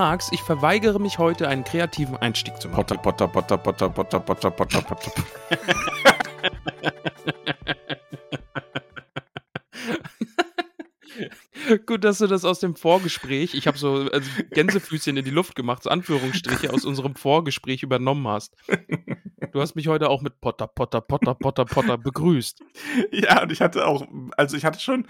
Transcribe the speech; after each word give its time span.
magst, 0.00 0.32
ich 0.32 0.40
verweigere 0.40 0.98
mich 0.98 1.18
heute, 1.18 1.46
einen 1.46 1.62
kreativen 1.62 2.16
Einstieg 2.16 2.58
zu 2.58 2.68
machen. 2.68 2.86
Potter, 2.86 2.96
Potter, 2.96 3.28
Potter, 3.28 3.58
Potter, 3.58 3.90
Potter, 3.90 4.18
Potter, 4.18 4.50
Potter, 4.50 4.80
Potter. 4.80 5.12
Gut, 11.84 12.02
dass 12.02 12.16
du 12.16 12.26
das 12.26 12.46
aus 12.46 12.60
dem 12.60 12.76
Vorgespräch, 12.76 13.52
ich 13.52 13.66
habe 13.66 13.76
so 13.76 14.08
also 14.10 14.30
Gänsefüßchen 14.50 15.18
in 15.18 15.24
die 15.26 15.30
Luft 15.30 15.54
gemacht, 15.54 15.82
so 15.82 15.90
Anführungsstriche 15.90 16.72
aus 16.72 16.86
unserem 16.86 17.14
Vorgespräch 17.14 17.82
übernommen 17.82 18.26
hast. 18.26 18.56
Du 19.52 19.60
hast 19.60 19.74
mich 19.74 19.86
heute 19.88 20.08
auch 20.08 20.22
mit 20.22 20.40
Potter, 20.40 20.66
Potter, 20.66 21.02
Potter, 21.02 21.34
Potter, 21.34 21.66
Potter 21.66 21.98
begrüßt. 21.98 22.62
Ja, 23.12 23.42
und 23.42 23.52
ich 23.52 23.60
hatte 23.60 23.86
auch, 23.86 24.06
also 24.38 24.56
ich 24.56 24.64
hatte 24.64 24.80
schon, 24.80 25.06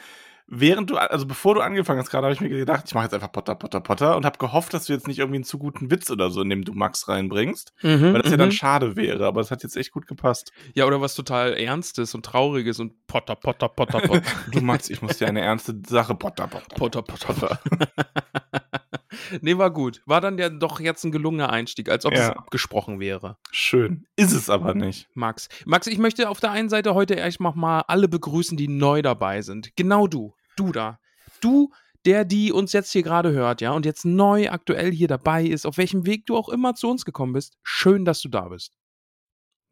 während 0.50 0.90
du, 0.90 0.96
also 0.96 1.26
bevor 1.26 1.54
du 1.54 1.60
angefangen 1.60 2.00
hast, 2.00 2.10
gerade 2.10 2.24
habe 2.26 2.34
ich 2.34 2.40
mir 2.40 2.48
gedacht, 2.48 2.84
ich 2.86 2.94
mache 2.94 3.04
jetzt 3.04 3.14
einfach 3.14 3.32
Potter, 3.32 3.54
Potter, 3.54 3.80
Potter 3.80 4.16
und 4.16 4.24
habe 4.26 4.36
gehofft, 4.38 4.74
dass 4.74 4.84
du 4.86 4.92
jetzt 4.92 5.06
nicht 5.06 5.18
irgendwie 5.18 5.36
einen 5.36 5.44
zu 5.44 5.58
guten 5.58 5.90
Witz 5.90 6.10
oder 6.10 6.30
so 6.30 6.42
in 6.42 6.50
dem 6.50 6.64
du 6.64 6.72
Max 6.72 7.08
reinbringst, 7.08 7.72
Mhm, 7.82 8.12
weil 8.12 8.22
das 8.22 8.30
ja 8.30 8.36
dann 8.36 8.48
mhm. 8.48 8.52
schade 8.52 8.96
wäre, 8.96 9.26
aber 9.26 9.40
es 9.40 9.50
hat 9.50 9.62
jetzt 9.62 9.76
echt 9.76 9.92
gut 9.92 10.06
gepasst. 10.06 10.52
Ja, 10.74 10.84
oder 10.86 11.00
was 11.00 11.14
total 11.14 11.54
Ernstes 11.54 12.14
und 12.14 12.26
Trauriges 12.26 12.80
und 12.80 13.06
Potter, 13.06 13.36
Potter, 13.36 13.68
Potter, 13.68 14.00
Potter. 14.00 14.22
Du 14.52 14.60
Max, 14.60 14.90
ich 14.90 15.00
muss 15.02 15.18
dir 15.18 15.28
eine 15.28 15.40
ernste 15.40 15.80
Sache, 15.86 16.14
Potter, 16.14 16.46
Potter, 16.48 16.74
Potter, 16.74 17.02
Potter, 17.02 17.32
Potter. 17.32 17.60
nee, 19.40 19.56
war 19.56 19.70
gut. 19.70 20.02
War 20.06 20.20
dann 20.20 20.38
ja 20.38 20.48
doch 20.48 20.80
jetzt 20.80 21.04
ein 21.04 21.12
gelungener 21.12 21.50
Einstieg, 21.50 21.88
als 21.88 22.04
ob 22.04 22.12
es 22.12 22.20
Ja. 22.20 22.32
abgesprochen 22.36 23.00
wäre. 23.00 23.36
Schön. 23.50 24.06
Ist 24.16 24.32
es 24.32 24.50
aber 24.50 24.74
nicht. 24.74 25.08
Max. 25.14 25.48
Max, 25.66 25.86
ich 25.86 25.98
möchte 25.98 26.28
auf 26.28 26.40
der 26.40 26.50
einen 26.50 26.68
Seite 26.68 26.94
heute 26.94 27.14
erstmal 27.14 27.54
mal 27.54 27.80
alle 27.82 28.08
begrüßen, 28.08 28.56
die 28.56 28.68
neu 28.68 29.02
dabei 29.02 29.42
sind. 29.42 29.76
Genau 29.76 30.06
du. 30.06 30.34
Du 30.60 30.72
da. 30.72 30.98
Du, 31.40 31.72
der, 32.04 32.24
die 32.24 32.52
uns 32.52 32.72
jetzt 32.72 32.92
hier 32.92 33.02
gerade 33.02 33.32
hört, 33.32 33.60
ja, 33.60 33.72
und 33.72 33.86
jetzt 33.86 34.04
neu 34.04 34.50
aktuell 34.50 34.90
hier 34.92 35.08
dabei 35.08 35.44
ist, 35.44 35.66
auf 35.66 35.76
welchem 35.78 36.06
Weg 36.06 36.26
du 36.26 36.36
auch 36.36 36.48
immer 36.48 36.74
zu 36.74 36.88
uns 36.90 37.04
gekommen 37.04 37.32
bist. 37.32 37.56
Schön, 37.62 38.04
dass 38.04 38.20
du 38.20 38.28
da 38.28 38.48
bist. 38.48 38.76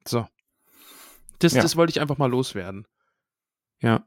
So. 0.07 0.27
Das, 1.41 1.53
Ja. 1.53 1.63
das 1.63 1.77
wollte 1.77 1.91
ich 1.91 2.01
einfach 2.01 2.19
mal 2.19 2.31
loswerden. 2.31 2.87
Ja. 3.81 4.05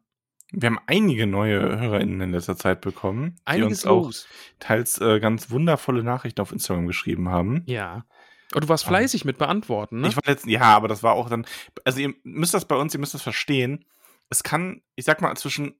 Wir 0.52 0.68
haben 0.68 0.80
einige 0.88 1.28
neue 1.28 1.80
HörerInnen 1.80 2.20
in 2.20 2.32
letzter 2.32 2.58
Zeit 2.58 2.82
bekommen, 2.82 3.36
die 3.38 3.42
Einiges 3.46 3.84
uns 3.84 3.86
auch 3.86 4.04
los. 4.04 4.28
teils 4.60 5.00
äh, 5.00 5.20
ganz 5.22 5.50
wundervolle 5.50 6.04
Nachrichten 6.04 6.42
auf 6.42 6.52
Instagram 6.52 6.88
geschrieben 6.88 7.30
haben. 7.30 7.64
Ja. 7.68 8.06
Und 8.54 8.66
du 8.66 8.68
warst 8.70 8.84
fleißig 8.86 9.24
mit 9.24 9.38
beantworten, 9.38 10.02
ne? 10.02 10.10
Ich 10.10 10.16
war 10.18 10.24
letzten, 10.26 10.50
ja, 10.50 10.64
aber 10.64 10.90
das 10.90 11.04
war 11.04 11.14
auch 11.14 11.30
dann, 11.30 11.46
also 11.86 12.00
ihr 12.02 12.14
müsst 12.24 12.54
das 12.54 12.66
bei 12.66 12.76
uns, 12.76 12.94
ihr 12.94 13.00
müsst 13.00 13.14
das 13.14 13.22
verstehen. 13.22 13.86
Es 14.30 14.44
kann, 14.44 14.82
ich 14.96 15.06
sag 15.06 15.22
mal, 15.22 15.34
zwischen 15.38 15.80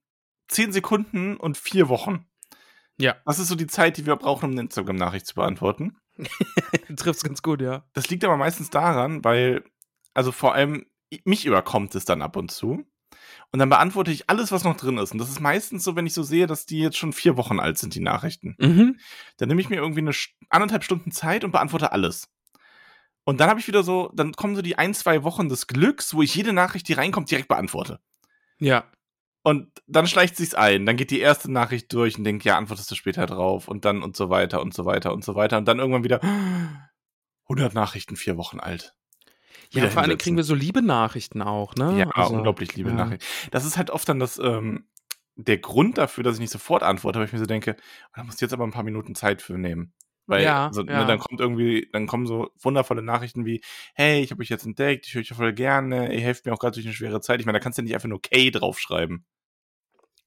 10 0.52 0.72
Sekunden 0.72 1.36
und 1.36 1.56
vier 1.56 1.88
Wochen. 1.88 2.26
Ja. 2.98 3.16
Das 3.24 3.38
ist 3.38 3.48
so 3.48 3.54
die 3.54 3.66
Zeit, 3.66 3.96
die 3.96 4.06
wir 4.06 4.16
brauchen, 4.16 4.46
um 4.46 4.50
eine 4.52 4.62
Instagram-Nachricht 4.62 5.26
zu 5.26 5.34
beantworten. 5.34 5.96
Triffst 6.96 7.24
ganz 7.24 7.42
gut, 7.42 7.60
ja. 7.60 7.84
Das 7.94 8.08
liegt 8.10 8.24
aber 8.24 8.36
meistens 8.36 8.70
daran, 8.70 9.24
weil, 9.24 9.64
also 10.14 10.30
vor 10.30 10.54
allem 10.54 10.86
mich 11.24 11.44
überkommt 11.44 11.94
es 11.94 12.04
dann 12.04 12.22
ab 12.22 12.36
und 12.36 12.50
zu. 12.50 12.84
Und 13.50 13.58
dann 13.58 13.68
beantworte 13.68 14.10
ich 14.10 14.30
alles, 14.30 14.50
was 14.50 14.64
noch 14.64 14.76
drin 14.76 14.98
ist. 14.98 15.12
Und 15.12 15.18
das 15.18 15.28
ist 15.28 15.40
meistens 15.40 15.84
so, 15.84 15.94
wenn 15.94 16.06
ich 16.06 16.14
so 16.14 16.22
sehe, 16.22 16.46
dass 16.46 16.64
die 16.64 16.78
jetzt 16.78 16.96
schon 16.96 17.12
vier 17.12 17.36
Wochen 17.36 17.60
alt 17.60 17.76
sind, 17.76 17.94
die 17.94 18.00
Nachrichten. 18.00 18.56
Mhm. 18.58 18.98
Dann 19.36 19.48
nehme 19.48 19.60
ich 19.60 19.68
mir 19.68 19.76
irgendwie 19.76 20.00
eine 20.00 20.12
anderthalb 20.48 20.84
Stunden 20.84 21.12
Zeit 21.12 21.44
und 21.44 21.50
beantworte 21.50 21.92
alles. 21.92 22.30
Und 23.24 23.40
dann 23.40 23.50
habe 23.50 23.60
ich 23.60 23.68
wieder 23.68 23.82
so, 23.82 24.10
dann 24.14 24.32
kommen 24.32 24.56
so 24.56 24.62
die 24.62 24.78
ein, 24.78 24.94
zwei 24.94 25.22
Wochen 25.22 25.48
des 25.48 25.66
Glücks, 25.66 26.14
wo 26.14 26.22
ich 26.22 26.34
jede 26.34 26.52
Nachricht, 26.52 26.88
die 26.88 26.94
reinkommt, 26.94 27.30
direkt 27.30 27.48
beantworte. 27.48 28.00
Ja. 28.58 28.84
Und 29.42 29.70
dann 29.86 30.06
schleicht 30.06 30.36
sich's 30.36 30.54
ein. 30.54 30.86
Dann 30.86 30.96
geht 30.96 31.10
die 31.10 31.20
erste 31.20 31.50
Nachricht 31.50 31.92
durch 31.92 32.16
und 32.16 32.24
denkt, 32.24 32.44
ja, 32.44 32.56
antwortest 32.56 32.90
du 32.90 32.94
später 32.94 33.26
drauf 33.26 33.66
und 33.66 33.84
dann 33.84 34.02
und 34.02 34.16
so 34.16 34.30
weiter 34.30 34.60
und 34.60 34.72
so 34.72 34.84
weiter 34.84 35.12
und 35.12 35.24
so 35.24 35.34
weiter. 35.34 35.58
Und 35.58 35.66
dann 35.66 35.80
irgendwann 35.80 36.04
wieder 36.04 36.20
100 37.48 37.74
Nachrichten, 37.74 38.16
vier 38.16 38.36
Wochen 38.36 38.60
alt. 38.60 38.94
Ja, 39.70 39.88
vor 39.88 40.02
allem 40.02 40.18
kriegen 40.18 40.36
wir 40.36 40.44
so 40.44 40.54
liebe 40.54 40.82
Nachrichten 40.82 41.40
auch, 41.40 41.74
ne? 41.76 41.98
Ja, 41.98 42.10
Also, 42.10 42.34
unglaublich 42.34 42.76
liebe 42.76 42.90
ja. 42.90 42.96
Nachrichten. 42.96 43.24
Das 43.50 43.64
ist 43.64 43.78
halt 43.78 43.90
oft 43.90 44.08
dann 44.08 44.18
das, 44.18 44.38
ähm, 44.38 44.86
der 45.36 45.58
Grund 45.58 45.98
dafür, 45.98 46.24
dass 46.24 46.34
ich 46.34 46.40
nicht 46.40 46.52
sofort 46.52 46.82
antworte, 46.82 47.18
weil 47.18 47.26
ich 47.26 47.32
mir 47.32 47.38
so 47.38 47.46
denke, 47.46 47.76
oh, 47.78 48.12
da 48.16 48.24
musst 48.24 48.40
du 48.40 48.44
jetzt 48.44 48.52
aber 48.52 48.64
ein 48.64 48.70
paar 48.70 48.82
Minuten 48.82 49.14
Zeit 49.14 49.40
für 49.40 49.56
nehmen. 49.56 49.94
Weil 50.26 50.44
Ja, 50.44 50.70
so, 50.72 50.82
ja. 50.82 51.00
Ne, 51.00 51.06
dann 51.06 51.18
kommt 51.18 51.40
irgendwie, 51.40 51.88
dann 51.92 52.06
kommen 52.06 52.26
so 52.26 52.50
wundervolle 52.60 53.02
Nachrichten 53.02 53.44
wie, 53.44 53.60
hey, 53.94 54.22
ich 54.22 54.30
habe 54.30 54.40
euch 54.42 54.48
jetzt 54.48 54.64
entdeckt, 54.66 55.06
ich 55.06 55.14
höre 55.14 55.20
euch 55.22 55.28
voll 55.34 55.52
gerne, 55.52 56.14
ihr 56.14 56.20
helft 56.20 56.46
mir 56.46 56.52
auch 56.52 56.58
gerade 56.58 56.74
durch 56.74 56.86
eine 56.86 56.94
schwere 56.94 57.20
Zeit. 57.20 57.40
Ich 57.40 57.46
meine, 57.46 57.58
da 57.58 57.62
kannst 57.62 57.78
du 57.78 57.82
ja 57.82 57.84
nicht 57.84 57.94
einfach 57.94 58.08
nur 58.08 58.22
K 58.22 58.50
draufschreiben. 58.50 59.24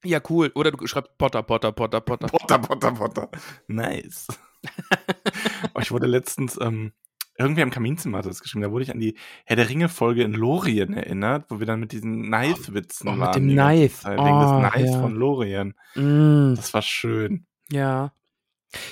Ja, 0.04 0.20
cool. 0.28 0.52
Oder 0.54 0.70
du 0.70 0.86
schreibst 0.86 1.16
Potter, 1.18 1.42
Potter, 1.42 1.72
Potter, 1.72 2.00
Potter. 2.00 2.28
Potter, 2.28 2.58
Potter, 2.58 2.92
Potter. 2.92 3.30
Nice. 3.66 4.26
oh, 5.74 5.80
ich 5.80 5.90
wurde 5.90 6.06
letztens, 6.06 6.58
ähm, 6.60 6.92
irgendwie 7.38 7.62
am 7.62 7.70
Kaminzimmer 7.70 8.18
hat 8.18 8.26
das 8.26 8.40
geschrieben, 8.40 8.62
da 8.62 8.70
wurde 8.70 8.84
ich 8.84 8.90
an 8.90 8.98
die 9.00 9.16
Herr 9.44 9.56
der 9.56 9.68
Ringe-Folge 9.68 10.22
in 10.22 10.32
Lorien 10.32 10.94
erinnert, 10.94 11.46
wo 11.50 11.58
wir 11.58 11.66
dann 11.66 11.80
mit 11.80 11.92
diesen 11.92 12.24
Knife-Witzen 12.24 13.08
Oh, 13.08 13.12
mit 13.12 13.20
waren. 13.20 13.32
dem 13.34 13.48
die 13.48 13.54
ganze 13.56 13.76
Knife. 13.78 14.00
Zeit, 14.02 14.18
Wegen 14.18 14.40
des 14.40 14.50
Oh, 14.50 14.70
Knives 14.70 14.90
ja. 14.92 15.00
von 15.00 15.14
Lorien. 15.14 15.74
Mm, 15.94 16.54
Das 16.54 16.72
war 16.74 16.82
schön. 16.82 17.46
ja. 17.70 18.12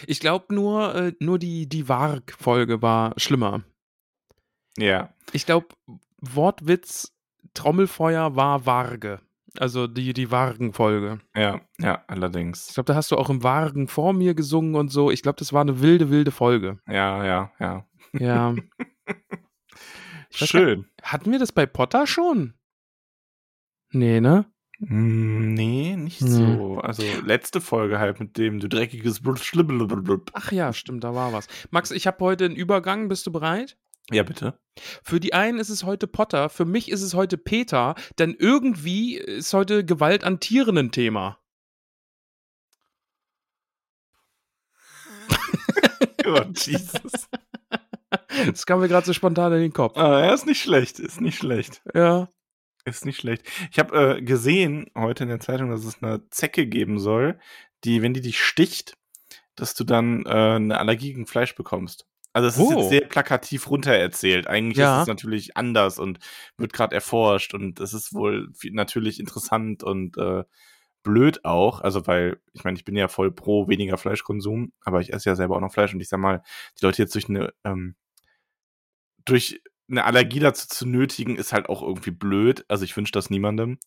Ich 0.06 0.20
glaube 0.20 0.54
nur, 0.54 0.94
äh, 0.94 1.12
nur 1.20 1.38
die, 1.38 1.68
die 1.68 1.88
Varg-Folge 1.88 2.82
war 2.82 3.14
schlimmer. 3.16 3.62
Ja. 4.76 5.14
Ich 5.32 5.46
glaube, 5.46 5.68
Wortwitz, 6.20 7.12
Trommelfeuer 7.54 8.36
war 8.36 8.66
Varge. 8.66 9.20
Also 9.58 9.86
die, 9.86 10.12
die 10.14 10.30
Vargen-Folge. 10.32 11.20
Ja, 11.36 11.60
ja, 11.78 12.02
Ich 12.04 12.10
allerdings. 12.10 12.74
glaube, 12.74 12.86
da 12.86 12.96
hast 12.96 13.12
du 13.12 13.16
auch 13.16 13.30
im 13.30 13.42
Vargen 13.44 13.86
vor 13.86 14.12
mir 14.12 14.34
gesungen 14.34 14.74
und 14.74 14.88
so. 14.88 15.10
Ich 15.12 15.22
glaube, 15.22 15.36
das 15.38 15.52
war 15.52 15.60
eine 15.60 15.80
wilde, 15.80 16.10
wilde 16.10 16.32
Folge. 16.32 16.78
Ja, 16.88 17.24
ja, 17.24 17.52
ja. 17.60 17.86
Ja. 18.12 18.54
Ich 20.36 20.50
Schön. 20.50 20.86
Hatten 21.00 21.30
wir 21.30 21.38
das 21.38 21.52
bei 21.52 21.64
Potter 21.64 22.08
schon? 22.08 22.54
Nee, 23.92 24.20
ne? 24.20 24.46
Mm, 24.88 25.54
Nee, 25.54 25.96
nicht 25.96 26.20
Nee. 26.22 26.28
so. 26.56 26.78
Also 26.78 27.02
letzte 27.24 27.60
Folge 27.60 27.98
halt 27.98 28.20
mit 28.20 28.36
dem 28.36 28.60
du 28.60 28.68
dreckiges 28.68 29.20
Blub. 29.22 30.30
Ach 30.34 30.52
ja, 30.52 30.72
stimmt, 30.72 31.04
da 31.04 31.14
war 31.14 31.32
was. 31.32 31.46
Max, 31.70 31.90
ich 31.90 32.06
habe 32.06 32.24
heute 32.24 32.44
einen 32.46 32.56
Übergang. 32.56 33.08
Bist 33.08 33.26
du 33.26 33.32
bereit? 33.32 33.76
Ja, 34.10 34.22
bitte. 34.22 34.58
Für 35.02 35.18
die 35.20 35.32
einen 35.32 35.58
ist 35.58 35.70
es 35.70 35.84
heute 35.84 36.06
Potter, 36.06 36.50
für 36.50 36.64
mich 36.66 36.90
ist 36.90 37.00
es 37.02 37.14
heute 37.14 37.38
Peter, 37.38 37.94
denn 38.18 38.34
irgendwie 38.38 39.16
ist 39.16 39.54
heute 39.54 39.84
Gewalt 39.84 40.24
an 40.24 40.40
Tieren 40.40 40.76
ein 40.78 40.90
Thema. 40.92 41.38
Oh, 46.26 46.40
Jesus. 46.56 47.28
Das 48.46 48.64
kam 48.64 48.80
mir 48.80 48.88
gerade 48.88 49.06
so 49.06 49.12
spontan 49.12 49.52
in 49.52 49.60
den 49.60 49.72
Kopf. 49.74 49.94
Ah, 49.98 50.20
er 50.22 50.32
ist 50.32 50.46
nicht 50.46 50.62
schlecht, 50.62 50.98
ist 50.98 51.20
nicht 51.20 51.36
schlecht. 51.36 51.82
Ja. 51.94 52.28
Ist 52.86 53.06
nicht 53.06 53.18
schlecht. 53.20 53.48
Ich 53.70 53.78
habe 53.78 54.16
äh, 54.18 54.22
gesehen 54.22 54.90
heute 54.94 55.22
in 55.24 55.30
der 55.30 55.40
Zeitung, 55.40 55.70
dass 55.70 55.84
es 55.84 56.02
eine 56.02 56.28
Zecke 56.30 56.66
geben 56.66 56.98
soll, 56.98 57.38
die, 57.84 58.02
wenn 58.02 58.12
die 58.12 58.20
dich 58.20 58.42
sticht, 58.42 58.96
dass 59.56 59.74
du 59.74 59.84
dann 59.84 60.26
äh, 60.26 60.28
eine 60.28 60.78
Allergie 60.78 61.12
gegen 61.12 61.26
Fleisch 61.26 61.54
bekommst. 61.54 62.06
Also 62.34 62.48
es 62.48 62.56
ist 62.58 62.62
Oh. 62.62 62.78
jetzt 62.80 62.90
sehr 62.90 63.06
plakativ 63.06 63.70
runtererzählt. 63.70 64.48
Eigentlich 64.48 64.78
Ja. 64.78 64.96
ist 64.96 65.02
es 65.02 65.08
natürlich 65.08 65.56
anders 65.56 65.98
und 65.98 66.18
wird 66.58 66.72
gerade 66.72 66.94
erforscht 66.94 67.54
und 67.54 67.80
es 67.80 67.94
ist 67.94 68.12
wohl 68.12 68.52
natürlich 68.72 69.18
interessant 69.20 69.82
und 69.82 70.18
äh, 70.18 70.44
blöd 71.04 71.44
auch. 71.44 71.80
Also 71.80 72.06
weil, 72.06 72.38
ich 72.52 72.64
meine, 72.64 72.76
ich 72.76 72.84
bin 72.84 72.96
ja 72.96 73.08
voll 73.08 73.30
pro 73.30 73.68
weniger 73.68 73.96
Fleischkonsum, 73.96 74.72
aber 74.82 75.00
ich 75.00 75.12
esse 75.12 75.30
ja 75.30 75.36
selber 75.36 75.56
auch 75.56 75.60
noch 75.60 75.72
Fleisch 75.72 75.94
und 75.94 76.00
ich 76.00 76.08
sag 76.08 76.18
mal, 76.18 76.42
die 76.80 76.84
Leute 76.84 77.00
jetzt 77.02 77.14
durch 77.14 77.28
eine 77.30 77.54
ähm, 77.64 77.94
durch 79.24 79.62
eine 79.90 80.04
Allergie 80.04 80.38
dazu 80.40 80.66
zu 80.68 80.86
nötigen, 80.86 81.36
ist 81.36 81.52
halt 81.52 81.68
auch 81.68 81.82
irgendwie 81.82 82.10
blöd. 82.10 82.64
Also 82.68 82.84
ich 82.84 82.96
wünsche 82.96 83.12
das 83.12 83.30
niemandem. 83.30 83.78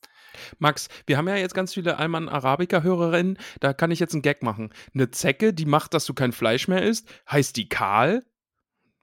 Max, 0.59 0.88
wir 1.07 1.17
haben 1.17 1.27
ja 1.27 1.35
jetzt 1.35 1.55
ganz 1.55 1.73
viele 1.73 1.97
Alman 1.97 2.29
Arabica-Hörerinnen. 2.29 3.38
Da 3.59 3.73
kann 3.73 3.89
ich 3.91 3.99
jetzt 3.99 4.13
einen 4.13 4.21
Gag 4.21 4.44
machen. 4.44 4.71
Eine 4.94 5.09
Zecke, 5.09 5.53
die 5.53 5.65
macht, 5.65 5.94
dass 5.94 6.05
du 6.05 6.13
kein 6.13 6.31
Fleisch 6.33 6.67
mehr 6.67 6.83
isst, 6.83 7.09
heißt 7.31 7.55
die 7.57 7.67
Karl? 7.69 8.23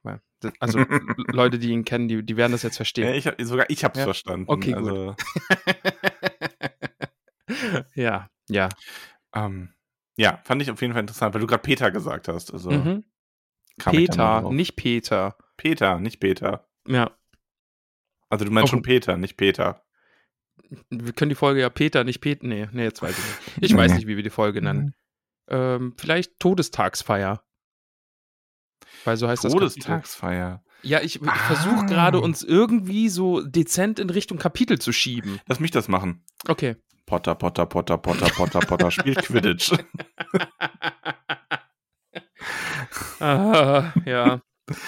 Ja, 0.04 0.20
Also 0.60 0.78
Leute, 1.32 1.58
die 1.58 1.70
ihn 1.70 1.84
kennen, 1.84 2.06
die, 2.06 2.22
die 2.24 2.36
werden 2.36 2.52
das 2.52 2.62
jetzt 2.62 2.74
Ja, 2.74 2.78
verstehen. 2.78 3.14
ich, 3.14 3.26
hab- 3.26 3.40
sogar 3.42 3.68
ich 3.70 3.82
habe 3.82 3.92
es 3.94 3.98
Ja. 4.00 4.04
verstanden. 4.04 4.46
Okay, 4.48 4.72
gut. 4.72 4.88
also, 4.88 5.16
ja, 7.94 8.28
ja. 8.48 8.68
Ähm, 9.34 9.70
ja, 10.16 10.40
fand 10.44 10.62
ich 10.62 10.70
auf 10.70 10.80
jeden 10.80 10.92
Fall 10.92 11.00
interessant, 11.00 11.34
weil 11.34 11.40
du 11.40 11.46
gerade 11.46 11.62
Peter 11.62 11.90
gesagt 11.90 12.28
hast. 12.28 12.52
Also 12.52 12.70
Mhm. 12.70 13.04
Peter, 13.78 14.50
nicht 14.52 14.76
Peter. 14.76 15.36
Peter, 15.56 15.98
nicht 15.98 16.20
Peter. 16.20 16.68
Ja, 16.86 17.10
Also 18.30 18.44
du 18.44 18.50
meinst 18.50 18.68
Auch- 18.68 18.70
schon 18.70 18.82
Peter, 18.82 19.16
nicht 19.16 19.36
Peter. 19.36 19.82
wir 20.90 21.12
können 21.12 21.28
die 21.30 21.34
Folge 21.34 21.60
ja 21.60 21.70
Peter, 21.70 22.04
nicht 22.04 22.20
Peter. 22.20 22.46
Nee, 22.46 22.68
nee, 22.72 22.84
jetzt 22.84 23.02
weiß 23.02 23.16
ich 23.18 23.24
nicht. 23.56 23.70
Ich 23.72 23.76
weiß 23.76 23.94
nicht, 23.94 24.06
wie 24.06 24.16
wir 24.16 24.22
die 24.22 24.30
Folge 24.30 24.62
nennen. 24.62 24.94
Ähm, 25.48 25.94
vielleicht 25.98 26.38
Todestagsfeier. 26.40 27.42
Weil 29.04 29.16
so 29.16 29.28
heißt 29.28 29.44
das. 29.44 29.52
Kapitel. 29.52 29.68
Todestagsfeier. 29.70 30.62
Ja, 30.82 31.00
ich, 31.00 31.20
ich 31.22 31.28
Ah. 31.28 31.34
versuche 31.34 31.86
gerade 31.86 32.20
uns 32.20 32.42
irgendwie 32.42 33.08
so 33.08 33.40
dezent 33.42 33.98
in 33.98 34.10
Richtung 34.10 34.38
Kapitel 34.38 34.78
zu 34.78 34.92
schieben. 34.92 35.40
Lass 35.46 35.60
mich 35.60 35.70
das 35.70 35.88
machen. 35.88 36.24
Okay. 36.48 36.76
Potter, 37.06 37.34
Potter, 37.34 37.66
Potter, 37.66 37.98
Potter, 37.98 38.26
Potter, 38.30 38.60
Potter 38.60 38.90
spielt 38.90 39.18
Quidditch. 39.22 39.72
ah, 43.20 43.92
ja. 44.04 44.40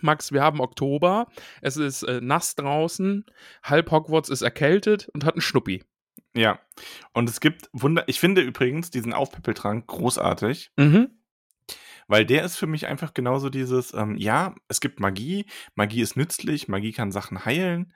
Max, 0.00 0.32
wir 0.32 0.42
haben 0.42 0.60
Oktober. 0.60 1.26
Es 1.62 1.76
ist 1.76 2.02
äh, 2.02 2.20
nass 2.20 2.54
draußen. 2.54 3.24
Halb 3.62 3.90
Hogwarts 3.90 4.28
ist 4.28 4.42
erkältet 4.42 5.08
und 5.14 5.24
hat 5.24 5.34
einen 5.34 5.40
Schnuppi. 5.40 5.84
Ja. 6.34 6.60
Und 7.14 7.28
es 7.30 7.40
gibt 7.40 7.68
Wunder. 7.72 8.04
Ich 8.06 8.20
finde 8.20 8.42
übrigens 8.42 8.90
diesen 8.90 9.12
Aufpäppeltrank 9.14 9.86
großartig, 9.86 10.70
Mhm. 10.76 11.10
weil 12.08 12.26
der 12.26 12.44
ist 12.44 12.56
für 12.56 12.66
mich 12.66 12.86
einfach 12.86 13.14
genauso 13.14 13.48
dieses, 13.50 13.94
ähm, 13.94 14.16
ja, 14.16 14.54
es 14.68 14.80
gibt 14.80 15.00
Magie, 15.00 15.46
Magie 15.74 16.02
ist 16.02 16.16
nützlich, 16.16 16.68
Magie 16.68 16.92
kann 16.92 17.10
Sachen 17.10 17.44
heilen, 17.46 17.92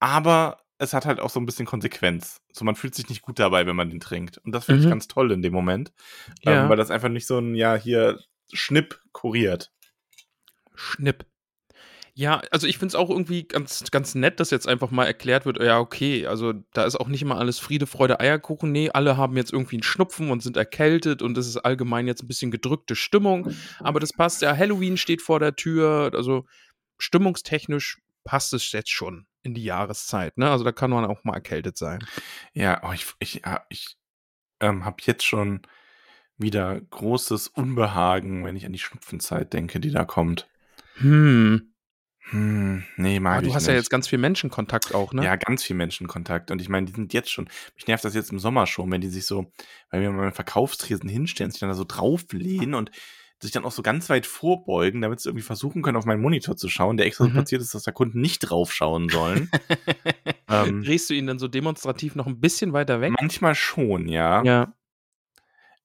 aber 0.00 0.58
es 0.78 0.92
hat 0.92 1.06
halt 1.06 1.20
auch 1.20 1.30
so 1.30 1.38
ein 1.40 1.46
bisschen 1.46 1.66
Konsequenz. 1.66 2.40
So, 2.52 2.64
man 2.64 2.74
fühlt 2.74 2.94
sich 2.94 3.08
nicht 3.08 3.22
gut 3.22 3.38
dabei, 3.38 3.66
wenn 3.66 3.76
man 3.76 3.90
den 3.90 4.00
trinkt. 4.00 4.38
Und 4.38 4.52
das 4.52 4.64
finde 4.66 4.80
ich 4.80 4.86
Mhm. 4.86 4.90
ganz 4.90 5.06
toll 5.08 5.30
in 5.30 5.40
dem 5.40 5.52
Moment. 5.52 5.92
Ja. 6.42 6.64
Ähm, 6.64 6.68
weil 6.68 6.76
das 6.76 6.90
einfach 6.90 7.08
nicht 7.08 7.26
so 7.26 7.38
ein, 7.38 7.54
ja, 7.54 7.76
hier 7.76 8.18
Schnipp 8.52 9.00
kuriert. 9.12 9.70
Schnipp. 10.74 11.26
Ja, 12.16 12.42
also 12.52 12.68
ich 12.68 12.78
finde 12.78 12.92
es 12.92 12.94
auch 12.94 13.10
irgendwie 13.10 13.42
ganz, 13.42 13.90
ganz 13.90 14.14
nett, 14.14 14.38
dass 14.38 14.50
jetzt 14.52 14.68
einfach 14.68 14.92
mal 14.92 15.04
erklärt 15.04 15.46
wird, 15.46 15.60
ja, 15.60 15.80
okay, 15.80 16.28
also 16.28 16.52
da 16.72 16.84
ist 16.84 16.94
auch 16.94 17.08
nicht 17.08 17.22
immer 17.22 17.38
alles 17.38 17.58
Friede, 17.58 17.88
Freude, 17.88 18.20
Eierkuchen. 18.20 18.70
Nee, 18.70 18.90
alle 18.90 19.16
haben 19.16 19.36
jetzt 19.36 19.52
irgendwie 19.52 19.76
einen 19.76 19.82
Schnupfen 19.82 20.30
und 20.30 20.40
sind 20.40 20.56
erkältet 20.56 21.22
und 21.22 21.36
es 21.36 21.48
ist 21.48 21.56
allgemein 21.56 22.06
jetzt 22.06 22.22
ein 22.22 22.28
bisschen 22.28 22.52
gedrückte 22.52 22.94
Stimmung. 22.94 23.52
Aber 23.80 23.98
das 23.98 24.12
passt 24.12 24.42
ja. 24.42 24.56
Halloween 24.56 24.96
steht 24.96 25.22
vor 25.22 25.40
der 25.40 25.56
Tür. 25.56 26.12
Also 26.14 26.46
stimmungstechnisch 26.98 28.00
passt 28.22 28.52
es 28.54 28.70
jetzt 28.70 28.90
schon 28.90 29.26
in 29.42 29.54
die 29.54 29.64
Jahreszeit. 29.64 30.38
Ne? 30.38 30.48
Also 30.48 30.62
da 30.64 30.70
kann 30.70 30.90
man 30.90 31.04
auch 31.04 31.24
mal 31.24 31.34
erkältet 31.34 31.76
sein. 31.76 31.98
Ja, 32.52 32.80
oh, 32.84 32.92
ich, 32.92 33.06
ich, 33.18 33.42
ja, 33.44 33.64
ich 33.70 33.96
ähm, 34.60 34.84
habe 34.84 34.98
jetzt 35.00 35.24
schon 35.24 35.62
wieder 36.36 36.80
großes 36.80 37.48
Unbehagen, 37.48 38.44
wenn 38.44 38.56
ich 38.56 38.66
an 38.66 38.72
die 38.72 38.78
Schnupfenzeit 38.78 39.52
denke, 39.52 39.80
die 39.80 39.90
da 39.90 40.04
kommt. 40.04 40.48
Hm. 40.94 41.70
Hm, 42.30 42.82
nee, 42.96 43.20
mag 43.20 43.34
Aber 43.34 43.42
du 43.42 43.48
ich 43.48 43.54
hast 43.54 43.62
nicht. 43.64 43.68
ja 43.68 43.74
jetzt 43.74 43.90
ganz 43.90 44.08
viel 44.08 44.18
Menschenkontakt 44.18 44.94
auch, 44.94 45.12
ne? 45.12 45.22
Ja, 45.24 45.36
ganz 45.36 45.62
viel 45.62 45.76
Menschenkontakt. 45.76 46.50
Und 46.50 46.60
ich 46.62 46.70
meine, 46.70 46.86
die 46.86 46.92
sind 46.92 47.12
jetzt 47.12 47.30
schon, 47.30 47.48
mich 47.76 47.86
nervt 47.86 48.04
das 48.04 48.14
jetzt 48.14 48.32
im 48.32 48.38
Sommer 48.38 48.66
schon, 48.66 48.90
wenn 48.90 49.02
die 49.02 49.08
sich 49.08 49.26
so, 49.26 49.52
weil 49.90 50.00
wir 50.00 50.10
mal 50.10 50.32
Verkaufstresen 50.32 51.08
hinstellen, 51.08 51.50
sich 51.50 51.60
dann 51.60 51.68
da 51.68 51.74
so 51.74 51.84
drauflehnen 51.86 52.74
und 52.74 52.90
sich 53.42 53.50
dann 53.52 53.64
auch 53.66 53.72
so 53.72 53.82
ganz 53.82 54.08
weit 54.08 54.24
vorbeugen, 54.24 55.02
damit 55.02 55.20
sie 55.20 55.28
irgendwie 55.28 55.44
versuchen 55.44 55.82
können, 55.82 55.98
auf 55.98 56.06
meinen 56.06 56.22
Monitor 56.22 56.56
zu 56.56 56.70
schauen, 56.70 56.96
der 56.96 57.04
extra 57.06 57.24
so 57.24 57.30
Mhm. 57.30 57.34
platziert 57.34 57.60
ist, 57.60 57.74
dass 57.74 57.82
da 57.82 57.92
Kunden 57.92 58.22
nicht 58.22 58.38
draufschauen 58.38 59.10
sollen. 59.10 59.50
ähm, 60.48 60.82
Drehst 60.82 61.10
du 61.10 61.14
ihn 61.14 61.26
dann 61.26 61.38
so 61.38 61.46
demonstrativ 61.48 62.14
noch 62.14 62.26
ein 62.26 62.40
bisschen 62.40 62.72
weiter 62.72 63.02
weg? 63.02 63.12
manchmal 63.20 63.54
schon, 63.54 64.08
ja. 64.08 64.42
Ja. 64.44 64.72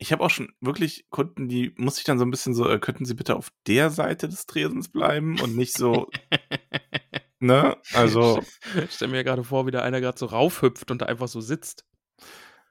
Ich 0.01 0.11
habe 0.13 0.23
auch 0.23 0.29
schon 0.29 0.53
wirklich 0.61 1.05
Kunden, 1.09 1.49
die 1.49 1.73
muss 1.75 1.97
ich 1.97 2.05
dann 2.05 2.17
so 2.17 2.25
ein 2.25 2.31
bisschen 2.31 2.53
so, 2.53 2.67
äh, 2.69 2.79
könnten 2.79 3.03
Sie 3.05 3.13
bitte 3.15 3.35
auf 3.35 3.49
der 3.67 3.89
Seite 3.89 4.29
des 4.29 4.45
Tresens 4.45 4.87
bleiben 4.89 5.39
und 5.41 5.55
nicht 5.57 5.73
so, 5.73 6.09
ne? 7.39 7.77
Also, 7.93 8.41
Ich 8.85 8.91
stelle 8.95 9.11
mir 9.11 9.23
gerade 9.23 9.43
vor, 9.43 9.67
wie 9.67 9.71
da 9.71 9.81
einer 9.81 10.01
gerade 10.01 10.17
so 10.17 10.25
raufhüpft 10.27 10.89
und 10.91 11.01
da 11.01 11.05
einfach 11.07 11.27
so 11.27 11.41
sitzt. 11.41 11.85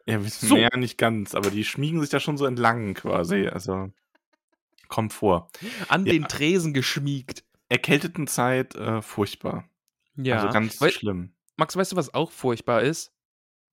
ja, 0.07 0.25
wissen 0.25 0.49
So. 0.49 0.55
wir 0.57 0.63
ja 0.73 0.77
nicht 0.79 0.97
ganz, 0.99 1.35
aber 1.35 1.51
die 1.51 1.65
schmiegen 1.65 2.01
sich 2.01 2.11
da 2.11 2.19
schon 2.21 2.39
so 2.39 2.47
entlang 2.47 2.95
quasi. 2.95 3.47
Also, 3.47 3.93
kommt 4.89 5.13
vor. 5.13 5.51
An 5.89 6.07
Ja. 6.07 6.13
den 6.15 6.29
Tresen 6.29 6.73
geschmiegt. 6.73 7.45
Erkältetenzeit, 7.69 8.75
äh, 8.77 9.03
furchtbar. 9.03 9.69
Ja. 10.17 10.37
Also 10.37 10.49
ganz 10.49 10.81
Wei- 10.81 10.91
schlimm. 10.91 11.35
Max, 11.59 11.77
weißt 11.77 11.93
du, 11.93 11.97
was 11.97 12.15
auch 12.15 12.31
furchtbar 12.33 12.83
ist? 12.83 13.13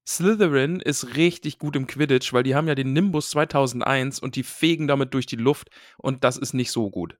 Slytherin 0.08 0.80
ist 0.80 1.16
richtig 1.16 1.58
gut 1.58 1.76
im 1.76 1.88
Quidditch, 1.88 2.32
weil 2.34 2.44
die 2.44 2.56
haben 2.56 2.68
ja 2.68 2.76
den 2.76 2.94
Nimbus 2.94 3.32
2001 3.32 4.20
und 4.20 4.36
die 4.36 4.44
fegen 4.44 4.88
damit 4.88 5.14
durch 5.14 5.26
die 5.26 5.36
Luft 5.36 5.70
und 5.98 6.24
das 6.24 6.38
ist 6.38 6.54
nicht 6.54 6.72
so 6.72 6.90
gut. 6.90 7.18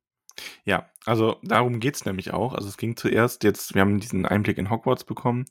Ja, 0.66 0.90
also 1.06 1.38
darum 1.44 1.80
geht's 1.80 2.06
nämlich 2.06 2.34
auch. 2.34 2.54
Also 2.54 2.68
es 2.68 2.78
ging 2.78 2.98
zuerst 2.98 3.44
jetzt, 3.44 3.74
wir 3.74 3.82
haben 3.82 4.00
diesen 4.00 4.26
Einblick 4.26 4.58
in 4.58 4.70
Hogwarts 4.70 5.04
bekommen. 5.04 5.46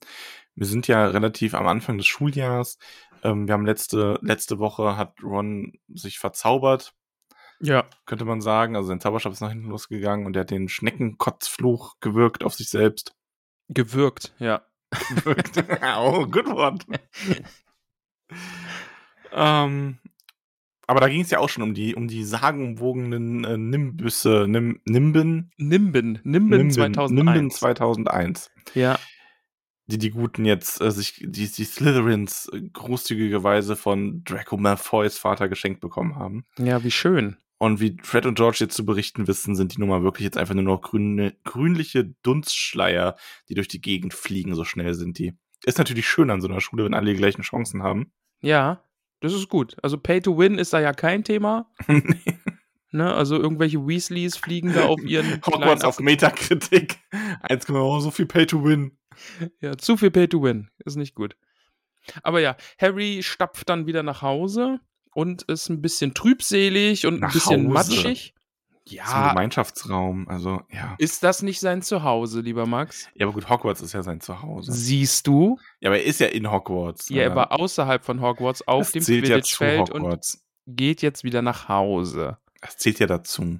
Wir 0.54 0.66
sind 0.66 0.86
ja 0.86 1.06
relativ 1.06 1.54
am 1.54 1.66
Anfang 1.66 1.96
des 1.96 2.06
Schuljahrs. 2.06 2.78
Ähm, 3.22 3.46
wir 3.46 3.54
haben 3.54 3.66
letzte, 3.66 4.18
letzte 4.22 4.58
Woche 4.58 4.96
hat 4.96 5.14
Ron 5.22 5.72
sich 5.88 6.18
verzaubert. 6.18 6.94
Ja. 7.60 7.88
könnte 8.04 8.24
man 8.24 8.40
sagen. 8.40 8.76
Also 8.76 8.88
sein 8.88 9.00
Zauberstab 9.00 9.32
ist 9.32 9.40
nach 9.40 9.50
hinten 9.50 9.68
losgegangen 9.68 10.26
und 10.26 10.36
er 10.36 10.40
hat 10.40 10.50
den 10.50 10.68
Schneckenkotzfluch 10.68 11.94
gewirkt 12.00 12.44
auf 12.44 12.54
sich 12.54 12.68
selbst. 12.68 13.14
Gewirkt, 13.68 14.34
ja. 14.38 14.66
Gewirkt. 15.14 15.64
oh, 15.96 16.26
good 16.26 16.46
one. 16.46 16.78
ähm, 19.32 19.98
aber 20.86 21.00
da 21.00 21.08
ging 21.08 21.22
es 21.22 21.30
ja 21.30 21.38
auch 21.38 21.48
schon 21.48 21.62
um 21.62 21.74
die, 21.74 21.94
um 21.94 22.08
die 22.08 22.24
sagenumwogenen 22.24 23.44
äh, 23.44 23.56
Nimbüsse, 23.56 24.46
Nim, 24.48 24.80
Nimben, 24.84 25.50
Nimben, 25.56 26.20
Nimben, 26.24 26.70
2001. 26.70 27.10
Nimben 27.12 27.50
2001. 27.50 28.50
Ja. 28.74 28.98
Die 29.86 29.98
die 29.98 30.10
Guten 30.10 30.44
jetzt 30.44 30.80
äh, 30.80 30.90
sich, 30.90 31.16
die, 31.20 31.50
die 31.50 31.64
Slytherins 31.64 32.48
äh, 32.52 32.60
großzügigerweise 32.60 33.76
von 33.76 34.24
Draco 34.24 34.56
Malfoys 34.56 35.18
Vater 35.18 35.48
geschenkt 35.48 35.80
bekommen 35.80 36.16
haben. 36.16 36.44
Ja, 36.58 36.82
wie 36.84 36.90
schön. 36.90 37.36
Und 37.64 37.80
wie 37.80 37.96
Fred 38.02 38.26
und 38.26 38.34
George 38.34 38.58
jetzt 38.60 38.74
zu 38.74 38.84
berichten 38.84 39.26
wissen, 39.26 39.56
sind 39.56 39.74
die 39.74 39.80
nun 39.80 39.88
mal 39.88 40.02
wirklich 40.02 40.26
jetzt 40.26 40.36
einfach 40.36 40.52
nur 40.52 40.64
noch 40.64 40.82
grüne, 40.82 41.34
grünliche 41.44 42.04
Dunstschleier, 42.22 43.16
die 43.48 43.54
durch 43.54 43.68
die 43.68 43.80
Gegend 43.80 44.12
fliegen, 44.12 44.54
so 44.54 44.64
schnell 44.64 44.92
sind 44.92 45.16
die. 45.16 45.32
Ist 45.64 45.78
natürlich 45.78 46.06
schön 46.06 46.28
an 46.28 46.42
so 46.42 46.48
einer 46.48 46.60
Schule, 46.60 46.84
wenn 46.84 46.92
alle 46.92 47.10
die 47.10 47.16
gleichen 47.16 47.40
Chancen 47.40 47.82
haben. 47.82 48.12
Ja, 48.42 48.84
das 49.20 49.32
ist 49.32 49.48
gut. 49.48 49.78
Also 49.82 49.96
Pay 49.96 50.20
to 50.20 50.36
Win 50.36 50.58
ist 50.58 50.74
da 50.74 50.80
ja 50.80 50.92
kein 50.92 51.24
Thema. 51.24 51.70
Ne? 52.90 53.12
Also 53.12 53.36
irgendwelche 53.36 53.84
Weasleys 53.84 54.36
fliegen 54.36 54.72
da 54.72 54.84
auf 54.84 55.02
ihren 55.02 55.42
Hogwarts 55.44 55.82
auf 55.82 55.98
Metakritik. 55.98 57.00
1, 57.40 57.68
oh, 57.70 57.98
so 57.98 58.12
viel 58.12 58.26
Pay 58.26 58.46
to 58.46 58.62
Win. 58.62 58.96
Ja, 59.60 59.76
zu 59.76 59.96
viel 59.96 60.12
Pay 60.12 60.28
to 60.28 60.40
Win. 60.44 60.70
Ist 60.84 60.94
nicht 60.94 61.16
gut. 61.16 61.36
Aber 62.22 62.38
ja, 62.38 62.56
Harry 62.78 63.24
stapft 63.24 63.68
dann 63.68 63.88
wieder 63.88 64.04
nach 64.04 64.22
Hause 64.22 64.78
und 65.14 65.42
ist 65.42 65.68
ein 65.68 65.80
bisschen 65.80 66.14
trübselig 66.14 67.06
und 67.06 67.14
ein 67.14 67.20
Nach 67.20 67.32
bisschen 67.32 67.66
Hause? 67.74 67.92
matschig. 67.96 68.34
Zum 68.86 68.96
Ja, 68.96 69.30
Gemeinschaftsraum, 69.30 70.28
also 70.28 70.62
ja. 70.70 70.94
ist 70.98 71.22
das 71.24 71.42
nicht 71.42 71.60
sein 71.60 71.80
Zuhause, 71.82 72.40
lieber 72.40 72.66
Max? 72.66 73.08
Ja, 73.14 73.26
aber 73.26 73.32
gut, 73.34 73.48
Hogwarts 73.48 73.80
ist 73.80 73.94
ja 73.94 74.02
sein 74.02 74.20
Zuhause. 74.20 74.72
Siehst 74.72 75.26
du? 75.26 75.58
Ja, 75.80 75.88
aber 75.90 75.98
er 75.98 76.04
ist 76.04 76.20
ja 76.20 76.26
in 76.26 76.50
Hogwarts. 76.50 77.08
Ja, 77.08 77.22
er 77.22 77.34
war 77.34 77.52
außerhalb 77.52 78.04
von 78.04 78.20
Hogwarts 78.20 78.66
auf 78.68 78.84
Das 78.86 78.92
dem 78.92 79.02
zählt 79.02 79.26
ja 79.28 79.36
Quidditch-Feld 79.36 79.90
und 79.90 80.38
geht 80.66 81.00
jetzt 81.02 81.24
wieder 81.24 81.40
nach 81.42 81.68
Hause. 81.68 82.38
Das 82.60 82.76
zählt 82.76 82.98
ja 82.98 83.06
dazu. 83.06 83.58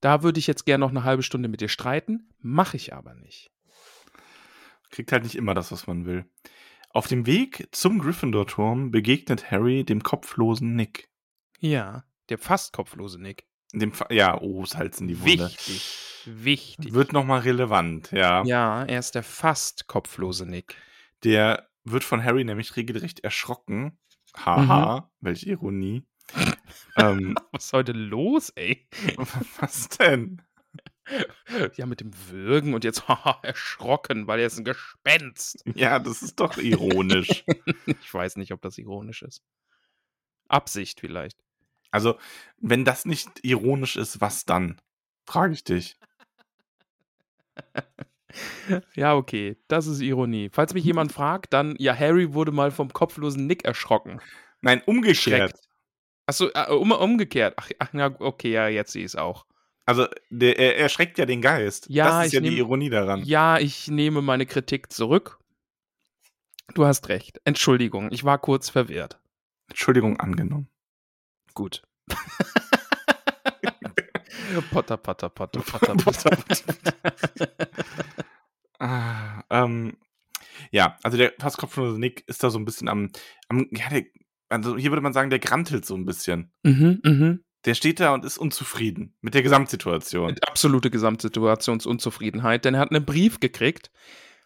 Da 0.00 0.22
würde 0.22 0.38
ich 0.40 0.46
jetzt 0.48 0.66
gerne 0.66 0.82
noch 0.82 0.90
eine 0.90 1.04
halbe 1.04 1.22
Stunde 1.22 1.48
mit 1.48 1.60
dir 1.60 1.68
streiten, 1.68 2.28
mache 2.40 2.76
ich 2.76 2.92
aber 2.94 3.14
nicht. 3.14 3.50
Kriegt 4.90 5.10
halt 5.12 5.22
nicht 5.22 5.36
immer 5.36 5.54
das, 5.54 5.72
was 5.72 5.86
man 5.86 6.04
will. 6.06 6.24
Auf 6.92 7.06
dem 7.06 7.26
Weg 7.26 7.68
zum 7.72 7.98
Gryffindor-Turm 7.98 8.90
begegnet 8.90 9.50
Harry 9.50 9.84
dem 9.84 10.02
kopflosen 10.02 10.74
Nick. 10.76 11.08
Ja, 11.58 12.04
der 12.28 12.38
fast 12.38 12.72
kopflose 12.72 13.20
Nick. 13.20 13.46
Dem 13.72 13.92
Fa 13.92 14.06
ja, 14.10 14.38
oh, 14.40 14.66
Salz 14.66 15.00
in 15.00 15.08
die 15.08 15.18
Wunde. 15.20 15.46
Wichtig, 15.46 15.96
wichtig. 16.26 16.92
Wird 16.92 17.12
nochmal 17.14 17.40
relevant, 17.40 18.10
ja. 18.12 18.44
Ja, 18.44 18.84
er 18.84 18.98
ist 18.98 19.14
der 19.14 19.22
fast 19.22 19.86
kopflose 19.86 20.44
Nick. 20.44 20.76
Der 21.24 21.68
wird 21.84 22.04
von 22.04 22.22
Harry 22.22 22.44
nämlich 22.44 22.76
regelrecht 22.76 23.20
erschrocken. 23.20 23.98
Haha, 24.36 24.96
Mhm. 25.00 25.04
welche 25.20 25.46
Ironie. 25.50 26.04
ähm, 26.96 27.34
Was 27.52 27.64
ist 27.66 27.72
heute 27.72 27.92
los, 27.92 28.50
ey? 28.50 28.86
was 29.58 29.88
denn? 29.88 30.42
Ja, 31.74 31.86
mit 31.86 32.00
dem 32.00 32.12
Würgen 32.30 32.74
und 32.74 32.84
jetzt 32.84 33.02
erschrocken, 33.42 34.26
weil 34.26 34.40
er 34.40 34.46
ist 34.46 34.58
ein 34.58 34.64
Gespenst. 34.64 35.62
Ja, 35.74 35.98
das 35.98 36.22
ist 36.22 36.40
doch 36.40 36.56
ironisch. 36.58 37.44
Ich 37.86 38.14
weiß 38.14 38.36
nicht, 38.36 38.52
ob 38.52 38.62
das 38.62 38.78
ironisch 38.78 39.22
ist. 39.22 39.42
Absicht 40.48 41.00
vielleicht. 41.00 41.38
Also, 41.90 42.18
wenn 42.58 42.84
das 42.84 43.04
nicht 43.04 43.28
ironisch 43.42 43.96
ist, 43.96 44.20
was 44.20 44.44
dann? 44.44 44.80
Frage 45.26 45.54
ich 45.54 45.64
dich. 45.64 45.96
Ja, 48.94 49.14
okay, 49.14 49.58
das 49.68 49.86
ist 49.86 50.00
Ironie. 50.00 50.48
Falls 50.50 50.72
mich 50.72 50.84
jemand 50.84 51.12
fragt, 51.12 51.52
dann, 51.52 51.76
ja, 51.78 51.94
Harry 51.94 52.32
wurde 52.32 52.50
mal 52.50 52.70
vom 52.70 52.90
kopflosen 52.90 53.46
Nick 53.46 53.66
erschrocken. 53.66 54.22
Nein, 54.62 54.82
umgekehrt. 54.86 55.60
Achso, 56.26 56.48
äh, 56.54 56.70
um, 56.72 56.92
umgekehrt. 56.92 57.54
Ach, 57.58 57.68
ach, 57.78 57.88
na, 57.92 58.14
okay, 58.20 58.52
ja, 58.52 58.68
jetzt 58.68 58.92
sehe 58.92 59.02
ich 59.02 59.12
es 59.12 59.16
auch. 59.16 59.44
Also, 59.84 60.06
der, 60.30 60.58
er 60.58 60.78
erschreckt 60.78 61.18
ja 61.18 61.26
den 61.26 61.42
Geist. 61.42 61.86
Ja, 61.88 62.06
das 62.06 62.20
ist 62.20 62.26
ich 62.28 62.32
ja 62.34 62.40
nehm- 62.40 62.50
die 62.50 62.58
Ironie 62.58 62.90
daran. 62.90 63.22
Ja, 63.24 63.58
ich 63.58 63.88
nehme 63.88 64.22
meine 64.22 64.46
Kritik 64.46 64.92
zurück. 64.92 65.38
Du 66.74 66.86
hast 66.86 67.08
recht. 67.08 67.40
Entschuldigung, 67.44 68.10
ich 68.12 68.22
war 68.24 68.38
kurz 68.38 68.70
verwirrt. 68.70 69.20
Entschuldigung, 69.68 70.18
angenommen. 70.20 70.68
Gut. 71.54 71.82
Potter, 74.70 74.96
Potter, 74.96 75.28
Potter, 75.28 75.60
Potter, 75.60 75.94
Potter. 75.96 76.38
Ah, 78.78 79.44
ähm, 79.48 79.96
ja, 80.72 80.98
also 81.04 81.16
der 81.16 81.32
fast 81.38 81.56
kopflose 81.56 82.00
Nick 82.00 82.24
ist 82.26 82.42
da 82.42 82.50
so 82.50 82.58
ein 82.58 82.64
bisschen 82.64 82.88
am, 82.88 83.10
am 83.48 83.68
ja, 83.70 83.88
der, 83.90 84.06
also 84.48 84.76
hier 84.76 84.90
würde 84.90 85.02
man 85.02 85.12
sagen, 85.12 85.30
der 85.30 85.38
grantelt 85.38 85.86
so 85.86 85.94
ein 85.94 86.04
bisschen. 86.04 86.50
mhm, 86.64 86.98
mhm. 87.04 87.44
Der 87.64 87.74
steht 87.74 88.00
da 88.00 88.12
und 88.14 88.24
ist 88.24 88.38
unzufrieden 88.38 89.14
mit 89.20 89.34
der 89.34 89.42
Gesamtsituation. 89.42 90.36
Absolute 90.46 90.90
Gesamtsituationsunzufriedenheit, 90.90 92.64
denn 92.64 92.74
er 92.74 92.80
hat 92.80 92.90
einen 92.90 93.04
Brief 93.04 93.40
gekriegt 93.40 93.90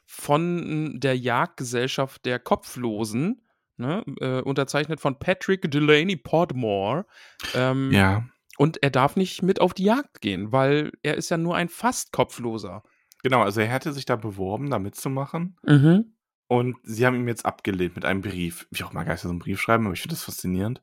von 0.05 1.01
der 1.01 1.17
Jagdgesellschaft 1.17 2.25
der 2.25 2.39
Kopflosen, 2.39 3.43
ne, 3.77 4.05
äh, 4.21 4.41
unterzeichnet 4.41 5.01
von 5.01 5.19
Patrick 5.19 5.71
Delaney 5.71 6.17
Podmore. 6.17 7.07
Ähm, 7.55 7.91
Ja, 7.93 8.25
Und 8.59 8.83
er 8.83 8.91
darf 8.91 9.17
nicht 9.17 9.43
mit 9.43 9.61
auf 9.61 9.75
die 9.75 9.85
Jagd 9.85 10.21
gehen, 10.21 10.53
weil 10.53 10.93
er 11.03 11.17
ist 11.17 11.31
ja 11.31 11.37
nur 11.37 11.57
ein 11.57 11.69
fast 11.69 12.13
Kopfloser. 12.13 12.83
genau, 13.23 13.43
also 13.43 13.61
er 13.61 13.67
hätte 13.67 13.93
sich 13.93 14.05
da 14.05 14.17
beworben, 14.17 14.71
da 14.71 14.79
mitzumachen. 14.79 15.59
Mhm. 15.65 16.15
Und 16.49 16.77
sie 16.85 17.05
haben 17.05 17.17
ihm 17.17 17.27
jetzt 17.27 17.45
abgelehnt 17.45 17.97
mit 17.97 18.05
einem 18.05 18.23
Brief. 18.23 18.69
Wie 18.71 18.85
auch 18.85 18.93
immer 18.93 19.05
Geister 19.05 19.27
so 19.27 19.33
einen 19.33 19.41
Brief 19.41 19.61
schreiben, 19.61 19.85
aber 19.87 19.95
ich 19.95 20.01
finde 20.03 20.15
das 20.15 20.23
faszinierend. 20.23 20.81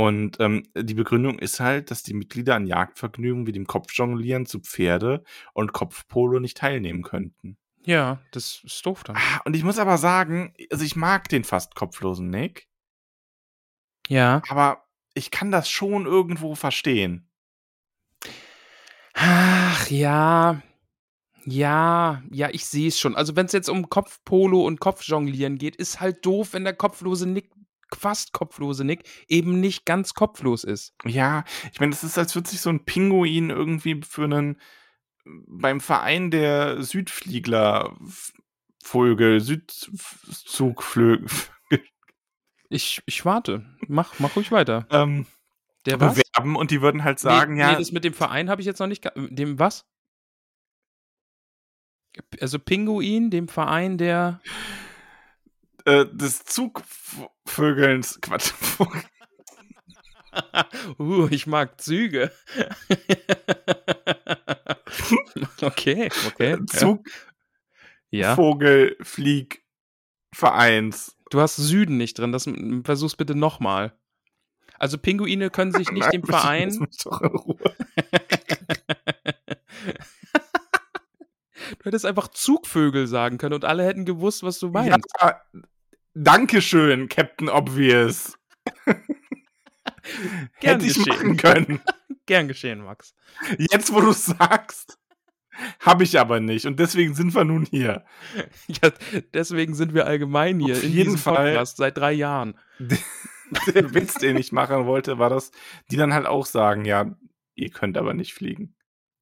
Und 0.00 0.38
ähm, 0.40 0.62
die 0.74 0.94
Begründung 0.94 1.38
ist 1.38 1.60
halt, 1.60 1.90
dass 1.90 2.02
die 2.02 2.14
Mitglieder 2.14 2.54
an 2.54 2.66
Jagdvergnügen 2.66 3.46
wie 3.46 3.52
dem 3.52 3.66
Kopfjonglieren 3.66 4.46
zu 4.46 4.60
Pferde 4.60 5.22
und 5.52 5.72
Kopfpolo 5.72 6.40
nicht 6.40 6.56
teilnehmen 6.56 7.02
könnten. 7.02 7.58
Ja, 7.84 8.20
das 8.30 8.62
ist 8.64 8.84
doof 8.86 9.04
dann. 9.04 9.16
Ah, 9.16 9.40
Und 9.44 9.56
ich 9.56 9.64
muss 9.64 9.78
aber 9.78 9.98
sagen, 9.98 10.54
also 10.70 10.84
ich 10.84 10.96
mag 10.96 11.28
den 11.28 11.44
fast 11.44 11.74
kopflosen 11.74 12.30
Nick, 12.30 12.68
Ja. 14.08 14.42
aber 14.48 14.84
ich 15.14 15.30
kann 15.30 15.50
das 15.50 15.68
schon 15.70 16.06
irgendwo 16.06 16.54
verstehen. 16.54 17.28
Ach 19.14 19.88
ja. 19.90 20.62
Ja, 21.46 22.22
ja, 22.30 22.48
ich 22.52 22.66
sehe 22.66 22.88
es 22.88 22.98
schon. 22.98 23.16
Also 23.16 23.34
wenn 23.34 23.46
es 23.46 23.52
jetzt 23.52 23.68
um 23.70 23.88
Kopfpolo 23.88 24.64
und 24.66 24.78
Kopfjonglieren 24.78 25.58
geht, 25.58 25.74
ist 25.76 26.00
halt 26.00 26.24
doof, 26.24 26.52
wenn 26.52 26.64
der 26.64 26.74
kopflose 26.74 27.26
Nick, 27.28 27.50
fast 27.96 28.32
kopflose 28.32 28.84
Nick, 28.84 29.04
eben 29.28 29.60
nicht 29.60 29.84
ganz 29.86 30.14
kopflos 30.14 30.64
ist. 30.64 30.94
Ja, 31.04 31.44
ich 31.72 31.80
meine, 31.80 31.90
das 31.90 32.04
ist, 32.04 32.18
als 32.18 32.34
würde 32.34 32.48
sich 32.50 32.60
so 32.60 32.70
ein 32.70 32.84
Pinguin 32.84 33.50
irgendwie 33.50 34.00
für 34.06 34.24
einen 34.24 34.60
beim 35.24 35.80
Verein 35.80 36.30
der 36.30 36.82
Südfliegler-Vögel, 36.82 39.40
Südzugflögel, 39.40 41.26
Ich, 42.72 43.02
ich 43.06 43.24
warte. 43.24 43.64
Mach, 43.88 44.18
mach 44.20 44.36
ruhig 44.36 44.52
weiter. 44.52 44.86
ähm, 44.90 45.26
Der 45.86 46.00
was? 46.00 46.14
bewerben 46.14 46.54
und 46.56 46.70
die 46.70 46.80
würden 46.82 47.02
halt 47.02 47.18
sagen, 47.18 47.54
nee, 47.54 47.60
ja, 47.60 47.72
Nee, 47.72 47.78
das 47.78 47.90
mit 47.90 48.04
dem 48.04 48.14
Verein 48.14 48.48
habe 48.48 48.60
ich 48.62 48.66
jetzt 48.66 48.78
noch 48.78 48.86
nicht. 48.86 49.10
Dem 49.16 49.58
was? 49.58 49.86
Also 52.40 52.58
Pinguin, 52.58 53.30
dem 53.30 53.48
Verein 53.48 53.98
der. 53.98 54.40
Äh, 55.84 56.06
des 56.06 56.44
Zugvögelns, 56.44 58.20
Quatsch, 58.20 58.52
uh, 60.98 61.28
ich 61.30 61.46
mag 61.46 61.80
Züge. 61.80 62.32
okay, 65.62 66.10
okay. 66.26 66.58
Ja. 68.10 68.34
Zugvogelfliegvereins. 68.34 71.16
Du 71.30 71.40
hast 71.40 71.56
Süden 71.56 71.96
nicht 71.96 72.18
drin. 72.18 72.32
Das 72.32 72.46
versuch's 72.84 73.16
bitte 73.16 73.34
nochmal. 73.34 73.94
Also 74.78 74.98
Pinguine 74.98 75.48
können 75.50 75.72
sich 75.72 75.90
nicht 75.92 76.12
dem 76.12 76.22
Nein, 76.22 76.70
lass 76.80 77.02
Verein. 77.02 77.30
Du 81.78 81.84
hättest 81.84 82.06
einfach 82.06 82.28
Zugvögel 82.28 83.06
sagen 83.06 83.38
können 83.38 83.54
und 83.54 83.64
alle 83.64 83.84
hätten 83.84 84.04
gewusst, 84.04 84.42
was 84.42 84.58
du 84.58 84.70
meinst. 84.70 85.06
Ja, 85.20 85.40
Dankeschön, 86.14 87.08
Captain 87.08 87.48
Obvious. 87.48 88.38
Gern 88.84 88.96
Hätte 90.60 90.86
ich 90.86 90.94
geschehen. 90.94 91.08
machen 91.08 91.36
können. 91.36 91.80
Gern 92.26 92.48
geschehen, 92.48 92.82
Max. 92.82 93.14
Jetzt, 93.58 93.92
wo 93.92 94.00
du 94.00 94.12
sagst, 94.12 94.98
habe 95.80 96.04
ich 96.04 96.18
aber 96.18 96.40
nicht. 96.40 96.66
Und 96.66 96.78
deswegen 96.78 97.14
sind 97.14 97.34
wir 97.34 97.44
nun 97.44 97.64
hier. 97.64 98.04
Ja, 98.68 98.90
deswegen 99.34 99.74
sind 99.74 99.94
wir 99.94 100.06
allgemein 100.06 100.60
hier 100.60 100.76
Auf 100.76 100.84
in 100.84 100.92
jeden 100.92 101.04
diesem 101.10 101.18
Fall. 101.18 101.52
Podcast 101.54 101.76
seit 101.78 101.96
drei 101.96 102.12
Jahren. 102.12 102.58
Der 103.74 103.94
Witz, 103.94 104.14
den 104.14 104.36
ich 104.36 104.52
machen 104.52 104.86
wollte, 104.86 105.18
war 105.18 105.28
das, 105.28 105.50
die 105.90 105.96
dann 105.96 106.14
halt 106.14 106.26
auch 106.26 106.46
sagen, 106.46 106.84
ja, 106.84 107.16
ihr 107.54 107.70
könnt 107.70 107.96
aber 107.98 108.14
nicht 108.14 108.32
fliegen. 108.32 108.76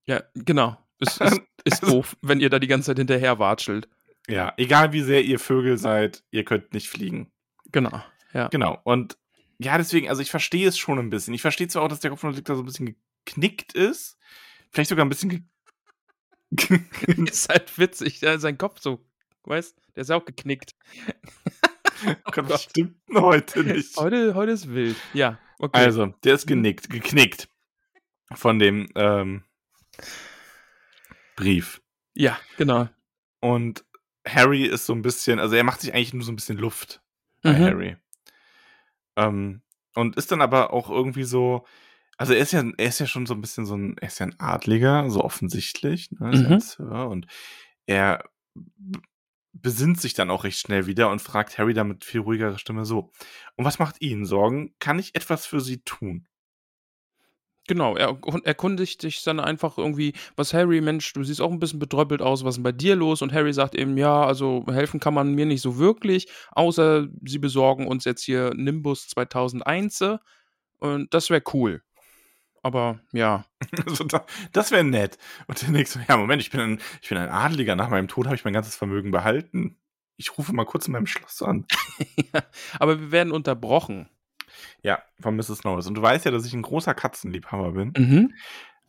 Ja, 0.04 0.22
genau. 0.34 0.76
Es 1.00 1.16
ist, 1.18 1.40
ist 1.64 1.82
doof, 1.82 2.16
wenn 2.20 2.40
ihr 2.40 2.50
da 2.50 2.58
die 2.58 2.66
ganze 2.66 2.86
Zeit 2.86 2.98
hinterher 2.98 3.38
watschelt. 3.38 3.88
Ja, 4.28 4.52
egal 4.56 4.92
wie 4.92 5.00
sehr 5.00 5.24
ihr 5.24 5.38
Vögel 5.38 5.78
seid, 5.78 6.22
ihr 6.30 6.44
könnt 6.44 6.74
nicht 6.74 6.88
fliegen. 6.88 7.32
Genau. 7.72 8.02
Ja. 8.32 8.48
Genau. 8.48 8.78
Und 8.84 9.16
ja, 9.58 9.78
deswegen, 9.78 10.08
also 10.08 10.22
ich 10.22 10.30
verstehe 10.30 10.68
es 10.68 10.78
schon 10.78 10.98
ein 10.98 11.10
bisschen. 11.10 11.34
Ich 11.34 11.42
verstehe 11.42 11.68
zwar 11.68 11.82
auch, 11.82 11.88
dass 11.88 12.00
der 12.00 12.10
Kopf 12.10 12.20
von 12.20 12.34
da 12.34 12.54
so 12.54 12.62
ein 12.62 12.66
bisschen 12.66 12.96
geknickt 13.24 13.72
ist. 13.72 14.18
Vielleicht 14.70 14.90
sogar 14.90 15.04
ein 15.04 15.08
bisschen 15.08 15.50
Ist 17.06 17.48
halt 17.48 17.78
witzig. 17.78 18.20
Ja, 18.20 18.38
sein 18.38 18.58
Kopf 18.58 18.80
so, 18.80 19.04
weißt 19.44 19.76
der 19.96 20.02
ist 20.02 20.10
ja 20.10 20.16
auch 20.16 20.24
geknickt. 20.24 20.74
Oh 22.04 22.30
was 22.36 22.62
stimmt 22.62 22.94
heute 23.12 23.64
nicht? 23.64 23.96
Heute, 23.96 24.36
heute 24.36 24.52
ist 24.52 24.72
wild. 24.72 24.94
Ja, 25.14 25.36
okay. 25.58 25.80
Also, 25.80 26.06
der 26.22 26.34
ist 26.34 26.46
genickt, 26.46 26.88
geknickt 26.90 27.48
von 28.34 28.60
dem 28.60 28.88
ähm, 28.94 29.42
Brief. 31.34 31.82
Ja, 32.14 32.38
genau. 32.56 32.88
Und 33.40 33.84
Harry 34.26 34.64
ist 34.64 34.86
so 34.86 34.92
ein 34.94 35.02
bisschen, 35.02 35.38
also 35.38 35.54
er 35.56 35.64
macht 35.64 35.80
sich 35.80 35.94
eigentlich 35.94 36.14
nur 36.14 36.22
so 36.24 36.32
ein 36.32 36.36
bisschen 36.36 36.58
Luft 36.58 37.02
bei 37.42 37.52
Mhm. 37.52 37.64
Harry. 37.64 37.96
Ähm, 39.16 39.62
und 39.94 40.16
ist 40.16 40.30
dann 40.32 40.42
aber 40.42 40.72
auch 40.72 40.90
irgendwie 40.90 41.24
so, 41.24 41.66
also 42.18 42.32
er 42.34 42.40
ist 42.40 42.52
ja, 42.52 42.62
er 42.78 42.88
ist 42.88 43.00
ja 43.00 43.06
schon 43.06 43.26
so 43.26 43.34
ein 43.34 43.40
bisschen 43.40 43.66
so 43.66 43.76
ein, 43.76 43.96
er 43.98 44.08
ist 44.08 44.18
ja 44.20 44.26
ein 44.26 44.38
Adliger, 44.40 45.10
so 45.10 45.22
offensichtlich, 45.24 46.10
ne? 46.12 46.32
Ja 46.34 46.48
Mhm. 46.50 46.60
Sir, 46.60 47.08
und 47.08 47.26
er 47.86 48.24
besinnt 49.52 50.00
sich 50.00 50.14
dann 50.14 50.30
auch 50.30 50.44
recht 50.44 50.58
schnell 50.58 50.86
wieder 50.86 51.10
und 51.10 51.22
fragt 51.22 51.58
Harry 51.58 51.74
dann 51.74 51.88
mit 51.88 52.04
viel 52.04 52.20
ruhigerer 52.20 52.58
Stimme 52.58 52.84
so, 52.84 53.10
und 53.56 53.64
was 53.64 53.78
macht 53.78 54.00
Ihnen 54.00 54.24
Sorgen? 54.24 54.74
Kann 54.78 54.98
ich 54.98 55.14
etwas 55.14 55.46
für 55.46 55.60
Sie 55.60 55.80
tun? 55.82 56.28
Genau, 57.68 57.94
er 57.96 58.18
erkundigt 58.44 59.00
sich 59.02 59.22
dann 59.22 59.38
einfach 59.38 59.78
irgendwie, 59.78 60.14
was 60.34 60.52
Harry, 60.54 60.80
Mensch, 60.80 61.12
du 61.12 61.22
siehst 61.22 61.40
auch 61.40 61.52
ein 61.52 61.60
bisschen 61.60 61.78
betröppelt 61.78 62.22
aus, 62.22 62.42
was 62.42 62.52
ist 62.52 62.56
denn 62.56 62.64
bei 62.64 62.72
dir 62.72 62.96
los? 62.96 63.22
Und 63.22 63.32
Harry 63.32 63.52
sagt 63.52 63.76
eben, 63.76 63.96
ja, 63.96 64.24
also 64.24 64.64
helfen 64.68 64.98
kann 64.98 65.14
man 65.14 65.34
mir 65.34 65.46
nicht 65.46 65.60
so 65.60 65.78
wirklich, 65.78 66.28
außer 66.52 67.06
sie 67.24 67.38
besorgen 67.38 67.86
uns 67.86 68.04
jetzt 68.04 68.24
hier 68.24 68.52
Nimbus 68.54 69.06
2001 69.08 70.02
und 70.78 71.14
das 71.14 71.30
wäre 71.30 71.42
cool. 71.52 71.82
Aber 72.62 73.00
ja, 73.12 73.44
Also 73.86 74.04
da, 74.04 74.24
das 74.52 74.70
wäre 74.70 74.84
nett. 74.84 75.18
Und 75.46 75.62
der 75.62 75.70
nächste, 75.70 76.00
ja, 76.08 76.16
Moment, 76.16 76.42
ich 76.42 76.50
bin 76.50 76.60
ein, 76.60 76.80
ich 77.02 77.08
bin 77.08 77.18
ein 77.18 77.28
Adliger. 77.28 77.76
Nach 77.76 77.90
meinem 77.90 78.08
Tod 78.08 78.26
habe 78.26 78.36
ich 78.36 78.44
mein 78.44 78.54
ganzes 78.54 78.76
Vermögen 78.76 79.10
behalten. 79.10 79.76
Ich 80.16 80.36
rufe 80.36 80.52
mal 80.52 80.64
kurz 80.64 80.86
in 80.86 80.92
meinem 80.92 81.06
Schloss 81.06 81.42
an. 81.42 81.66
aber 82.78 83.00
wir 83.00 83.12
werden 83.12 83.32
unterbrochen. 83.32 84.08
Ja, 84.82 85.02
von 85.20 85.36
Mrs. 85.36 85.64
Norris. 85.64 85.86
Und 85.86 85.94
du 85.94 86.02
weißt 86.02 86.24
ja, 86.24 86.30
dass 86.30 86.44
ich 86.46 86.54
ein 86.54 86.62
großer 86.62 86.94
Katzenliebhaber 86.94 87.72
bin. 87.72 87.92
Mhm. 87.96 88.34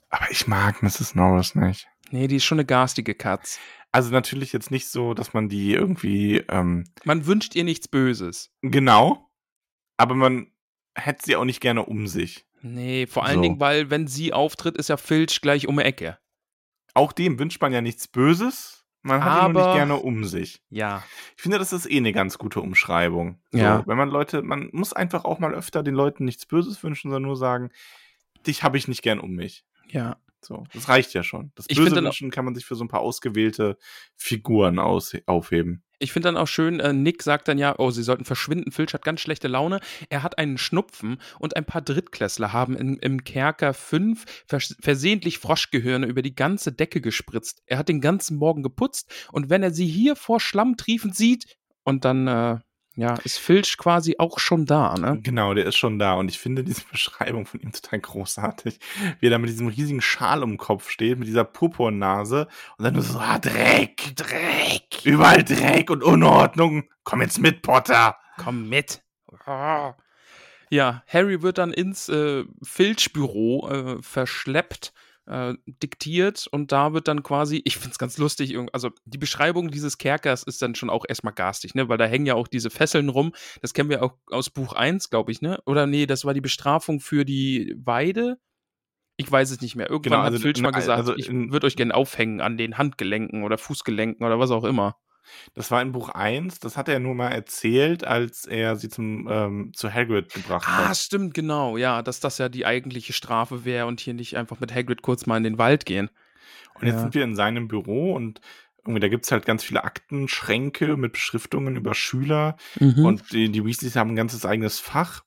Aber 0.10 0.30
ich 0.32 0.48
mag 0.48 0.82
Mrs. 0.82 1.16
Norris 1.16 1.56
nicht. 1.56 1.88
Nee, 2.12 2.28
die 2.28 2.38
ist 2.38 2.46
schon 2.46 2.58
eine 2.60 2.66
garstige 2.66 3.14
Katz. 3.16 3.60
Also 3.92 4.12
natürlich 4.12 4.54
jetzt 4.54 4.72
nicht 4.72 4.88
so, 4.90 5.14
dass 5.14 5.34
man 5.34 5.50
die 5.50 5.74
irgendwie, 5.74 6.38
ähm, 6.50 6.86
Man 7.06 7.26
wünscht 7.26 7.56
ihr 7.56 7.64
nichts 7.64 7.88
Böses. 7.88 8.52
genau, 8.62 9.30
aber 9.98 10.16
man 10.16 10.48
hätte 10.96 11.26
sie 11.26 11.36
auch 11.36 11.46
nicht 11.46 11.60
gerne 11.62 11.86
um 11.86 12.08
sich. 12.08 12.46
Nee, 12.62 13.08
vor 13.08 13.26
allen 13.26 13.36
So. 13.38 13.42
Dingen, 13.42 13.60
weil 13.60 13.90
wenn 13.90 14.08
sie 14.08 14.34
auftritt, 14.34 14.78
ist 14.78 14.90
ja 14.90 14.98
Filch 14.98 15.42
gleich 15.42 15.68
um 15.68 15.78
die 15.78 15.84
Ecke. 15.84 16.18
auch 16.94 17.12
dem 17.14 17.40
wünscht 17.40 17.62
man 17.62 17.72
ja 17.74 17.82
nichts 17.82 18.08
Böses. 18.08 18.79
Man 19.02 19.24
hat 19.24 19.32
ihn 19.32 19.46
Aber- 19.56 19.66
nicht 19.68 19.76
gerne 19.78 19.96
um 19.98 20.24
sich. 20.26 20.62
Ja. 20.70 21.04
Ich 21.38 21.42
finde, 21.42 21.58
das 21.58 21.72
ist 21.72 21.90
eh 21.90 21.98
eine 21.98 22.12
ganz 22.12 22.38
gute 22.38 22.60
Umschreibung. 22.62 23.40
So, 23.52 23.58
Ja. 23.60 23.84
Wenn 23.88 23.98
man 23.98 24.10
Leute, 24.10 24.42
man 24.42 24.70
muss 24.74 24.92
einfach 24.94 25.24
auch 25.26 25.40
mal 25.40 25.54
öfter 25.54 25.84
den 25.84 25.96
Leuten 25.96 26.26
nichts 26.26 26.46
Böses 26.46 26.84
wünschen, 26.84 27.10
sondern 27.10 27.24
nur 27.28 27.38
sagen, 27.38 27.70
dich 28.46 28.64
habe 28.64 28.78
ich 28.78 28.88
nicht 28.88 29.02
gern 29.02 29.20
um 29.20 29.32
mich. 29.32 29.64
Ja. 29.88 30.18
So, 30.42 30.64
das 30.74 30.88
reicht 30.88 31.14
ja 31.14 31.22
schon. 31.24 31.52
Das 31.56 31.68
Böse 31.68 31.96
wünschen 31.98 32.32
kann 32.32 32.46
man 32.46 32.56
sich 32.56 32.66
für 32.66 32.76
so 32.76 32.84
ein 32.86 32.88
paar 32.88 33.02
ausgewählte 33.02 33.78
Figuren 34.16 34.80
aus 34.80 35.14
aufheben. 35.26 35.84
Ich 36.00 36.14
finde 36.14 36.30
dann 36.30 36.38
auch 36.38 36.48
schön, 36.48 36.80
äh, 36.80 36.94
Nick 36.94 37.24
sagt 37.24 37.48
dann 37.48 37.58
ja, 37.58 37.76
oh, 37.78 37.92
sie 37.92 38.04
sollten 38.04 38.26
verschwinden. 38.26 38.72
Filch 38.72 38.94
hat 38.94 39.04
ganz 39.04 39.20
schlechte 39.20 39.48
Laune. 39.48 39.80
Er 40.10 40.24
hat 40.24 40.38
einen 40.38 40.58
Schnupfen 40.58 41.20
und 41.40 41.56
ein 41.56 41.66
paar 41.66 41.82
Drittklässler 41.82 42.54
haben 42.54 42.76
in, 42.76 42.98
im 42.98 43.24
Kerker 43.24 43.74
fünf 43.74 44.26
vers 44.48 44.76
versehentlich 44.80 45.40
Froschgehirne 45.40 46.08
über 46.08 46.22
die 46.22 46.36
ganze 46.36 46.72
Decke 46.72 47.02
gespritzt. 47.02 47.62
Er 47.66 47.78
hat 47.78 47.90
den 47.90 48.02
ganzen 48.02 48.38
Morgen 48.38 48.64
geputzt 48.64 49.12
und 49.32 49.50
wenn 49.50 49.62
er 49.62 49.72
sie 49.72 49.88
hier 49.88 50.16
vor 50.16 50.40
Schlamm 50.40 50.78
triefend 50.78 51.16
sieht, 51.16 51.60
und 51.90 52.06
dann, 52.06 52.28
äh, 52.28 52.60
ja, 53.00 53.14
ist 53.24 53.40
Filch 53.40 53.78
quasi 53.78 54.16
auch 54.20 54.40
schon 54.40 54.66
da, 54.66 54.94
ne? 54.96 55.20
Genau, 55.24 55.54
der 55.54 55.66
ist 55.66 55.78
schon 55.78 56.00
da. 56.00 56.16
Und 56.16 56.28
ich 56.28 56.38
finde 56.38 56.66
diese 56.66 56.84
Beschreibung 56.92 57.46
von 57.46 57.62
ihm 57.62 57.72
total 57.72 58.02
großartig. 58.02 58.78
Wie 59.22 59.28
er 59.28 59.30
da 59.30 59.38
mit 59.38 59.50
diesem 59.50 59.70
riesigen 59.70 60.02
Schal 60.02 60.44
um 60.44 60.52
den 60.52 60.58
Kopf 60.58 60.90
steht, 60.90 61.18
mit 61.18 61.28
dieser 61.28 61.46
Purpurnase 61.46 62.50
und 62.78 62.84
dann 62.84 62.96
nur 62.96 63.04
so, 63.04 63.18
ah, 63.18 63.40
Dreck, 63.40 64.18
Dreck, 64.18 65.06
überall 65.06 65.46
Dreck 65.46 65.90
und 65.90 66.04
Unordnung. 66.04 66.90
Komm 67.06 67.22
jetzt 67.22 67.40
mit, 67.40 67.62
Potter. 67.62 68.18
Komm 68.38 68.68
mit. 68.68 69.02
Ah. 69.46 69.94
Ja, 70.70 71.02
Harry 71.08 71.42
wird 71.42 71.58
dann 71.58 71.72
ins 71.72 72.10
äh, 72.10 72.44
Filch-Büro 72.62 73.70
äh, 73.70 74.02
verschleppt, 74.02 74.92
äh, 75.30 75.54
diktiert 75.68 76.48
und 76.52 76.72
da 76.72 76.94
wird 76.94 77.08
dann 77.08 77.24
quasi, 77.24 77.62
ich 77.64 77.78
finde 77.78 77.92
es 77.92 78.00
ganz 78.00 78.18
lustig, 78.18 78.58
also 78.74 78.90
die 79.06 79.18
Beschreibung 79.18 79.70
dieses 79.70 79.98
Kerkers 79.98 80.44
ist 80.44 80.62
dann 80.62 80.76
schon 80.76 80.90
auch 80.90 81.06
erstmal 81.08 81.34
garstig, 81.34 81.76
ne? 81.76 81.88
Weil 81.88 81.98
da 81.98 82.06
hängen 82.06 82.26
ja 82.26 82.34
auch 82.34 82.48
diese 82.48 82.70
Fesseln 82.70 83.10
rum. 83.10 83.34
Das 83.62 83.74
kennen 83.74 83.90
wir 83.90 84.04
auch 84.04 84.16
aus 84.32 84.50
Buch 84.50 84.74
1, 84.74 85.10
glaube 85.10 85.32
ich, 85.32 85.42
ne? 85.42 85.60
Oder 85.66 85.86
nee, 85.86 86.08
das 86.08 86.26
war 86.26 86.34
die 86.34 86.42
Bestrafung 86.42 87.00
für 87.00 87.26
die 87.26 87.76
Weide. 87.78 88.40
Ich 89.18 89.32
weiß 89.32 89.52
es 89.52 89.62
nicht 89.62 89.76
mehr. 89.76 89.90
Irgendwann 89.90 90.12
Genau, 90.12 90.24
hat 90.24 90.32
also 90.32 90.40
Filch 90.40 90.62
mal 90.62 90.72
gesagt, 90.72 90.98
also 90.98 91.16
ich 91.16 91.30
würde 91.30 91.68
euch 91.68 91.76
gerne 91.76 91.94
aufhängen 91.94 92.42
an 92.42 92.58
den 92.58 92.78
Handgelenken 92.78 93.44
oder 93.44 93.58
Fußgelenken 93.58 94.26
oder 94.26 94.40
was 94.40 94.50
auch 94.50 94.64
immer. 94.64 94.98
Das 95.54 95.72
war 95.72 95.82
in 95.82 95.92
Buch 95.92 96.10
1, 96.10 96.60
das 96.60 96.78
hat 96.78 96.90
er 96.90 97.00
nur 97.00 97.16
mal 97.16 97.30
erzählt, 97.30 98.04
als 98.06 98.46
er 98.46 98.76
sie 98.76 98.90
zum, 98.90 99.28
ähm, 99.30 99.72
zu 99.76 99.94
Hagrid 99.94 100.34
gebracht 100.34 100.66
Ah, 100.68 100.88
hat. 100.90 100.96
stimmt, 100.96 101.34
genau. 101.34 101.78
Ja, 101.78 102.02
dass 102.02 102.20
das 102.20 102.38
ja 102.38 102.50
die 102.50 102.66
eigentliche 102.66 103.14
Strafe 103.14 103.66
wäre 103.66 103.86
und 103.88 104.00
hier 104.00 104.14
nicht 104.14 104.38
einfach 104.38 104.60
mit 104.60 104.74
Hagrid 104.74 105.02
kurz 105.02 105.26
mal 105.26 105.38
in 105.38 105.44
den 105.44 105.58
Wald 105.58 105.86
gehen. 105.86 106.10
Und 106.76 106.88
jetzt 106.88 106.98
Ja. 106.98 107.02
sind 107.04 107.16
wir 107.16 107.24
in 107.24 107.36
seinem 107.36 107.68
Büro 107.68 108.14
und 108.14 108.42
irgendwie, 108.80 109.00
da 109.02 109.10
gibt 109.10 109.26
es 109.26 109.32
halt 109.32 109.46
ganz 109.46 109.64
viele 109.64 109.84
Aktenschränke 109.84 110.98
mit 110.98 111.14
Beschriftungen 111.14 111.76
über 111.76 111.94
Schüler 111.94 112.56
Und 112.80 113.06
und 113.06 113.32
die, 113.32 113.52
die 113.52 113.66
Weasleys 113.66 113.96
haben 113.96 114.12
ein 114.12 114.16
ganzes 114.16 114.46
eigenes 114.46 114.80
Fach. 114.80 115.24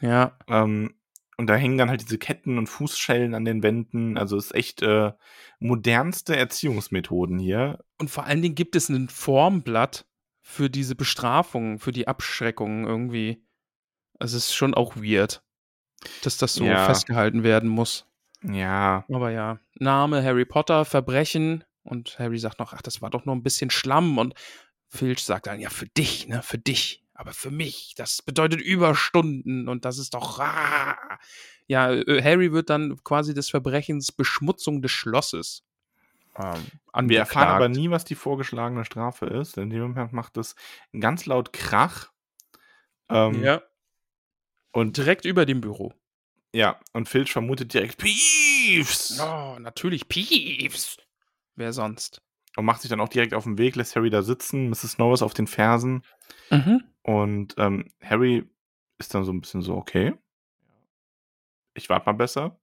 ja, 0.00 0.36
Ähm, 0.48 0.94
und 1.38 1.46
da 1.48 1.54
hängen 1.56 1.78
dann 1.78 1.88
halt 1.90 2.02
diese 2.02 2.18
Ketten 2.18 2.58
und 2.58 2.68
Fußschellen 2.68 3.34
an 3.34 3.44
den 3.44 3.62
Wänden. 3.62 4.16
Also 4.18 4.36
ist 4.36 4.54
echt 4.54 4.82
äh, 4.82 5.12
modernste 5.62 6.36
Erziehungsmethoden 6.36 7.38
hier. 7.38 7.78
und 7.98 8.10
vor 8.10 8.24
allen 8.24 8.42
Dingen 8.42 8.54
gibt 8.54 8.76
es 8.76 8.88
ein 8.88 9.08
Formblatt 9.08 10.06
für 10.40 10.68
diese 10.70 10.94
Bestrafungen, 10.96 11.78
für 11.78 11.92
die 11.92 12.08
Abschreckungen 12.08 12.84
irgendwie. 12.86 13.44
Also 14.18 14.36
es 14.36 14.46
ist 14.48 14.54
schon 14.54 14.74
auch 14.74 14.96
weird, 14.96 15.42
dass 16.22 16.36
das 16.36 16.54
so 16.54 16.64
Ja. 16.64 16.84
festgehalten 16.86 17.42
werden 17.44 17.68
muss. 17.68 18.06
Ja, 18.44 19.04
Aber 19.12 19.30
ja, 19.30 19.60
Name 19.78 20.22
Harry 20.24 20.44
Potter, 20.44 20.84
Verbrechen 20.84 21.64
und 21.84 22.18
Harry 22.18 22.38
sagt 22.38 22.58
noch, 22.58 22.72
ach, 22.72 22.82
das 22.82 23.00
war 23.00 23.10
doch 23.10 23.24
nur 23.24 23.36
ein 23.36 23.42
bisschen 23.44 23.70
Schlamm 23.70 24.18
und 24.18 24.34
Filch 24.88 25.22
sagt 25.24 25.46
dann, 25.46 25.60
ja, 25.60 25.70
für 25.70 25.86
dich, 25.86 26.26
ne, 26.28 26.42
für 26.42 26.58
dich, 26.58 27.04
aber 27.14 27.32
für 27.32 27.50
mich, 27.52 27.94
das 27.96 28.20
bedeutet 28.20 28.60
Überstunden 28.60 29.68
und 29.68 29.84
das 29.84 29.98
ist 29.98 30.14
doch, 30.14 30.40
ah. 30.40 30.96
Ja, 31.72 31.90
äh, 31.92 32.22
Harry 32.22 32.52
wird 32.52 32.70
dann 32.70 33.02
quasi 33.02 33.34
des 33.34 33.50
Verbrechens 33.50 34.12
Beschmutzung 34.12 34.82
des 34.82 34.90
Schlosses 34.92 35.64
ähm, 36.38 36.70
wir 36.94 37.18
erfahren 37.18 37.48
aber 37.48 37.68
nie, 37.68 37.90
was 37.90 38.04
die 38.04 38.14
vorgeschlagene 38.14 38.84
Strafe 38.84 39.26
ist. 39.26 39.58
In 39.58 39.70
dem 39.70 39.82
Moment 39.82 40.12
macht 40.12 40.36
es 40.38 40.54
ganz 40.98 41.26
laut 41.26 41.52
Krach. 41.52 42.10
Ähm, 43.10 43.42
Ja, 43.42 43.62
und 44.72 44.96
direkt 44.96 45.24
über 45.24 45.44
dem 45.46 45.60
Büro. 45.60 45.92
ja, 46.54 46.78
und 46.92 47.08
Filch 47.08 47.32
vermutet 47.32 47.74
direkt 47.74 47.98
Peeves 47.98 49.18
Oh, 49.20 49.58
natürlich 49.58 50.08
Peeves. 50.08 50.96
Wer 51.56 51.72
sonst? 51.72 52.22
und 52.56 52.64
macht 52.66 52.82
sich 52.82 52.90
dann 52.90 53.00
auch 53.00 53.08
direkt 53.08 53.32
auf 53.34 53.44
den 53.44 53.56
Weg, 53.58 53.76
lässt 53.76 53.96
Harry 53.96 54.10
da 54.10 54.22
sitzen, 54.22 54.68
Mrs. 54.68 54.92
Snow 54.92 55.14
ist 55.14 55.22
auf 55.22 55.34
den 55.34 55.46
Fersen 55.46 56.02
Mhm. 56.50 56.84
und 57.02 57.54
ähm, 57.56 57.90
Harry 58.02 58.44
ist 58.98 59.14
dann 59.14 59.24
so 59.24 59.32
ein 59.32 59.40
bisschen 59.40 59.62
so, 59.62 59.74
okay, 59.74 60.12
ich 61.74 61.88
warte 61.88 62.06
mal 62.06 62.12
besser. 62.12 62.60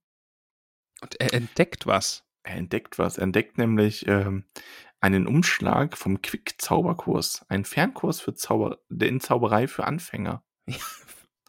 Und 1.01 1.19
er 1.19 1.33
entdeckt 1.33 1.85
was. 1.87 2.25
Er 2.43 2.55
entdeckt 2.55 2.97
was. 2.99 3.17
Er 3.17 3.23
entdeckt 3.23 3.57
nämlich 3.57 4.07
ähm, 4.07 4.45
einen 5.01 5.27
Umschlag 5.27 5.97
vom 5.97 6.21
Quick-Zauberkurs. 6.21 7.45
Ein 7.47 7.65
Fernkurs 7.65 8.21
für 8.21 8.33
Zauber 8.33 8.79
der 8.89 9.07
in 9.09 9.19
Zauberei 9.19 9.67
für 9.67 9.85
Anfänger. 9.85 10.43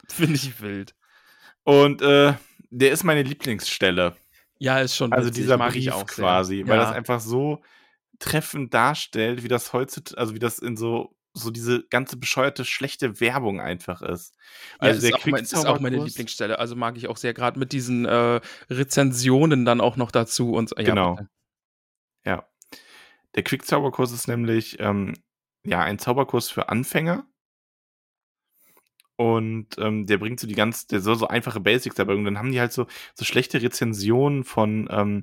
Finde 0.09 0.35
ich 0.35 0.61
wild. 0.61 0.95
Und 1.63 2.01
äh, 2.01 2.33
der 2.69 2.91
ist 2.91 3.03
meine 3.03 3.23
Lieblingsstelle. 3.23 4.15
Ja, 4.59 4.79
ist 4.79 4.95
schon 4.95 5.11
Also 5.11 5.29
witzig, 5.29 5.43
dieser 5.43 5.57
Brief 5.57 6.05
quasi, 6.07 6.63
weil 6.67 6.77
Ja. 6.77 6.85
das 6.85 6.93
einfach 6.95 7.19
so 7.19 7.61
treffend 8.19 8.73
darstellt, 8.73 9.43
wie 9.43 9.47
das 9.47 9.73
heutzutage, 9.73 10.19
also 10.19 10.35
wie 10.35 10.39
das 10.39 10.59
in 10.59 10.77
so 10.77 11.15
so 11.33 11.49
diese 11.49 11.83
ganze 11.89 12.17
bescheuerte 12.17 12.65
schlechte 12.65 13.19
Werbung 13.19 13.61
einfach 13.61 14.01
ist. 14.01 14.35
Ja, 14.81 14.89
Also 14.89 15.07
ist, 15.07 15.13
auch 15.13 15.25
mein, 15.25 15.43
ist 15.43 15.55
auch 15.55 15.79
meine 15.79 16.03
Lieblingsstelle. 16.03 16.59
Also 16.59 16.75
mag 16.75 16.97
ich 16.97 17.07
auch 17.07 17.17
sehr 17.17 17.33
gerade 17.33 17.57
mit 17.57 17.71
diesen 17.71 18.05
äh, 18.05 18.41
Rezensionen 18.69 19.65
dann 19.65 19.81
auch 19.81 19.95
noch 19.95 20.11
dazu 20.11 20.53
und 20.53 20.71
ja, 20.77 20.83
Genau. 20.83 21.15
bitte. 21.15 21.29
Ja. 22.25 22.47
Der 23.35 23.43
Quick-Zauberkurs 23.43 24.11
ist 24.11 24.27
nämlich 24.27 24.77
ähm, 24.79 25.15
ja 25.63 25.81
ein 25.81 25.99
Zauberkurs 25.99 26.49
für 26.49 26.69
Anfänger. 26.69 27.25
Und 29.15 29.77
ähm, 29.77 30.07
der 30.07 30.17
bringt 30.17 30.39
so 30.39 30.47
die 30.47 30.55
ganz, 30.55 30.87
der 30.87 30.99
soll 30.99 31.15
so 31.15 31.27
einfache 31.27 31.59
Basics 31.59 31.95
dabei. 31.95 32.15
Und 32.15 32.25
dann 32.25 32.39
haben 32.39 32.51
die 32.51 32.59
halt 32.59 32.73
so, 32.73 32.87
so 33.13 33.23
schlechte 33.23 33.61
Rezensionen 33.61 34.43
von 34.43 34.87
ähm, 34.91 35.21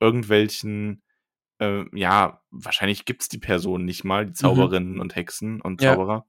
irgendwelchen, 0.00 1.02
äh, 1.60 1.84
ja, 1.96 2.40
wahrscheinlich 2.50 3.04
gibt's 3.04 3.28
die 3.28 3.38
Personen 3.38 3.84
nicht 3.84 4.04
mal, 4.04 4.26
die 4.26 4.32
Zauberinnen 4.32 5.00
und 5.00 5.16
Hexen 5.16 5.60
und 5.60 5.80
Mhm. 5.80 5.84
Ja. 5.86 5.92
Zauberer, 5.94 6.26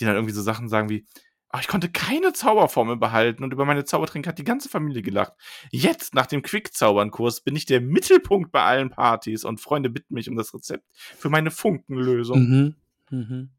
die 0.00 0.04
dann 0.04 0.14
irgendwie 0.14 0.34
so 0.34 0.42
Sachen 0.42 0.68
sagen 0.68 0.88
wie, 0.88 1.04
"Ah, 1.50 1.60
ich 1.60 1.68
konnte 1.68 1.88
keine 1.90 2.32
Zauberformel 2.32 2.96
behalten 2.96 3.42
und 3.44 3.52
über 3.52 3.64
meine 3.64 3.84
Zaubertränke 3.84 4.28
hat 4.28 4.38
die 4.38 4.44
ganze 4.44 4.68
Familie 4.68 5.02
gelacht. 5.02 5.32
Jetzt, 5.70 6.14
nach 6.14 6.26
dem 6.26 6.42
Quick-Zaubernkurs, 6.42 7.40
bin 7.42 7.56
ich 7.56 7.64
der 7.66 7.80
Mittelpunkt 7.80 8.52
bei 8.52 8.62
allen 8.62 8.90
Partys 8.90 9.44
und 9.44 9.60
Freunde 9.60 9.90
bitten 9.90 10.14
mich 10.14 10.28
um 10.28 10.36
das 10.36 10.52
Rezept 10.54 10.84
für 10.94 11.30
meine 11.30 11.50
Funkenlösung. 11.50 12.38
Mhm. 12.40 12.74
Mhm. 13.10 13.50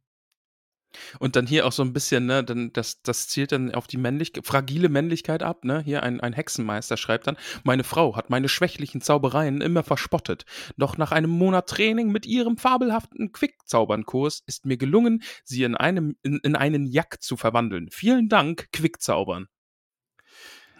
Und 1.19 1.36
dann 1.36 1.45
hier 1.45 1.65
auch 1.65 1.71
so 1.71 1.84
ein 1.84 1.93
bisschen, 1.93 2.25
ne, 2.25 2.43
dann 2.43 2.73
das, 2.73 3.02
das 3.02 3.28
zielt 3.28 3.52
dann 3.52 3.73
auf 3.73 3.88
die 3.88 3.97
Männlichkeit, 3.97 4.45
fragile 4.45 4.89
Männlichkeit 4.89 5.43
ab, 5.43 5.63
ne? 5.63 5.82
Hier 5.82 6.04
ein, 6.04 6.19
ein 6.19 6.34
Hexenmeister 6.34 6.97
schreibt 6.97 7.28
dann, 7.28 7.38
meine 7.63 7.84
Frau 7.84 8.15
hat 8.15 8.30
meine 8.30 8.49
schwächlichen 8.49 9.02
Zaubereien 9.02 9.62
immer 9.62 9.84
verspottet. 9.84 10.45
Doch 10.78 10.97
nach 10.97 11.12
einem 11.12 11.30
Monat 11.30 11.69
Training 11.69 12.12
mit 12.12 12.25
ihrem 12.25 12.58
fabelhaften 12.58 13.32
Quickzaubernkurs 13.32 14.43
ist 14.47 14.65
mir 14.65 14.78
gelungen, 14.78 15.21
sie 15.43 15.63
in, 15.63 15.75
einem, 15.75 16.15
in, 16.23 16.39
in 16.43 16.56
einen 16.56 16.86
Jack 16.86 17.21
zu 17.21 17.38
verwandeln. 17.38 17.89
Vielen 17.91 18.30
Dank, 18.30 18.71
Quickzaubern. 18.71 19.47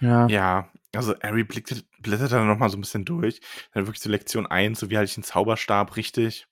Ja. 0.02 0.28
Ja, 0.28 0.72
also 0.96 1.14
Harry 1.22 1.44
blickt, 1.44 1.86
blättert 2.00 2.32
dann 2.32 2.48
nochmal 2.48 2.70
so 2.70 2.78
ein 2.78 2.82
bisschen 2.82 3.06
durch. 3.06 3.42
Dann 3.74 3.86
wirklich 3.86 4.02
so 4.02 4.10
Lektion 4.10 4.48
1, 4.48 4.80
so 4.80 4.90
wie 4.90 4.98
halte 4.98 5.12
ich 5.12 5.18
einen 5.18 5.24
Zauberstab 5.24 5.96
richtig. 5.98 6.48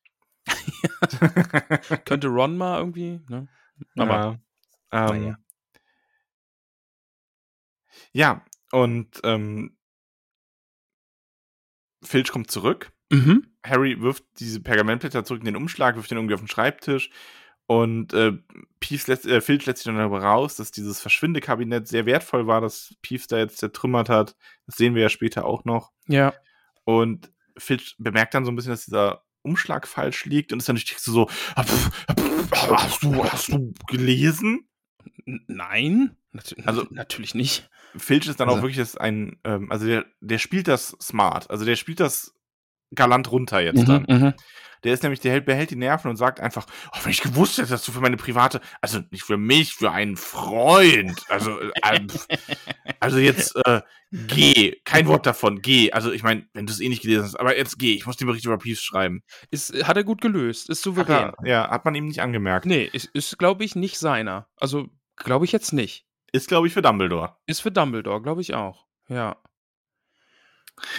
Könnte 2.05 2.27
Ron 2.27 2.57
mal 2.57 2.79
irgendwie, 2.79 3.21
ne? 3.29 3.47
Aber 3.95 4.39
ja. 4.91 5.09
Ähm, 5.09 5.21
naja. 5.21 5.37
ja, 8.11 8.45
und 8.71 9.19
ähm, 9.23 9.77
Filch 12.03 12.31
kommt 12.31 12.51
zurück. 12.51 12.91
Mhm. 13.09 13.47
Harry 13.65 14.01
wirft 14.01 14.23
diese 14.39 14.61
Pergamentblätter 14.61 15.23
zurück 15.23 15.41
in 15.41 15.45
den 15.45 15.55
Umschlag, 15.55 15.95
wirft 15.95 16.11
den 16.11 16.17
irgendwie 16.17 16.33
auf 16.33 16.41
den 16.41 16.47
Schreibtisch. 16.47 17.09
Und 17.67 18.13
äh, 18.13 18.31
Peeves 18.79 19.07
lässt, 19.07 19.25
äh, 19.25 19.41
Filch 19.41 19.65
lässt 19.65 19.79
sich 19.79 19.85
dann 19.85 19.97
darüber 19.97 20.23
raus, 20.23 20.55
dass 20.55 20.71
dieses 20.71 21.01
Verschwindekabinett 21.01 21.87
sehr 21.87 22.05
wertvoll 22.05 22.47
war, 22.47 22.61
das 22.61 22.95
Peeves 23.01 23.27
da 23.27 23.37
jetzt 23.37 23.57
zertrümmert 23.57 24.07
hat. 24.07 24.37
Das 24.65 24.77
sehen 24.77 24.95
wir 24.95 25.01
ja 25.01 25.09
später 25.09 25.45
auch 25.45 25.65
noch. 25.65 25.91
Ja. 26.07 26.33
Und 26.85 27.29
Filch 27.57 27.95
bemerkt 27.97 28.33
dann 28.33 28.45
so 28.45 28.51
ein 28.51 28.55
bisschen, 28.55 28.71
dass 28.71 28.85
dieser 28.85 29.26
Umschlag 29.47 29.87
falsch 29.87 30.25
liegt 30.25 30.51
und 30.53 30.59
ist 30.59 30.69
dann 30.69 30.75
natürlich 30.75 30.99
so, 30.99 31.29
hast 31.55 33.03
du, 33.03 33.23
hast 33.23 33.49
du 33.51 33.73
gelesen? 33.87 34.67
Nein, 35.25 36.15
Also- 36.65 36.85
natürlich 36.91 37.35
nicht. 37.35 37.69
Filch 37.95 38.27
ist 38.27 38.39
dann 38.39 38.49
auch 38.49 38.53
Also- 38.55 38.63
wirklich 38.63 38.77
das 38.77 38.95
ein, 38.97 39.39
ähm, 39.43 39.71
also 39.71 39.85
der, 39.85 40.05
der 40.21 40.37
spielt 40.37 40.67
das 40.67 40.95
smart. 41.01 41.49
Also 41.49 41.65
der 41.65 41.75
spielt 41.75 41.99
das 41.99 42.33
galant 42.93 43.31
runter 43.31 43.59
jetzt 43.61 43.87
Mhm, 43.87 44.05
dann. 44.07 44.33
Der 44.83 44.93
ist 44.93 45.03
nämlich, 45.03 45.19
der 45.19 45.31
hält, 45.31 45.45
behält 45.45 45.71
die 45.71 45.75
Nerven 45.75 46.09
und 46.09 46.17
sagt 46.17 46.39
einfach, 46.39 46.65
oh, 46.93 46.99
wenn 47.03 47.11
ich 47.11 47.21
gewusst 47.21 47.57
hätte, 47.57 47.69
dass 47.69 47.85
du 47.85 47.91
für 47.91 48.01
meine 48.01 48.17
private, 48.17 48.61
also 48.81 48.99
nicht 49.11 49.23
für 49.23 49.37
mich, 49.37 49.73
für 49.73 49.91
einen 49.91 50.17
Freund, 50.17 51.19
also, 51.29 51.59
äh, 51.59 52.07
pf, 52.07 52.27
also 52.99 53.17
jetzt, 53.17 53.55
äh, 53.65 53.81
geh, 54.11 54.75
kein 54.83 55.07
Wort 55.07 55.25
davon, 55.25 55.61
geh. 55.61 55.91
Also 55.91 56.11
ich 56.11 56.23
meine, 56.23 56.47
wenn 56.53 56.65
du 56.65 56.73
es 56.73 56.79
eh 56.79 56.89
nicht 56.89 57.01
gelesen 57.01 57.23
hast, 57.23 57.39
aber 57.39 57.57
jetzt 57.57 57.79
geh, 57.79 57.93
ich 57.93 58.05
muss 58.05 58.17
den 58.17 58.27
Bericht 58.27 58.45
über 58.45 58.57
Peeves 58.57 58.81
schreiben. 58.81 59.23
Ist, 59.51 59.73
hat 59.87 59.97
er 59.97 60.03
gut 60.03 60.21
gelöst, 60.21 60.69
ist 60.69 60.81
souverän. 60.81 61.33
er, 61.37 61.47
ja, 61.47 61.69
hat 61.69 61.85
man 61.85 61.95
ihm 61.95 62.07
nicht 62.07 62.21
angemerkt. 62.21 62.65
Nee, 62.65 62.89
ist, 62.91 63.05
ist 63.13 63.37
glaube 63.37 63.63
ich, 63.63 63.75
nicht 63.75 63.97
seiner. 63.97 64.47
Also, 64.55 64.87
glaube 65.15 65.45
ich 65.45 65.51
jetzt 65.51 65.73
nicht. 65.73 66.05
Ist, 66.31 66.47
glaube 66.47 66.67
ich, 66.67 66.73
für 66.73 66.81
Dumbledore. 66.81 67.35
Ist 67.45 67.61
für 67.61 67.71
Dumbledore, 67.71 68.21
glaube 68.21 68.41
ich 68.41 68.53
auch. 68.53 68.85
Ja. 69.07 69.37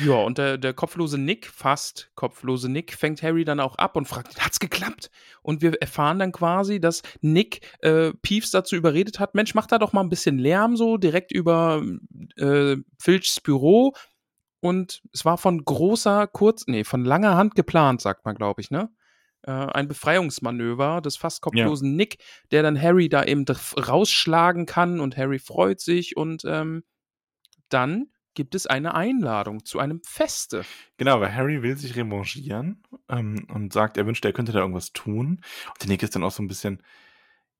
Ja, 0.05 0.14
und 0.14 0.38
der, 0.38 0.59
der 0.59 0.75
kopflose 0.75 1.19
Nick, 1.19 1.47
fast 1.47 2.11
kopflose 2.14 2.69
Nick, 2.69 2.95
fängt 2.95 3.23
Harry 3.23 3.45
dann 3.45 3.61
auch 3.61 3.77
ab 3.77 3.97
und 3.97 4.07
fragt, 4.07 4.45
hat's 4.45 4.59
geklappt? 4.59 5.11
Und 5.43 5.62
wir 5.62 5.81
erfahren 5.81 6.19
dann 6.19 6.33
quasi, 6.33 6.81
dass 6.81 7.03
Nick 7.21 7.61
äh, 7.81 8.12
Peeves 8.23 8.51
dazu 8.51 8.77
überredet 8.77 9.21
hat, 9.21 9.35
Mensch, 9.35 9.55
mach 9.55 9.67
da 9.67 9.79
doch 9.79 9.93
mal 9.93 10.01
ein 10.01 10.09
bisschen 10.09 10.38
Lärm 10.38 10.77
so, 10.77 10.97
direkt 10.97 11.33
über 11.33 11.83
äh, 12.37 12.77
Filchs 12.99 13.41
Büro. 13.41 13.93
Und 14.61 15.03
es 15.12 15.25
war 15.25 15.38
von 15.38 15.64
großer, 15.64 16.27
kurz, 16.27 16.64
nee, 16.67 16.83
von 16.83 17.05
langer 17.05 17.37
Hand 17.37 17.55
geplant, 17.55 18.01
sagt 18.01 18.25
man, 18.25 18.35
glaube 18.35 18.61
ich, 18.61 18.71
ne? 18.71 18.91
Äh, 19.43 19.53
ein 19.53 19.87
Befreiungsmanöver 19.87 21.01
des 21.01 21.17
fast 21.17 21.43
kopflosen 21.43 21.95
Nick, 21.95 22.19
der 22.51 22.64
dann 22.64 22.81
Harry 22.81 23.09
da 23.09 23.23
eben 23.23 23.45
rausschlagen 23.77 24.67
kann 24.67 24.99
und 24.99 25.17
Harry 25.17 25.38
freut 25.38 25.81
sich 25.81 26.17
und 26.17 26.45
ähm, 26.45 26.83
dann 27.69 28.09
gibt 28.38 28.55
es 28.55 28.68
eine 28.68 28.94
Einladung 28.94 29.64
zu 29.64 29.81
einem 29.81 30.01
Feste. 30.05 30.64
Genau, 30.96 31.20
weil 31.20 31.35
Harry 31.35 31.61
will 31.61 31.77
sich 31.77 31.96
revanchieren 31.96 32.85
ähm, 33.09 33.44
und 33.53 33.72
sagt, 33.72 33.96
er 33.96 34.07
wünscht, 34.07 34.24
er 34.24 34.33
könnte 34.33 34.53
da 34.53 34.61
irgendwas 34.61 34.92
tun. 34.92 35.40
Und 35.70 35.83
der 35.83 35.88
Nick 35.88 36.05
ist 36.05 36.14
dann 36.14 36.22
auch 36.22 36.31
so 36.31 36.40
ein 36.40 36.46
bisschen, 36.46 36.81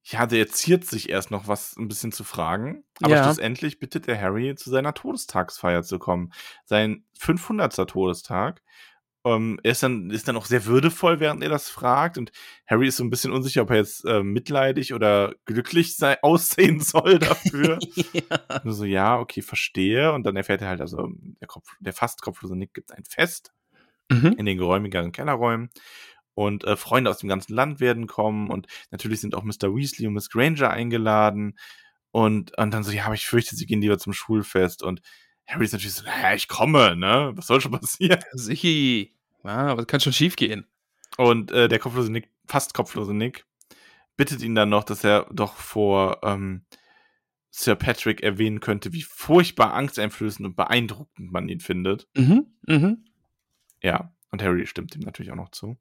ja, 0.05 0.25
der 0.27 0.47
ziert 0.47 0.85
sich 0.85 1.09
erst 1.11 1.33
noch 1.33 1.49
was 1.49 1.77
ein 1.77 1.89
bisschen 1.89 2.13
zu 2.13 2.23
fragen. 2.23 2.85
Aber 3.03 3.17
Ja. 3.17 3.25
schlussendlich 3.25 3.81
bittet 3.81 4.07
er 4.07 4.21
Harry, 4.21 4.55
zu 4.55 4.71
seiner 4.71 4.95
Todestagsfeier 4.95 5.83
zu 5.83 5.99
kommen. 5.99 6.33
Sein 6.65 7.05
500. 7.19 7.75
Todestag. 7.89 8.63
Ähm, 9.35 9.59
er 9.63 9.73
ist 9.73 9.83
dann, 9.83 10.11
ist 10.11 10.29
dann 10.29 10.37
auch 10.37 10.47
sehr 10.47 10.65
würdevoll, 10.67 11.21
während 11.21 11.43
er 11.43 11.49
das 11.49 11.69
fragt. 11.69 12.19
Und 12.19 12.33
Harry 12.67 12.89
ist 12.89 12.97
so 12.97 13.05
ein 13.05 13.11
bisschen 13.11 13.33
unsicher, 13.33 13.63
ob 13.63 13.71
er 13.71 13.77
jetzt 13.77 14.05
äh, 14.05 14.23
mitleidig 14.23 14.95
oder 14.95 15.35
glücklich 15.45 15.97
sei, 15.97 16.17
aussehen 16.23 16.81
soll 16.81 17.19
dafür. 17.19 17.79
Nur 18.65 18.75
so, 18.75 18.85
ja, 18.85 19.19
okay, 19.19 19.43
verstehe. 19.43 20.13
Und 20.13 20.25
dann 20.25 20.37
erfährt 20.37 20.63
er 20.63 20.69
halt, 20.69 20.81
also 20.81 21.09
der, 21.41 21.49
Kopf, 21.49 21.69
der 21.81 21.93
fast 21.93 22.23
kopflose 22.23 22.57
Nick 22.57 22.75
gibt 22.75 22.93
ein 22.93 23.05
Fest 23.05 23.53
Mhm. 24.11 24.37
in 24.39 24.47
den 24.47 24.57
geräumigeren 24.57 25.13
Kellerräumen. 25.13 25.69
Und 26.35 26.65
äh, 26.65 26.77
Freunde 26.77 27.11
aus 27.11 27.19
dem 27.19 27.29
ganzen 27.29 27.53
Land 27.55 27.81
werden 27.81 28.07
kommen. 28.07 28.49
Und 28.49 28.67
natürlich 28.91 29.21
sind 29.21 29.35
auch 29.35 29.43
Mr. 29.43 29.75
Weasley 29.75 30.07
und 30.07 30.15
Miss 30.15 30.31
Granger 30.31 30.71
eingeladen. 30.71 31.59
Und, 32.11 32.57
und 32.57 32.71
dann 32.73 32.85
so, 32.85 32.91
ja, 32.93 33.05
aber 33.05 33.15
ich 33.15 33.27
fürchte, 33.27 33.57
sie 33.57 33.67
gehen 33.67 33.83
lieber 33.83 33.99
zum 33.99 34.13
Schulfest. 34.15 34.83
Und 34.83 35.03
Harry 35.47 35.65
ist 35.65 35.73
natürlich 35.73 35.95
so, 35.95 36.05
naja, 36.05 36.35
ich 36.35 36.49
komme, 36.49 36.97
ne? 36.97 37.33
Was 37.35 37.49
soll 37.49 37.61
schon 37.61 37.73
passieren? 37.73 38.21
Sichi. 38.33 39.15
Ja, 39.45 39.69
aber 39.69 39.83
das 39.83 39.87
kann 39.87 40.01
schon 40.01 40.13
schief 40.13 40.37
gehen. 40.37 40.67
Und 41.17 41.51
äh, 41.51 41.69
der 41.69 41.79
kopflose 41.79 42.13
Nick, 42.13 42.31
fast 42.47 42.75
kopflose 42.75 43.15
Nick, 43.15 43.47
bittet 44.17 44.43
ihn 44.43 44.55
dann 44.55 44.69
noch, 44.69 44.85
dass 44.85 45.05
er 45.05 45.27
doch 45.33 45.55
vor 45.55 46.21
ähm, 46.23 46.65
Sir 47.51 47.77
Patrick 47.77 48.23
erwähnen 48.23 48.61
könnte, 48.61 48.93
wie 48.93 49.03
furchtbar 49.03 49.73
angsteinflößend 49.75 50.47
und 50.47 50.57
beeindruckend 50.57 51.33
man 51.33 51.49
ihn 51.49 51.61
findet. 51.61 52.09
Mhm. 52.17 52.47
Mhm. 52.67 53.05
Ja, 53.83 54.13
und 54.31 54.43
Harry 54.43 54.67
stimmt 54.67 54.95
ihm 54.95 55.03
natürlich 55.03 55.33
auch 55.33 55.37
noch 55.37 55.51
zu. 55.51 55.79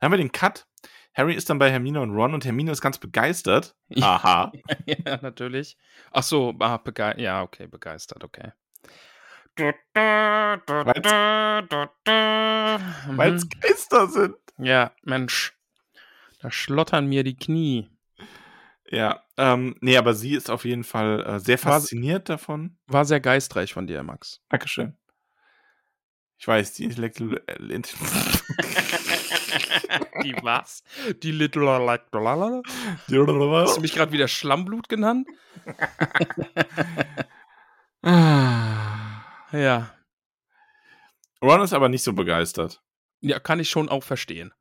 Dann 0.00 0.06
haben 0.06 0.12
wir 0.12 0.18
den 0.18 0.32
Cut. 0.32 0.66
Harry 1.14 1.34
ist 1.34 1.50
dann 1.50 1.58
bei 1.58 1.70
Hermine 1.70 2.00
und 2.00 2.12
Ron 2.12 2.34
und 2.34 2.44
Hermine 2.44 2.70
ist 2.70 2.80
ganz 2.80 2.98
begeistert. 2.98 3.74
Aha. 4.00 4.52
ja, 4.86 5.18
natürlich. 5.20 5.76
Ach 6.12 6.22
so, 6.22 6.54
ah, 6.60 6.76
bege 6.76 7.14
ja, 7.18 7.42
okay, 7.42 7.66
begeistert, 7.66 8.22
okay. 8.22 8.52
Weil 13.16 13.34
es 13.34 13.44
Mhm. 13.44 13.50
Geister 13.60 14.06
sind. 14.08 14.36
Ja, 14.58 14.92
Mensch. 15.02 15.54
Da 16.40 16.50
schlottern 16.50 17.06
mir 17.06 17.24
die 17.24 17.36
Knie. 17.36 17.88
Ja, 18.90 19.22
ähm, 19.36 19.76
nee, 19.80 19.96
aber 19.98 20.14
sie 20.14 20.34
ist 20.34 20.50
auf 20.50 20.64
jeden 20.64 20.84
Fall 20.84 21.20
äh, 21.26 21.38
sehr 21.40 21.62
War- 21.64 21.74
fasziniert 21.74 22.28
davon. 22.28 22.78
War 22.86 23.04
sehr 23.04 23.20
geistreich 23.20 23.72
von 23.74 23.86
dir, 23.86 24.02
Max. 24.02 24.40
Dankeschön. 24.48 24.96
Ich 26.38 26.46
weiß, 26.48 26.72
die 26.74 26.84
Intellektuelle. 26.84 27.42
Die 30.22 30.34
was? 30.42 30.82
Die 31.22 31.32
Little 31.32 31.68
Hast 33.08 33.76
du 33.76 33.80
mich 33.80 33.94
gerade 33.94 34.12
wieder 34.12 34.28
Schlammblut 34.28 34.88
genannt? 34.88 35.26
Ah. 38.02 38.94
Ja. 39.52 39.90
Ron 41.42 41.60
ist 41.62 41.72
aber 41.72 41.88
nicht 41.88 42.02
so 42.02 42.12
begeistert. 42.12 42.82
Ja, 43.20 43.38
kann 43.38 43.60
ich 43.60 43.70
schon 43.70 43.88
auch 43.88 44.02
verstehen. 44.02 44.52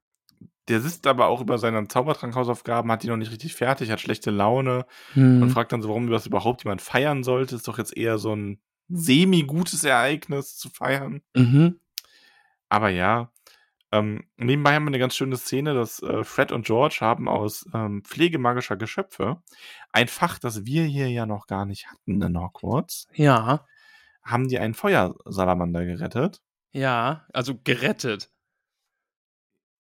Der 0.68 0.82
sitzt 0.82 1.08
aber 1.08 1.28
auch 1.28 1.42
über 1.42 1.58
seine 1.58 1.88
Zaubertrankhausaufgaben, 1.88 2.92
hat 2.92 3.04
die 3.04 3.08
noch 3.08 3.16
nicht 3.18 3.32
richtig 3.32 3.56
fertig, 3.56 3.90
hat 3.90 4.02
schlechte 4.02 4.32
Laune 4.32 4.86
Hm. 5.14 5.42
und 5.42 5.50
fragt 5.52 5.72
dann 5.72 5.82
so, 5.82 5.90
warum 5.90 6.10
das 6.10 6.26
überhaupt 6.28 6.64
jemand 6.64 6.82
feiern 6.82 7.24
sollte. 7.24 7.56
Ist 7.56 7.68
doch 7.68 7.78
jetzt 7.78 7.96
eher 7.96 8.18
so 8.18 8.36
ein 8.36 8.62
semi-gutes 8.90 9.84
Ereignis 9.84 10.56
zu 10.58 10.70
feiern. 10.70 11.22
Mhm. 11.36 11.80
Aber 12.70 12.90
ja, 12.90 13.32
ähm, 13.92 14.26
nebenbei 14.36 14.74
haben 14.76 14.84
wir 14.84 14.90
eine 14.90 15.00
ganz 15.00 15.16
schöne 15.16 15.38
Szene, 15.38 15.74
dass 15.74 16.02
äh, 16.04 16.24
Fred 16.26 16.52
und 16.52 16.66
George 16.66 16.98
haben 17.02 17.28
aus 17.30 17.66
ähm, 17.74 18.04
Pflege 18.04 18.38
magischer 18.40 18.76
Geschöpfe 18.78 19.42
ein 19.92 20.08
Fach, 20.10 20.40
das 20.40 20.66
wir 20.66 20.84
hier 20.84 21.10
ja 21.10 21.26
noch 21.26 21.48
gar 21.48 21.66
nicht 21.66 21.88
hatten 21.90 22.22
in 22.22 22.40
Hogwarts, 22.40 23.08
Ja, 23.14 23.66
haben 24.28 24.48
die 24.48 24.60
einen 24.60 24.74
Feuersalamander 24.74 25.86
gerettet. 25.86 26.42
ja, 26.72 27.26
also 27.34 27.56
gerettet. 27.64 28.30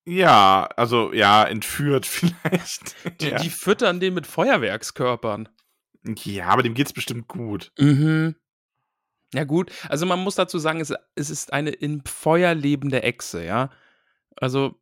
Ja, 0.05 0.69
also 0.77 1.11
ja, 1.13 1.43
entführt 1.43 2.05
vielleicht. 2.07 2.95
Die, 3.21 3.27
ja. 3.29 3.39
die 3.39 3.49
füttern 3.49 3.99
den 3.99 4.13
mit 4.13 4.25
Feuerwerkskörpern. 4.27 5.49
ja, 6.23 6.47
aber 6.47 6.63
dem 6.63 6.73
geht's 6.73 6.93
bestimmt 6.93 7.27
gut. 7.27 7.71
Mhm. 7.77 8.35
Ja, 9.33 9.43
gut. 9.43 9.71
Also 9.89 10.05
man 10.05 10.19
muss 10.19 10.35
dazu 10.35 10.57
sagen, 10.57 10.79
es, 10.79 10.93
es 11.15 11.29
ist 11.29 11.51
eine 11.51 11.71
im 11.71 12.03
Feuer 12.05 12.53
lebende 12.55 13.03
Echse, 13.03 13.43
ja. 13.43 13.69
Also 14.37 14.79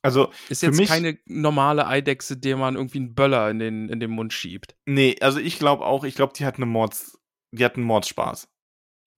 Also, 0.00 0.32
ist 0.48 0.62
jetzt 0.62 0.78
mich- 0.78 0.88
keine 0.88 1.18
normale 1.26 1.86
Eidechse, 1.86 2.38
der 2.38 2.56
man 2.56 2.76
irgendwie 2.76 2.98
einen 3.00 3.14
Böller 3.14 3.50
in 3.50 3.58
den, 3.58 3.88
in 3.90 4.00
den 4.00 4.10
Mund 4.10 4.32
schiebt. 4.32 4.74
nee, 4.86 5.16
also 5.20 5.38
ich 5.38 5.58
glaube 5.58 5.84
auch, 5.84 6.04
ich 6.04 6.14
glaube, 6.14 6.32
die 6.34 6.46
hat 6.46 6.56
eine 6.56 6.64
Mords, 6.66 7.20
die 7.50 7.62
hat 7.64 7.76
einen 7.76 7.84
Mordspaß. 7.84 8.48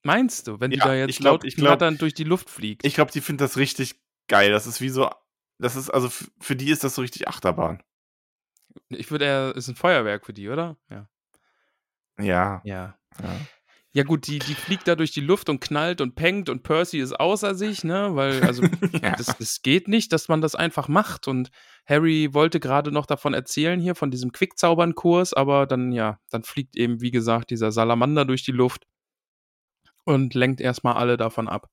Meinst 0.07 0.47
du, 0.47 0.61
wenn 0.61 0.71
die 0.71 0.79
Ja, 0.79 0.85
da 0.87 0.95
jetzt 0.95 1.11
ich 1.11 1.19
glaub- 1.19 1.42
laut 1.42 1.45
ich 1.45 1.57
glaub- 1.57 1.69
knatternd 1.79 2.01
durch 2.01 2.14
die 2.14 2.25
Luft 2.25 2.49
fliegt? 2.51 2.85
Ich 2.87 2.95
glaube, 2.95 3.11
die 3.12 3.21
findet 3.21 3.42
das 3.45 3.57
richtig 3.57 3.97
geil. 4.29 4.51
Das 4.51 4.66
ist 4.66 4.81
wie 4.81 4.88
so, 4.88 5.11
das 5.59 5.77
ist, 5.77 5.90
also 5.90 6.09
für 6.40 6.57
die 6.57 6.71
ist 6.71 6.85
das 6.85 6.95
so 6.95 7.03
richtig 7.03 7.29
Achterbahn. 7.29 7.83
Ich 8.88 9.11
würde 9.11 9.25
eher, 9.25 9.55
ist 9.57 9.69
ein 9.69 9.77
Feuerwerk 9.77 10.27
für 10.27 10.33
die, 10.33 10.49
oder? 10.49 10.77
Ja. 10.90 11.09
Ja. 12.19 12.61
Ja. 12.64 12.99
ja. 13.23 13.40
Ja, 13.92 14.03
gut, 14.03 14.27
die, 14.27 14.40
die 14.40 14.55
fliegt 14.55 14.87
da 14.88 14.95
durch 14.95 15.12
die 15.12 15.23
Luft 15.23 15.49
und 15.49 15.61
knallt 15.61 16.03
und 16.03 16.16
pengt 16.16 16.51
und 16.51 16.62
Percy 16.62 16.99
ist 16.99 17.19
außer 17.19 17.55
sich, 17.55 17.83
ne? 17.83 18.11
Weil, 18.14 18.45
also, 18.45 18.62
ja. 19.03 19.16
das, 19.16 19.38
das 19.38 19.62
geht 19.62 19.88
nicht, 19.88 20.12
dass 20.12 20.29
man 20.29 20.42
das 20.42 20.55
einfach 20.55 20.88
macht. 20.88 21.29
Und 21.29 21.51
Harry 21.87 22.35
wollte 22.35 22.61
gerade 22.61 22.92
noch 22.92 23.07
davon 23.07 23.33
erzählen 23.33 23.81
hier, 23.81 23.95
von 23.95 24.11
diesem 24.11 24.33
Quickzaubern-Kurs, 24.33 25.33
aber 25.33 25.66
dann, 25.66 25.92
ja, 25.92 26.19
dann 26.29 26.42
fliegt 26.42 26.77
eben, 26.77 27.01
wie 27.01 27.11
gesagt, 27.11 27.49
dieser 27.51 27.73
Salamander 27.73 28.27
durch 28.27 28.42
die 28.45 28.53
Luft 28.53 28.85
und 30.07 30.33
lenkt 30.35 30.61
erstmal 30.62 30.95
alle 30.95 31.16
davon 31.19 31.49
ab. 31.49 31.69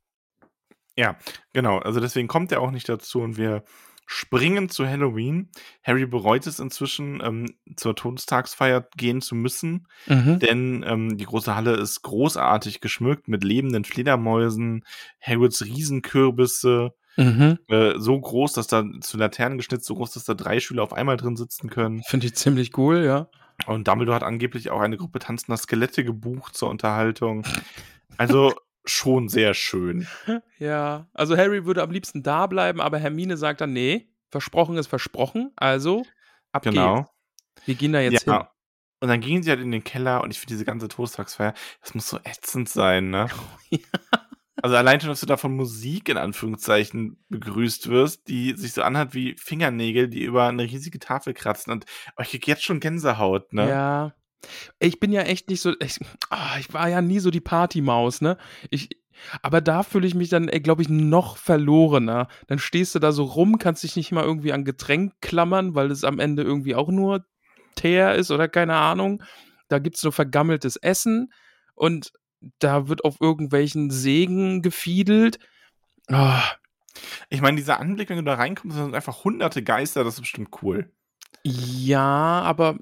Genau, 1.54 1.80
also 1.80 2.00
deswegen 2.00 2.28
kommt 2.28 2.52
er 2.52 2.62
auch 2.62 2.72
nicht 2.72 2.88
dazu 2.90 3.22
und 3.22 3.38
wir 3.38 3.64
springen 4.06 4.70
zu 4.70 4.86
Halloween. 4.88 5.50
Harry 5.84 6.06
bereut 6.06 6.46
es 6.46 6.60
inzwischen, 6.60 7.22
ähm, 7.24 7.56
zur 7.78 7.96
Todestagsfeier 7.96 8.86
gehen 8.98 9.22
zu 9.22 9.34
müssen, 9.34 9.88
Mhm. 10.08 10.40
denn 10.40 10.84
ähm, 10.86 11.18
die 11.18 11.26
große 11.26 11.56
Halle 11.56 11.74
ist 11.78 12.02
großartig 12.02 12.82
geschmückt 12.82 13.28
mit 13.28 13.44
lebenden 13.44 13.86
Fledermäusen, 13.86 14.84
Hagrids 15.22 15.64
Riesenkürbisse, 15.64 16.94
Mhm. 17.16 17.60
äh, 17.70 17.94
so 17.98 18.20
groß, 18.20 18.54
dass 18.54 18.68
da 18.68 18.84
zu 19.02 19.18
Laternen 19.18 19.58
geschnitzt, 19.58 19.86
so 19.86 19.96
groß, 19.96 20.12
dass 20.12 20.26
da 20.26 20.34
drei 20.34 20.60
Schüler 20.60 20.84
auf 20.84 20.94
einmal 20.94 21.16
drin 21.18 21.38
sitzen 21.38 21.70
können. 21.70 22.04
Finde 22.04 22.28
ich 22.28 22.36
ziemlich 22.36 22.78
cool, 22.78 23.04
ja. 23.06 23.30
Und 23.68 23.88
Dumbledore 23.88 24.16
hat 24.16 24.24
angeblich 24.24 24.70
auch 24.72 24.82
eine 24.82 24.98
Gruppe 24.98 25.20
tanzender 25.20 25.58
Skelette 25.58 26.04
gebucht 26.04 26.56
zur 26.58 26.70
Unterhaltung. 26.70 27.46
Also 28.18 28.54
schon 28.86 29.30
sehr 29.30 29.54
schön. 29.54 30.08
Ja, 30.58 31.10
also 31.14 31.36
Harry 31.36 31.66
würde 31.66 31.82
am 31.84 31.92
liebsten 31.92 32.24
da 32.24 32.48
bleiben, 32.48 32.80
aber 32.80 32.98
Hermine 32.98 33.36
sagt 33.36 33.60
dann, 33.60 33.74
nee, 33.74 34.08
versprochen 34.30 34.78
ist 34.78 34.88
versprochen, 34.88 35.52
also 35.58 36.06
ab 36.54 36.64
Genau. 36.64 36.96
geht's. 36.96 37.10
Wir 37.66 37.76
gehen 37.76 37.92
da 37.92 38.00
jetzt 38.00 38.26
ja. 38.26 38.38
hin. 38.38 38.48
Und 39.02 39.10
dann 39.10 39.20
gingen 39.20 39.44
sie 39.44 39.50
halt 39.50 39.60
in 39.60 39.72
den 39.72 39.84
Keller 39.84 40.24
und 40.24 40.32
ich 40.32 40.40
finde 40.40 40.54
diese 40.54 40.64
ganze 40.64 40.88
Todestagsfeier, 40.88 41.54
das 41.82 41.94
muss 41.94 42.08
so 42.08 42.18
ätzend 42.24 42.70
sein, 42.70 43.10
ne? 43.10 43.28
Also 44.62 44.78
allein 44.78 45.02
schon, 45.02 45.10
dass 45.10 45.20
du 45.20 45.26
da 45.26 45.36
von 45.36 45.54
Musik 45.54 46.08
in 46.08 46.16
Anführungszeichen 46.16 47.22
begrüßt 47.28 47.90
wirst, 47.90 48.30
die 48.30 48.56
sich 48.56 48.72
so 48.72 48.82
anhört 48.82 49.14
wie 49.14 49.36
Fingernägel, 49.38 50.08
die 50.08 50.24
über 50.24 50.48
eine 50.48 50.64
riesige 50.64 51.00
Tafel 51.00 51.34
kratzen. 51.34 51.74
Und 51.74 51.86
oh, 52.16 52.22
ich 52.22 52.30
krieg 52.30 52.48
jetzt 52.48 52.64
schon 52.64 52.80
Gänsehaut, 52.80 53.52
ne? 53.52 53.68
Ja. 53.68 54.16
Ich 54.80 55.00
bin 55.00 55.12
ja 55.12 55.22
echt 55.22 55.50
nicht 55.50 55.62
so. 55.62 55.74
Ich, 55.80 56.00
ah, 56.30 56.58
ich 56.60 56.74
war 56.74 56.90
ja 56.90 57.02
nie 57.02 57.20
so 57.20 57.32
die 57.32 57.42
Partymaus, 57.42 58.22
ne? 58.22 58.38
Ich, 58.70 58.90
aber 59.42 59.62
da 59.62 59.84
fühle 59.84 60.08
ich 60.08 60.16
mich 60.16 60.30
dann, 60.30 60.48
glaube 60.48 60.82
ich, 60.82 60.90
noch 60.90 61.38
verlorener. 61.38 62.28
Dann 62.48 62.60
stehst 62.60 62.96
du 62.96 63.00
da 63.00 63.12
so 63.12 63.24
rum, 63.24 63.58
kannst 63.58 63.84
dich 63.84 63.96
nicht 63.96 64.12
mal 64.12 64.24
irgendwie 64.24 64.54
an 64.54 64.66
Getränk 64.66 65.14
klammern, 65.22 65.76
weil 65.76 65.92
es 65.92 66.04
am 66.04 66.20
Ende 66.20 66.44
irgendwie 66.44 66.76
auch 66.76 66.90
nur 66.90 67.26
Teer 67.76 68.16
ist 68.16 68.32
oder 68.32 68.48
keine 68.48 68.76
Ahnung. 68.76 69.24
Da 69.70 69.80
gibt 69.80 69.96
es 69.96 70.02
so 70.02 70.12
vergammeltes 70.12 70.76
Essen 70.76 71.32
und 71.76 72.12
da 72.60 72.88
wird 72.90 73.06
auf 73.06 73.22
irgendwelchen 73.22 73.90
Sägen 73.90 74.62
gefiedelt. 74.62 75.40
Ah, 76.10 76.44
Ich 77.30 77.42
meine, 77.42 77.58
dieser 77.58 77.80
Anblick, 77.80 78.10
wenn 78.10 78.18
du 78.18 78.24
da 78.24 78.36
reinkommst, 78.36 78.76
sind 78.78 78.94
einfach 78.96 79.24
hunderte 79.24 79.64
Geister, 79.64 80.04
das 80.04 80.16
ist 80.16 80.22
bestimmt 80.22 80.50
cool. 80.62 80.92
ja, 81.44 82.42
aber. 82.42 82.78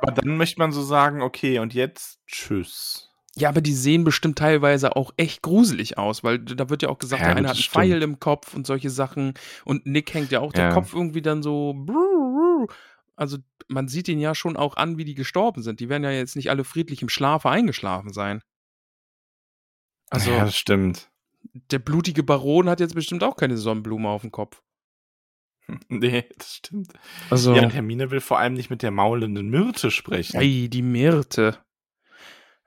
Aber 0.00 0.12
dann 0.12 0.36
möchte 0.36 0.58
man 0.60 0.72
so 0.72 0.82
sagen, 0.82 1.22
okay, 1.22 1.58
und 1.58 1.74
jetzt 1.74 2.20
tschüss. 2.26 3.04
Ja, 3.36 3.48
aber 3.50 3.60
die 3.60 3.72
sehen 3.74 4.02
bestimmt 4.04 4.38
teilweise 4.38 4.96
auch 4.96 5.12
echt 5.16 5.42
gruselig 5.42 5.96
aus, 5.96 6.24
weil 6.24 6.38
da 6.40 6.70
wird 6.70 6.82
ja 6.82 6.88
auch 6.88 6.98
gesagt, 6.98 7.22
Ja, 7.22 7.28
der 7.28 7.36
eine 7.36 7.48
hat 7.48 7.56
einen 7.56 7.62
Pfeil 7.64 8.02
im 8.02 8.18
Kopf 8.18 8.54
und 8.54 8.66
solche 8.66 8.90
Sachen. 8.90 9.34
Und 9.64 9.86
Nick 9.86 10.12
hängt 10.14 10.32
ja 10.32 10.40
auch 10.40 10.52
der 10.52 10.68
Ja. 10.68 10.72
Kopf 10.74 10.92
irgendwie 10.92 11.22
dann 11.22 11.42
so. 11.42 11.86
Also 13.14 13.38
man 13.68 13.86
sieht 13.88 14.08
ihn 14.08 14.18
ja 14.18 14.34
schon 14.34 14.56
auch 14.56 14.76
an, 14.76 14.98
wie 14.98 15.04
die 15.04 15.14
gestorben 15.14 15.62
sind. 15.62 15.78
Die 15.80 15.88
werden 15.88 16.04
ja 16.04 16.10
jetzt 16.10 16.36
nicht 16.36 16.50
alle 16.50 16.64
friedlich 16.64 17.02
im 17.02 17.08
Schlafe 17.08 17.48
eingeschlafen 17.50 18.12
sein. 18.12 18.42
Also 20.10 20.30
ja, 20.30 20.44
das 20.44 20.56
stimmt. 20.56 21.10
der 21.52 21.78
blutige 21.78 22.22
Baron 22.22 22.68
hat 22.68 22.80
jetzt 22.80 22.94
bestimmt 22.94 23.22
auch 23.22 23.36
keine 23.36 23.56
Sonnenblume 23.56 24.08
auf 24.08 24.22
dem 24.22 24.32
Kopf. 24.32 24.62
Nee, 25.88 26.24
das 26.36 26.54
stimmt. 26.56 26.92
Also, 27.30 27.54
Ja, 27.54 27.68
Hermine 27.68 28.10
will 28.10 28.20
vor 28.20 28.38
allem 28.38 28.54
nicht 28.54 28.70
mit 28.70 28.82
der 28.82 28.90
maulenden 28.90 29.48
Myrte 29.50 29.90
sprechen. 29.90 30.38
ei, 30.38 30.68
die 30.70 30.82
Myrte. 30.82 31.58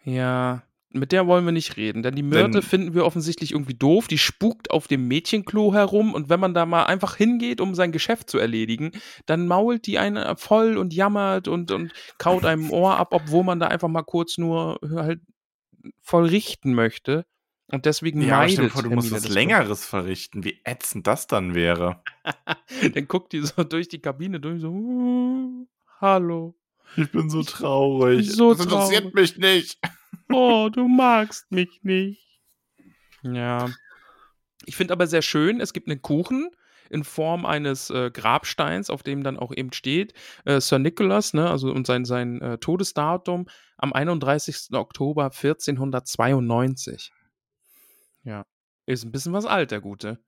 Ja, 0.03 0.63
mit 0.93 1.11
der 1.11 1.25
wollen 1.25 1.45
wir 1.45 1.51
nicht 1.53 1.77
reden, 1.77 2.03
denn 2.03 2.15
die 2.15 2.23
Myrte 2.23 2.51
Denn- 2.51 2.61
finden 2.61 2.93
wir 2.93 3.05
offensichtlich 3.05 3.51
irgendwie 3.53 3.75
doof. 3.75 4.07
Die 4.07 4.17
spukt 4.17 4.71
auf 4.71 4.87
dem 4.87 5.07
Mädchenklo 5.07 5.73
herum 5.73 6.13
und 6.13 6.29
wenn 6.29 6.39
man 6.39 6.53
da 6.53 6.65
mal 6.65 6.83
einfach 6.85 7.15
hingeht, 7.15 7.61
um 7.61 7.75
sein 7.75 7.91
Geschäft 7.91 8.29
zu 8.29 8.37
erledigen, 8.39 8.91
dann 9.25 9.47
mault 9.47 9.87
die 9.87 9.99
einen 9.99 10.35
voll 10.37 10.77
und 10.77 10.93
jammert 10.93 11.47
und, 11.47 11.71
und 11.71 11.93
kaut 12.17 12.45
einem 12.45 12.71
Ohr 12.71 12.97
ab, 12.97 13.09
obwohl 13.13 13.43
man 13.43 13.59
da 13.59 13.67
einfach 13.67 13.87
mal 13.87 14.03
kurz 14.03 14.37
nur 14.37 14.79
halt 14.83 15.21
voll 16.01 16.25
richten 16.25 16.73
möchte. 16.73 17.25
Und 17.71 17.85
deswegen 17.85 18.21
Ja, 18.21 18.37
meidet 18.37 18.71
vor, 18.71 18.83
du 18.83 18.89
musst 18.89 19.11
was 19.11 19.29
Längeres 19.29 19.85
verrichten. 19.85 20.43
Wie 20.43 20.59
ätzend 20.65 21.07
das 21.07 21.27
dann 21.27 21.55
wäre. 21.55 22.03
Dann 22.93 23.07
guckt 23.07 23.33
die 23.33 23.41
so 23.41 23.63
durch 23.63 23.87
die 23.87 23.99
Kabine 23.99 24.39
durch, 24.39 24.61
so, 24.61 24.69
"Uh, 24.69 25.67
hallo. 25.99 26.55
Ich 26.97 27.11
bin 27.11 27.29
so 27.29 27.43
traurig. 27.43 28.29
So 28.31 28.53
das 28.53 28.65
interessiert 28.65 29.03
traurig. 29.03 29.15
mich 29.15 29.37
nicht. 29.37 29.79
Oh, 30.33 30.69
du 30.71 30.87
magst 30.87 31.51
mich 31.51 31.81
nicht. 31.83 32.39
Ja. 33.21 33.69
Ich 34.65 34.77
finde 34.77 34.93
aber 34.93 35.05
sehr 35.05 35.21
schön, 35.21 35.59
es 35.59 35.73
gibt 35.73 35.89
einen 35.89 36.01
Kuchen 36.01 36.49
in 36.89 37.03
Form 37.03 37.45
eines 37.45 37.89
äh, 37.89 38.11
Grabsteins, 38.11 38.89
auf 38.89 39.03
dem 39.03 39.23
dann 39.23 39.37
auch 39.37 39.51
eben 39.53 39.73
steht, 39.73 40.13
äh, 40.45 40.61
Sir 40.61 40.79
Nicholas, 40.79 41.33
ne, 41.33 41.49
also 41.49 41.69
und 41.71 41.85
sein, 41.85 42.05
sein 42.05 42.39
äh, 42.41 42.57
Todesdatum 42.59 43.47
am 43.77 43.91
31. 43.91 44.69
Oktober 44.73 45.25
1492. 45.25 47.11
Ja. 48.23 48.45
Ist 48.85 49.03
ein 49.03 49.11
bisschen 49.11 49.33
was 49.33 49.45
alt, 49.45 49.71
der 49.71 49.81
Gute. 49.81 50.19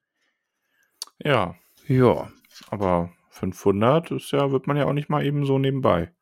Ja, 1.19 1.55
Ja. 1.87 2.31
aber 2.69 3.11
500 3.29 4.11
ist 4.11 4.31
ja, 4.31 4.51
wird 4.51 4.67
man 4.67 4.77
ja 4.77 4.85
auch 4.85 4.93
nicht 4.93 5.09
mal 5.09 5.25
eben 5.25 5.45
so 5.45 5.57
nebenbei. 5.57 6.13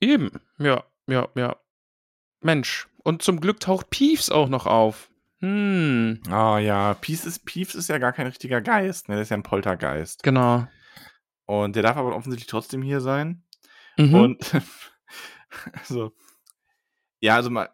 Eben. 0.00 0.30
Ja, 0.58 0.84
ja, 1.06 1.28
ja. 1.34 1.56
Mensch. 2.40 2.88
Und 3.02 3.22
zum 3.22 3.40
Glück 3.40 3.60
taucht 3.60 3.90
Peeves 3.90 4.30
auch 4.30 4.48
noch 4.48 4.66
auf. 4.66 5.10
Hm. 5.40 6.20
Ah 6.28 6.58
ja, 6.58 6.94
Peeves 6.94 7.24
ist, 7.24 7.44
Peeves 7.44 7.74
ist 7.74 7.88
ja 7.88 7.98
gar 7.98 8.12
kein 8.12 8.26
richtiger 8.26 8.60
Geist, 8.60 9.08
ne? 9.08 9.14
Der 9.16 9.22
ist 9.22 9.30
ja 9.30 9.36
ein 9.36 9.42
Poltergeist. 9.42 10.22
Genau. 10.22 10.66
Und 11.46 11.76
der 11.76 11.82
darf 11.82 11.96
aber 11.96 12.14
offensichtlich 12.14 12.46
trotzdem 12.48 12.82
hier 12.82 13.00
sein. 13.00 13.42
Mhm. 13.96 14.14
Und 14.14 14.52
also, 15.72 16.12
ja, 17.20 17.34
also 17.36 17.50
mal 17.50 17.70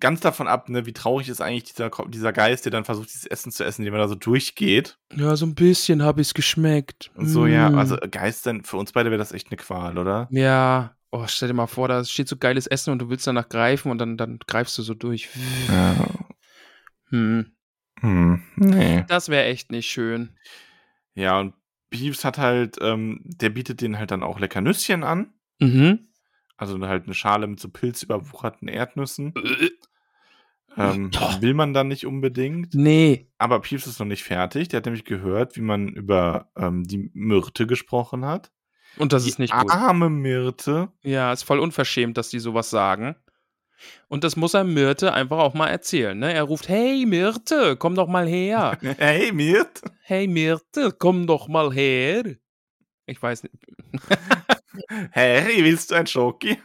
ganz 0.00 0.20
davon 0.20 0.48
ab, 0.48 0.68
ne, 0.68 0.84
wie 0.86 0.92
traurig 0.92 1.28
ist 1.28 1.40
eigentlich 1.40 1.64
dieser, 1.64 1.90
dieser 2.08 2.32
Geist, 2.32 2.64
der 2.64 2.72
dann 2.72 2.84
versucht, 2.84 3.08
dieses 3.08 3.26
Essen 3.26 3.52
zu 3.52 3.64
essen, 3.64 3.82
indem 3.82 3.94
er 3.94 4.00
da 4.00 4.08
so 4.08 4.14
durchgeht. 4.16 4.98
Ja, 5.14 5.36
so 5.36 5.46
ein 5.46 5.54
bisschen 5.54 6.02
habe 6.02 6.20
ich 6.20 6.28
es 6.28 6.34
geschmeckt. 6.34 7.10
Und 7.14 7.28
so, 7.28 7.46
ja, 7.46 7.70
Mm. 7.70 7.78
also 7.78 7.96
Geist 8.10 8.46
dann, 8.46 8.64
für 8.64 8.76
uns 8.78 8.92
beide 8.92 9.10
wäre 9.10 9.18
das 9.18 9.32
echt 9.32 9.48
eine 9.48 9.56
Qual, 9.56 9.96
oder? 9.98 10.28
Ja. 10.30 10.96
Oh, 11.12 11.24
stell 11.28 11.48
dir 11.48 11.54
mal 11.54 11.68
vor, 11.68 11.86
da 11.88 12.04
steht 12.04 12.28
so 12.28 12.36
geiles 12.36 12.66
Essen 12.66 12.90
und 12.90 12.98
du 12.98 13.08
willst 13.08 13.26
danach 13.26 13.48
greifen 13.48 13.90
und 13.92 13.98
dann, 13.98 14.16
dann 14.16 14.38
greifst 14.46 14.76
du 14.76 14.82
so 14.82 14.92
durch. 14.94 15.28
Ja. 15.68 15.94
Hm. 17.10 17.52
Hm, 18.00 18.42
nee. 18.56 19.04
Das 19.08 19.28
wäre 19.28 19.44
echt 19.44 19.70
nicht 19.70 19.88
schön. 19.88 20.36
Ja, 21.14 21.38
und 21.40 21.54
Peeves 21.90 22.24
hat 22.24 22.36
halt, 22.38 22.76
ähm, 22.82 23.20
der 23.24 23.48
bietet 23.50 23.80
denen 23.80 23.98
halt 23.98 24.10
dann 24.10 24.22
auch 24.24 24.38
lecker 24.40 24.60
Nüsschen 24.60 25.04
an. 25.04 25.32
Mhm. 25.60 26.08
Also 26.56 26.78
halt 26.86 27.04
eine 27.04 27.14
Schale 27.14 27.46
mit 27.46 27.60
so 27.60 27.68
pilzüberwucherten 27.68 28.68
Erdnüssen. 28.68 29.34
Äh. 29.36 29.70
Ähm, 30.78 31.10
Boah. 31.10 31.40
will 31.40 31.54
man 31.54 31.72
dann 31.72 31.88
nicht 31.88 32.04
unbedingt. 32.06 32.74
Nee. 32.74 33.30
Aber 33.38 33.60
Peeves 33.60 33.86
ist 33.86 33.98
noch 33.98 34.06
nicht 34.06 34.24
fertig. 34.24 34.68
Der 34.68 34.78
hat 34.78 34.84
nämlich 34.84 35.04
gehört, 35.04 35.56
wie 35.56 35.62
man 35.62 35.88
über 35.88 36.50
ähm, 36.56 36.84
die 36.84 37.10
Myrte 37.14 37.66
gesprochen 37.66 38.26
hat. 38.26 38.50
Und 38.98 39.12
das 39.12 39.24
die 39.24 39.30
ist 39.30 39.38
nicht 39.38 39.54
gut. 39.54 39.70
arme 39.70 40.10
Myrte. 40.10 40.88
Ja, 41.02 41.32
ist 41.32 41.44
voll 41.44 41.60
unverschämt, 41.60 42.16
dass 42.18 42.28
die 42.28 42.38
sowas 42.40 42.68
sagen. 42.70 43.16
Und 44.08 44.24
das 44.24 44.36
muss 44.36 44.54
er 44.54 44.64
Myrte 44.64 45.12
einfach 45.12 45.38
auch 45.38 45.54
mal 45.54 45.68
erzählen. 45.68 46.18
Ne? 46.18 46.32
Er 46.32 46.44
ruft, 46.44 46.68
hey 46.68 47.04
Myrte, 47.06 47.76
komm 47.76 47.94
doch 47.94 48.08
mal 48.08 48.26
her. 48.26 48.78
Hey, 48.98 49.32
Myrte. 49.32 49.90
hey 50.02 50.26
Myrte, 50.26 50.92
komm 50.98 51.26
doch 51.26 51.48
mal 51.48 51.72
her. 51.72 52.22
Ich 53.06 53.22
weiß 53.22 53.44
nicht. 53.44 53.54
Harry, 55.12 55.64
willst 55.64 55.90
du 55.90 55.94
ein 55.94 56.06
Schoki? 56.06 56.58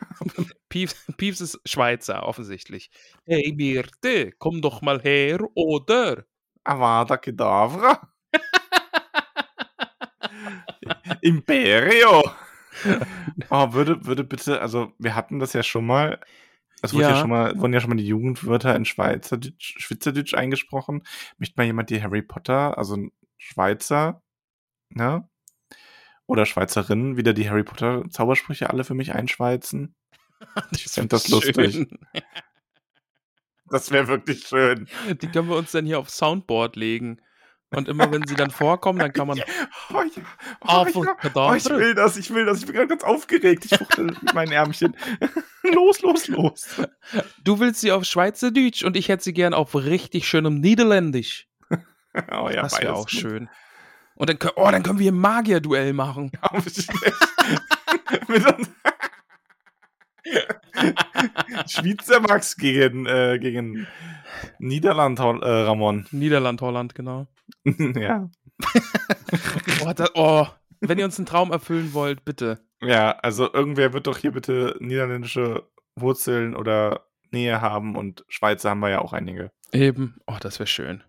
Pieps, 0.70 0.96
Pieps 1.18 1.42
ist 1.42 1.60
Schweizer, 1.66 2.24
offensichtlich. 2.24 2.90
Hey 3.26 3.54
Myrte, 3.56 4.32
komm 4.38 4.62
doch 4.62 4.82
mal 4.82 5.02
her, 5.02 5.40
oder? 5.56 6.26
Avada 6.64 7.18
Kedavra. 7.18 8.02
Imperio. 11.22 12.24
Oh, 13.50 13.74
würde, 13.74 14.06
würde 14.06 14.24
bitte, 14.24 14.62
also 14.62 14.94
wir 14.98 15.16
hatten 15.16 15.40
das 15.40 15.54
ja 15.54 15.62
schon 15.62 15.86
mal. 15.86 16.20
Es 16.82 16.94
wurde 16.94 17.04
ja. 17.04 17.10
Ja. 17.12 17.18
schon 17.18 17.30
mal, 17.30 17.56
wurden 17.60 17.74
ja 17.74 17.80
schon 17.80 17.92
mal 17.92 17.98
die 17.98 18.08
Jugendwörter 18.08 18.76
in 18.76 18.86
Schweizerdeutsch, 18.86 19.76
Schweizerdeutsch 19.80 20.34
eingesprochen. 20.34 21.04
Möchte 21.38 21.56
mal 21.58 21.66
jemand 21.66 21.90
die 21.92 22.02
Harry 22.02 22.24
Potter, 22.24 22.78
also 22.78 22.96
ein 22.96 23.12
Schweizer, 23.38 24.24
ne? 24.90 25.28
Oder 26.32 26.46
Schweizerinnen, 26.46 27.18
wieder 27.18 27.34
die 27.34 27.50
Harry 27.50 27.66
Potter 27.66 28.06
Zaubersprüche 28.10 28.70
alle 28.70 28.86
für 28.86 28.94
mich 28.94 29.14
einschweizen? 29.14 29.96
Ich 30.72 30.86
find 30.86 31.12
das 31.14 31.28
lustig. 31.28 31.88
Das 33.70 33.92
wäre 33.92 34.08
wirklich 34.08 34.48
schön. 34.48 34.88
Die 35.22 35.28
können 35.28 35.50
wir 35.50 35.56
uns 35.58 35.72
dann 35.72 35.86
hier 35.86 36.00
auf 36.00 36.10
Soundboard 36.10 36.78
legen. 36.78 37.22
Und 37.70 37.88
immer 37.88 38.12
wenn 38.12 38.26
sie 38.26 38.36
dann 38.36 38.50
vorkommen, 38.50 38.98
dann 38.98 39.14
kann 39.14 39.28
man. 39.28 39.40
Oh, 39.94 40.02
ja. 40.02 40.96
oh, 40.96 41.04
ja. 41.04 41.16
oh, 41.36 41.54
ich 41.54 41.70
will 41.70 41.94
das, 41.94 42.18
ich 42.18 42.34
will 42.34 42.46
das. 42.46 42.60
Ich 42.60 42.66
bin 42.66 42.76
gerade 42.76 42.88
ganz 42.88 43.04
aufgeregt. 43.04 43.66
Ich 43.66 43.78
fuchtel 43.78 44.06
mit 44.22 44.34
meinen 44.34 44.52
Ärmchen. 44.52 44.96
los, 45.64 46.02
los, 46.02 46.28
los. 46.28 46.82
Du 47.44 47.60
willst 47.60 47.82
sie 47.82 47.92
auf 47.92 48.06
Schweizerdeutsch 48.06 48.84
und 48.84 48.96
ich 48.96 49.10
hätte 49.10 49.24
sie 49.24 49.34
gern 49.34 49.54
auf 49.54 49.76
richtig 49.76 50.28
schönem 50.28 50.60
Niederländisch. 50.60 51.48
Oh 52.32 52.50
ja, 52.50 52.64
das 52.64 52.82
wäre 52.82 52.96
auch 52.96 53.10
schön. 53.10 53.50
Und 54.22 54.30
dann, 54.30 54.38
können- 54.38 54.54
oh, 54.56 54.70
dann 54.70 54.84
können 54.84 55.00
wir 55.00 55.12
ein 55.12 55.18
Magier-Duell 55.18 55.94
machen. 55.94 56.32
Schweizer 61.68 62.20
Max 62.20 62.56
gegen, 62.56 63.08
äh, 63.08 63.40
gegen 63.40 63.88
Niederland 64.60 65.18
äh, 65.18 65.24
Ramon. 65.24 66.06
Niederland, 66.12 66.62
Holland, 66.62 66.94
genau. 66.94 67.26
ja. 67.66 68.30
Oh, 69.84 69.92
da, 69.96 70.08
oh, 70.14 70.46
wenn 70.82 71.00
ihr 71.00 71.06
uns 71.06 71.18
einen 71.18 71.26
Traum 71.26 71.52
erfüllen 71.52 71.96
wollt, 71.96 72.24
bitte. 72.24 72.60
ja, 72.80 73.14
also 73.24 73.52
irgendwer 73.52 73.92
wird 73.94 74.06
doch 74.06 74.20
hier 74.20 74.34
bitte 74.34 74.76
niederländische 74.80 75.68
Wurzeln 75.96 76.56
oder 76.56 77.08
Nähe 77.32 77.60
haben 77.60 77.96
und 77.96 78.24
Schweizer 78.28 78.70
haben 78.70 78.82
wir 78.82 78.90
ja 78.90 79.00
auch 79.00 79.14
einige. 79.14 79.52
Eben. 79.72 80.20
Oh, 80.28 80.38
das 80.40 80.60
wäre 80.60 80.68
schön. 80.68 81.04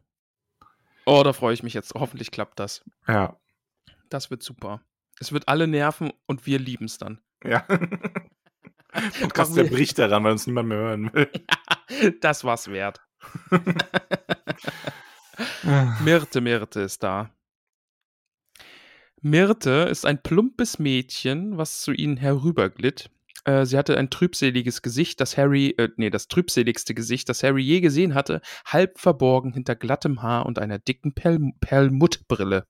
Oh, 1.07 1.23
da 1.25 1.33
freue 1.33 1.55
ich 1.55 1.63
mich 1.63 1.75
jetzt. 1.75 1.95
Hoffentlich 1.95 2.31
klappt 2.31 2.59
das. 2.61 2.85
Ja. 3.09 3.37
Das 4.09 4.31
wird 4.31 4.43
super. 4.43 4.81
Es 5.19 5.33
wird 5.33 5.49
alle 5.49 5.67
nerven 5.67 6.13
und 6.27 6.47
wir 6.47 6.59
lieben 6.59 6.85
es 6.87 6.99
dann. 6.99 7.21
Ja. 7.45 7.61
Podcast 9.21 9.23
Machen 9.23 9.57
wir- 9.57 9.65
zerbricht 9.65 9.99
daran, 9.99 10.23
weil 10.25 10.33
uns 10.33 10.47
niemand 10.47 10.69
mehr 10.69 10.79
hören 10.79 11.13
will. 11.13 11.31
Das 12.21 12.43
war's 12.45 12.69
wert. 12.71 13.01
Myrte, 16.03 16.41
Myrte 16.41 16.81
ist 16.81 17.03
da. 17.03 17.31
Myrte 19.21 19.87
ist 19.91 20.05
ein 20.07 20.23
plumpes 20.23 20.79
Mädchen, 20.79 21.59
was 21.59 21.81
zu 21.83 21.93
ihnen 21.93 22.17
herüberglitt. 22.17 23.11
Äh, 23.45 23.67
sie 23.67 23.77
hatte 23.77 23.97
ein 23.97 24.11
trübseliges 24.11 24.83
Gesicht, 24.83 25.21
das 25.21 25.37
Harry, 25.37 25.75
äh, 25.77 25.89
nee, 25.97 26.11
das 26.11 26.29
trübseligste 26.29 26.95
Gesicht, 26.95 27.29
das 27.29 27.43
Harry 27.43 27.63
je 27.63 27.81
gesehen 27.81 28.15
hatte, 28.15 28.41
halb 28.65 28.99
verborgen 28.99 29.53
hinter 29.53 29.75
glattem 29.75 30.23
Haar 30.23 30.47
und 30.47 30.59
einer 30.59 30.79
dicken 30.79 31.15
Perl 31.15 31.53
Perlmuttbrille. 31.61 32.67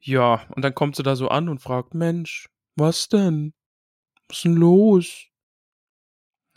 Ja, 0.00 0.46
und 0.54 0.62
dann 0.62 0.74
kommt 0.74 0.96
sie 0.96 1.02
da 1.02 1.16
so 1.16 1.28
an 1.28 1.48
und 1.48 1.60
fragt, 1.60 1.94
Mensch, 1.94 2.48
was 2.76 3.08
denn? 3.08 3.54
Was 4.28 4.38
ist 4.38 4.44
denn 4.44 4.56
los? 4.56 5.26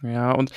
Ja, 0.04 0.32
und 0.32 0.52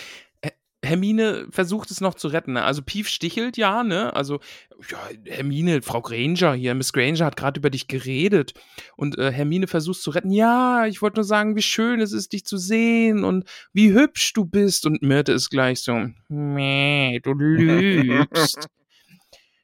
Hermine 0.83 1.47
versucht 1.51 1.91
es 1.91 2.01
noch 2.01 2.15
zu 2.15 2.29
retten. 2.29 2.55
Ne? 2.55 2.63
Also 2.63 2.83
Pief 2.83 3.09
stichelt 3.09 3.57
ja, 3.59 3.85
ne? 3.85 4.15
Also, 4.17 4.41
ja, 4.89 4.99
Hermine, 5.27 5.83
Frau 5.83 6.01
Granger 6.01 6.55
hier, 6.55 6.75
Miss 6.75 6.93
Granger 6.93 7.27
hat 7.27 7.37
gerade 7.37 7.61
über 7.61 7.69
dich 7.69 7.87
geredet. 7.87 8.55
Und 8.97 9.19
äh, 9.19 9.31
Hermine 9.31 9.67
versucht 9.67 10.01
zu 10.01 10.11
retten. 10.11 10.31
Ja, 10.31 10.87
ich 10.87 11.03
wollte 11.03 11.17
nur 11.17 11.25
sagen, 11.25 11.55
wie 11.55 11.63
schön 11.63 12.01
es 12.01 12.13
ist, 12.13 12.33
dich 12.33 12.47
zu 12.47 12.57
sehen 12.57 13.25
und 13.25 13.45
wie 13.75 13.93
hübsch 13.93 14.33
du 14.33 14.47
bist. 14.47 14.87
Und 14.87 15.03
Myrte 15.03 15.33
ist 15.33 15.51
gleich 15.51 15.81
so, 15.81 16.09
nee, 16.29 17.21
du 17.23 17.35
lügst. 17.35 18.69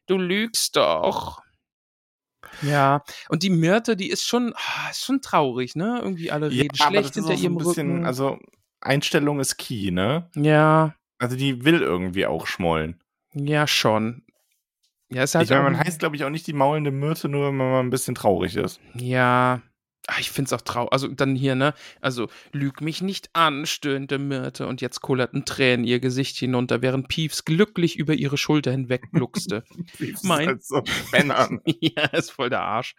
du 0.07 0.19
lügst 0.19 0.77
doch. 0.77 1.43
Ja, 2.63 3.03
und 3.29 3.43
die 3.43 3.51
Myrte, 3.51 3.97
die 3.97 4.11
ist 4.11 4.25
schon, 4.25 4.55
ah, 4.55 4.91
ist 4.91 5.05
schon 5.05 5.21
traurig, 5.21 5.77
ne? 5.77 5.99
Irgendwie 6.03 6.31
alle 6.31 6.51
reden 6.51 6.75
ja, 6.75 6.87
schlecht 6.87 7.15
hinter 7.15 7.35
ihrem 7.35 7.57
bisschen, 7.57 7.91
Rücken. 7.91 8.07
Also 8.07 8.39
Einstellung 8.81 9.41
ist 9.41 9.57
key, 9.57 9.91
ne? 9.91 10.31
Ja. 10.35 10.95
Also 11.19 11.37
die 11.37 11.65
will 11.65 11.81
irgendwie 11.81 12.27
auch 12.27 12.47
schmollen. 12.47 13.01
Ja, 13.33 13.67
schon. 13.67 14.23
Ja, 15.09 15.23
ist 15.23 15.35
halt 15.35 15.45
ich 15.45 15.51
meine, 15.51 15.63
man 15.63 15.79
heißt, 15.79 16.01
glaube 16.01 16.17
ich, 16.17 16.25
auch 16.25 16.31
nicht 16.31 16.47
die 16.47 16.53
maulende 16.53 16.91
Myrte, 16.91 17.29
nur 17.29 17.49
wenn 17.49 17.57
man 17.57 17.71
mal 17.71 17.81
ein 17.81 17.91
bisschen 17.91 18.15
traurig 18.15 18.57
ist. 18.57 18.81
Ja, 18.95 19.63
Ach, 20.09 20.21
ich 20.21 20.31
find's 20.31 20.53
auch 20.53 20.61
traurig. 20.61 20.93
Also 20.93 21.09
dann 21.09 21.35
hier, 21.35 21.57
ne? 21.57 21.75
Also, 22.01 22.29
lüg 22.53 22.81
mich 22.81 23.03
nicht 23.03 23.31
an, 23.33 23.67
stöhnte 23.67 24.19
Myrte 24.19 24.69
und 24.69 24.81
jetzt 24.81 25.01
kullerten 25.01 25.45
Tränen 25.45 25.85
ihr 25.85 25.99
Gesicht 25.99 26.37
hinunter, 26.37 26.81
während 26.81 27.09
Piefs 27.09 27.45
glücklich 27.45 27.99
über 27.99 28.15
ihre 28.15 28.39
Schulter 28.39 28.71
hinweg 28.71 29.11
gluckste. 29.13 29.65
Mein... 30.23 30.47
halt 30.47 30.65
so 30.65 30.83
ja, 31.81 32.05
ist 32.13 32.31
voll 32.31 32.51
der 32.51 32.63
Arsch. 32.63 32.95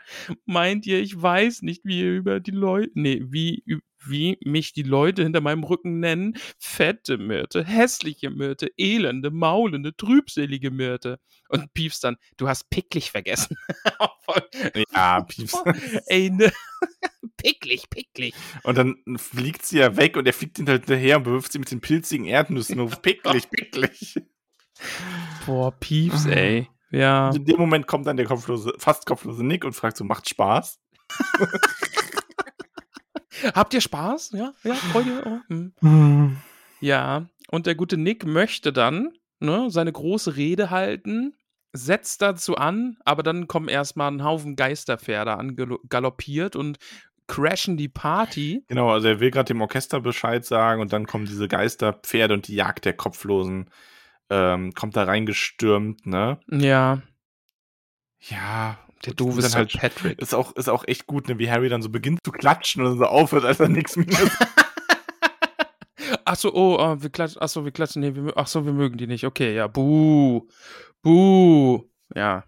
Meint 0.45 0.85
ihr, 0.85 0.99
ich 0.99 1.19
weiß 1.19 1.61
nicht, 1.61 1.85
wie 1.85 2.01
ihr 2.01 2.13
über 2.13 2.41
die 2.41 2.51
Leute, 2.51 2.91
nee, 2.95 3.21
wie, 3.23 3.63
wie 4.09 4.37
mich 4.43 4.73
die 4.73 4.83
Leute 4.83 5.23
hinter 5.23 5.41
meinem 5.41 5.63
Rücken 5.63 5.99
nennen? 5.99 6.35
Fette 6.59 7.17
Myrte, 7.17 7.63
hässliche 7.63 8.29
Myrte, 8.29 8.71
elende, 8.77 9.31
maulende, 9.31 9.95
trübselige 9.95 10.71
Myrte. 10.71 11.19
Und 11.49 11.73
Piefs 11.73 11.99
dann, 11.99 12.17
du 12.37 12.47
hast 12.47 12.69
picklig 12.69 13.11
vergessen. 13.11 13.57
ja, 14.93 15.21
Piefs. 15.21 15.55
Ey, 16.07 16.29
ne. 16.29 16.51
picklig, 17.37 17.89
picklig. 17.89 18.33
Und 18.63 18.77
dann 18.77 18.95
fliegt 19.17 19.65
sie 19.65 19.79
ja 19.79 19.95
weg 19.95 20.17
und 20.17 20.25
er 20.25 20.33
fliegt 20.33 20.57
hinterher 20.57 21.17
und 21.17 21.23
bewirft 21.23 21.51
sie 21.51 21.59
mit 21.59 21.71
den 21.71 21.81
pilzigen 21.81 22.25
Erdnüssen 22.25 22.79
auf. 22.79 23.01
Picklig, 23.01 23.49
picklig. 23.49 24.15
Boah, 25.45 25.71
Piefs, 25.71 26.25
ey. 26.25 26.67
Ja. 26.91 27.29
Und 27.29 27.37
in 27.37 27.45
dem 27.45 27.57
Moment 27.57 27.87
kommt 27.87 28.07
dann 28.07 28.17
der 28.17 28.25
kopflose, 28.25 28.73
fast 28.77 29.05
kopflose 29.05 29.45
Nick 29.45 29.65
und 29.65 29.73
fragt 29.73 29.97
so, 29.97 30.03
macht 30.03 30.29
Spaß? 30.29 30.79
Habt 33.53 33.73
ihr 33.73 33.81
Spaß? 33.81 34.31
Ja, 34.31 34.53
ja, 34.63 34.73
Freude. 34.73 35.23
Oh, 35.25 35.39
hm. 35.49 35.73
hm. 35.79 36.37
Ja, 36.79 37.25
und 37.49 37.65
der 37.65 37.75
gute 37.75 37.97
Nick 37.97 38.25
möchte 38.25 38.71
dann 38.71 39.13
ne, 39.39 39.69
seine 39.69 39.91
große 39.91 40.35
Rede 40.35 40.69
halten, 40.69 41.35
setzt 41.73 42.21
dazu 42.21 42.55
an, 42.55 42.97
aber 43.05 43.23
dann 43.23 43.47
kommen 43.47 43.67
erstmal 43.67 44.11
ein 44.11 44.23
Haufen 44.23 44.55
Geisterpferde 44.55 45.37
angaloppiert 45.37 46.55
und 46.55 46.77
crashen 47.27 47.77
die 47.77 47.89
Party. 47.89 48.63
Genau, 48.67 48.89
also 48.89 49.07
er 49.07 49.19
will 49.19 49.31
gerade 49.31 49.47
dem 49.47 49.61
Orchester 49.61 49.99
Bescheid 49.99 50.45
sagen 50.45 50.81
und 50.81 50.93
dann 50.93 51.05
kommen 51.05 51.25
diese 51.25 51.47
Geisterpferde 51.47 52.33
und 52.33 52.47
die 52.47 52.55
Jagd 52.55 52.85
der 52.85 52.93
Kopflosen 52.93 53.69
ähm, 54.29 54.73
kommt 54.73 54.95
da 54.95 55.03
reingestürmt, 55.03 56.05
ne? 56.05 56.39
Ja. 56.49 57.01
Ja, 58.19 58.79
der 59.05 59.13
doofe 59.13 59.41
Sir 59.41 59.59
halt, 59.59 59.73
Patrick. 59.73 60.19
Ist 60.19 60.33
auch, 60.33 60.55
ist 60.55 60.69
auch 60.69 60.83
echt 60.87 61.07
gut, 61.07 61.27
ne, 61.27 61.39
wie 61.39 61.49
Harry 61.49 61.69
dann 61.69 61.81
so 61.81 61.89
beginnt 61.89 62.19
zu 62.23 62.31
klatschen 62.31 62.85
und 62.85 62.97
so 62.97 63.05
aufhört, 63.05 63.45
als 63.45 63.59
er 63.59 63.69
nichts 63.69 63.95
mehr 63.95 64.07
ist. 64.09 64.37
Achso, 66.25 66.49
oh, 66.53 66.77
oh, 66.79 67.01
wir 67.01 67.09
klatschen, 67.09 67.41
achso, 67.41 67.63
wir 67.63 67.71
klatschen, 67.71 68.01
nee, 68.01 68.15
wir, 68.15 68.37
achso, 68.37 68.65
wir 68.65 68.73
mögen 68.73 68.97
die 68.97 69.07
nicht. 69.07 69.25
Okay, 69.25 69.55
ja, 69.55 69.67
buh, 69.67 70.47
buh, 71.01 71.83
ja. 72.15 72.43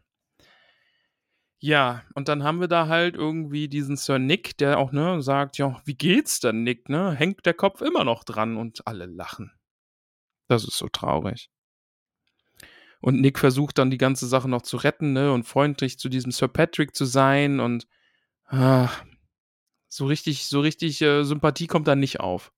Ja, 1.61 2.03
und 2.15 2.29
dann 2.29 2.43
haben 2.43 2.61
wir 2.61 2.69
da 2.69 2.87
halt 2.87 3.15
irgendwie 3.15 3.67
diesen 3.67 3.97
Sir 3.97 4.17
Nick, 4.17 4.57
der 4.57 4.79
auch, 4.79 4.91
ne, 4.93 5.21
sagt, 5.21 5.57
ja, 5.57 5.81
wie 5.85 5.95
geht's 5.95 6.39
denn, 6.39 6.63
Nick, 6.63 6.87
ne? 6.87 7.11
Hängt 7.11 7.45
der 7.45 7.53
Kopf 7.53 7.81
immer 7.81 8.05
noch 8.05 8.23
dran 8.23 8.55
und 8.55 8.87
alle 8.87 9.05
lachen. 9.05 9.51
Das 10.47 10.63
ist 10.63 10.77
so 10.77 10.87
traurig. 10.87 11.49
Und 13.01 13.21
Nick 13.21 13.39
versucht 13.39 13.77
dann 13.77 13.91
die 13.91 13.97
ganze 13.97 14.27
Sache 14.27 14.49
noch 14.49 14.61
zu 14.61 14.77
retten, 14.77 15.13
ne, 15.13 15.31
und 15.31 15.43
freundlich 15.43 15.99
zu 15.99 16.09
diesem 16.09 16.31
Sir 16.31 16.47
Patrick 16.47 16.95
zu 16.95 17.05
sein 17.05 17.59
und 17.59 17.87
ah, 18.47 18.89
so 19.87 20.05
richtig, 20.05 20.45
so 20.45 20.59
richtig 20.59 21.01
äh, 21.01 21.23
Sympathie 21.23 21.67
kommt 21.67 21.87
da 21.87 21.95
nicht 21.95 22.19
auf. 22.19 22.51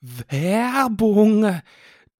Werbung! 0.00 1.60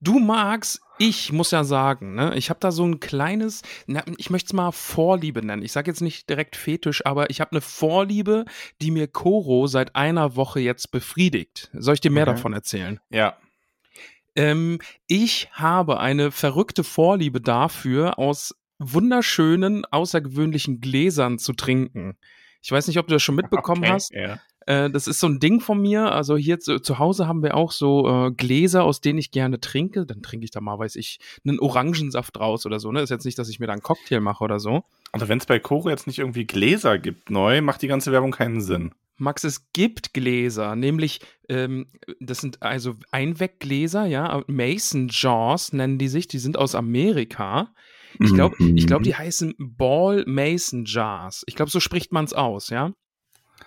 Du 0.00 0.18
magst, 0.18 0.82
ich 0.98 1.32
muss 1.32 1.50
ja 1.50 1.64
sagen, 1.64 2.14
ne, 2.14 2.34
ich 2.36 2.50
habe 2.50 2.60
da 2.60 2.70
so 2.70 2.84
ein 2.84 3.00
kleines, 3.00 3.62
na, 3.86 4.02
ich 4.18 4.28
möchte 4.28 4.48
es 4.48 4.52
mal 4.52 4.70
Vorliebe 4.70 5.44
nennen. 5.44 5.62
Ich 5.62 5.72
sage 5.72 5.90
jetzt 5.90 6.02
nicht 6.02 6.28
direkt 6.28 6.56
Fetisch, 6.56 7.06
aber 7.06 7.30
ich 7.30 7.40
habe 7.40 7.52
eine 7.52 7.62
Vorliebe, 7.62 8.44
die 8.82 8.90
mir 8.90 9.08
Koro 9.08 9.66
seit 9.66 9.96
einer 9.96 10.36
Woche 10.36 10.60
jetzt 10.60 10.90
befriedigt. 10.90 11.70
Soll 11.72 11.94
ich 11.94 12.00
dir 12.00 12.10
mehr 12.10 12.24
okay. 12.24 12.36
davon 12.36 12.52
erzählen? 12.52 13.00
Ja. 13.08 13.38
Ähm, 14.36 14.78
ich 15.06 15.48
habe 15.52 16.00
eine 16.00 16.30
verrückte 16.30 16.84
Vorliebe 16.84 17.40
dafür, 17.40 18.18
aus 18.18 18.54
wunderschönen, 18.78 19.84
außergewöhnlichen 19.84 20.80
Gläsern 20.80 21.38
zu 21.38 21.52
trinken. 21.52 22.16
Ich 22.62 22.72
weiß 22.72 22.88
nicht, 22.88 22.98
ob 22.98 23.06
du 23.06 23.14
das 23.14 23.22
schon 23.22 23.36
mitbekommen 23.36 23.84
okay, 23.84 23.92
hast. 23.92 24.12
Ja. 24.14 24.40
Äh, 24.66 24.90
das 24.90 25.06
ist 25.06 25.20
so 25.20 25.26
ein 25.26 25.38
Ding 25.38 25.60
von 25.60 25.80
mir. 25.80 26.12
Also 26.12 26.36
hier 26.36 26.58
zu, 26.58 26.80
zu 26.80 26.98
Hause 26.98 27.26
haben 27.26 27.42
wir 27.42 27.54
auch 27.56 27.72
so 27.72 28.08
äh, 28.08 28.30
Gläser, 28.32 28.84
aus 28.84 29.00
denen 29.00 29.18
ich 29.18 29.30
gerne 29.30 29.60
trinke. 29.60 30.06
Dann 30.06 30.22
trinke 30.22 30.44
ich 30.44 30.50
da 30.50 30.60
mal, 30.60 30.78
weiß 30.78 30.96
ich, 30.96 31.20
einen 31.46 31.60
Orangensaft 31.60 32.36
draus 32.36 32.66
oder 32.66 32.80
so. 32.80 32.90
Ne? 32.90 33.02
Ist 33.02 33.10
jetzt 33.10 33.26
nicht, 33.26 33.38
dass 33.38 33.48
ich 33.48 33.60
mir 33.60 33.66
da 33.66 33.72
einen 33.74 33.82
Cocktail 33.82 34.20
mache 34.20 34.42
oder 34.42 34.58
so. 34.58 34.84
Also 35.12 35.28
wenn 35.28 35.38
es 35.38 35.46
bei 35.46 35.58
Koro 35.58 35.90
jetzt 35.90 36.06
nicht 36.06 36.18
irgendwie 36.18 36.46
Gläser 36.46 36.98
gibt 36.98 37.30
neu, 37.30 37.60
macht 37.60 37.82
die 37.82 37.88
ganze 37.88 38.12
Werbung 38.12 38.32
keinen 38.32 38.60
Sinn. 38.60 38.92
Max, 39.16 39.44
es 39.44 39.70
gibt 39.72 40.12
Gläser, 40.12 40.77
nämlich, 40.77 41.20
ähm, 41.48 41.87
das 42.20 42.38
sind 42.38 42.62
also 42.62 42.94
Einweggläser, 43.11 44.07
ja, 44.07 44.42
Mason 44.46 45.09
Jaws 45.11 45.72
nennen 45.72 45.98
die 45.98 46.09
sich, 46.09 46.27
die 46.27 46.38
sind 46.38 46.59
aus 46.59 46.74
Amerika. 46.74 47.72
Ich 48.20 48.33
glaube, 48.33 48.57
ich 48.77 48.87
glaube, 48.87 49.03
die 49.03 49.11
mhm. 49.11 49.18
heißen 49.18 49.55
Ball 49.59 50.24
Mason 50.27 50.85
Jars. 50.87 51.42
Ich 51.46 51.57
glaube, 51.57 51.70
so 51.70 51.81
spricht 51.81 52.12
man 52.12 52.24
es 52.24 52.33
aus, 52.33 52.70
ja. 52.70 52.92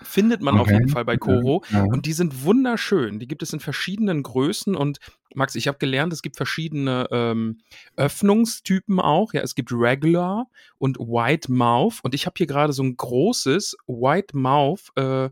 Findet 0.01 0.41
man 0.41 0.55
okay. 0.55 0.61
auf 0.61 0.71
jeden 0.71 0.89
Fall 0.89 1.05
bei 1.05 1.17
Koro. 1.17 1.63
Ja. 1.71 1.83
Und 1.83 2.05
die 2.05 2.13
sind 2.13 2.43
wunderschön. 2.43 3.19
Die 3.19 3.27
gibt 3.27 3.43
es 3.43 3.53
in 3.53 3.59
verschiedenen 3.59 4.23
Größen. 4.23 4.75
Und 4.75 4.99
Max, 5.33 5.55
ich 5.55 5.67
habe 5.67 5.77
gelernt, 5.77 6.13
es 6.13 6.21
gibt 6.21 6.37
verschiedene 6.37 7.07
ähm, 7.11 7.59
Öffnungstypen 7.95 8.99
auch. 8.99 9.33
Ja, 9.33 9.41
es 9.41 9.55
gibt 9.55 9.71
Regular 9.71 10.47
und 10.77 10.97
White 10.99 11.51
Mouth. 11.51 11.99
Und 12.03 12.15
ich 12.15 12.25
habe 12.25 12.35
hier 12.37 12.47
gerade 12.47 12.73
so 12.73 12.83
ein 12.83 12.95
großes 12.95 13.75
White 13.87 14.37
Mouth, 14.37 14.91
äh, 14.95 15.29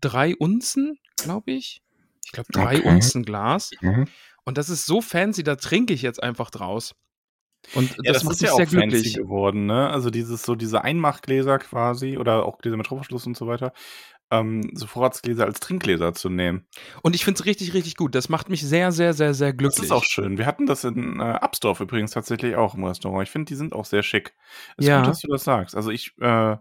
drei 0.00 0.36
Unzen, 0.36 0.98
glaube 1.16 1.52
ich. 1.52 1.82
Ich 2.24 2.32
glaube, 2.32 2.52
drei 2.52 2.78
okay. 2.78 2.88
Unzen 2.88 3.24
Glas. 3.24 3.70
Mhm. 3.80 4.06
Und 4.44 4.58
das 4.58 4.68
ist 4.68 4.86
so 4.86 5.00
fancy, 5.00 5.42
da 5.42 5.56
trinke 5.56 5.94
ich 5.94 6.02
jetzt 6.02 6.22
einfach 6.22 6.50
draus. 6.50 6.94
Und 7.74 7.90
ja, 8.02 8.12
das, 8.12 8.22
das 8.22 8.34
ist 8.34 8.42
ja 8.42 8.52
auch 8.52 8.64
glücklich. 8.66 9.14
geworden, 9.14 9.66
ne? 9.66 9.88
Also 9.88 10.10
dieses 10.10 10.42
so 10.42 10.54
diese 10.54 10.84
Einmachgläser 10.84 11.58
quasi 11.58 12.16
oder 12.16 12.44
auch 12.44 12.58
Gläser 12.58 12.76
mit 12.76 12.86
Schraubverschluss 12.86 13.26
und 13.26 13.36
so 13.36 13.46
weiter. 13.46 13.72
Ähm, 14.30 14.70
so 14.74 14.86
Vorratsgläser 14.86 15.44
als 15.44 15.60
Trinkgläser 15.60 16.14
zu 16.14 16.30
nehmen. 16.30 16.66
Und 17.02 17.14
ich 17.14 17.24
finde 17.24 17.38
es 17.38 17.44
richtig, 17.46 17.74
richtig 17.74 17.96
gut. 17.96 18.14
Das 18.14 18.30
macht 18.30 18.48
mich 18.48 18.62
sehr, 18.62 18.90
sehr, 18.90 19.12
sehr, 19.12 19.34
sehr 19.34 19.52
glücklich. 19.52 19.76
Das 19.76 19.84
ist 19.86 19.92
auch 19.92 20.04
schön. 20.04 20.38
Wir 20.38 20.46
hatten 20.46 20.66
das 20.66 20.84
in 20.84 21.20
äh, 21.20 21.22
Absdorf 21.22 21.80
übrigens 21.80 22.12
tatsächlich 22.12 22.56
auch 22.56 22.74
im 22.74 22.84
Restaurant. 22.84 23.24
Ich 23.26 23.30
finde, 23.30 23.50
die 23.50 23.56
sind 23.56 23.74
auch 23.74 23.84
sehr 23.84 24.02
schick. 24.02 24.34
Ist 24.78 24.88
ja. 24.88 25.00
gut, 25.00 25.08
dass 25.08 25.20
du 25.20 25.28
das 25.28 25.44
sagst. 25.44 25.76
Also 25.76 25.90
ich 25.90 26.14
äh, 26.20 26.56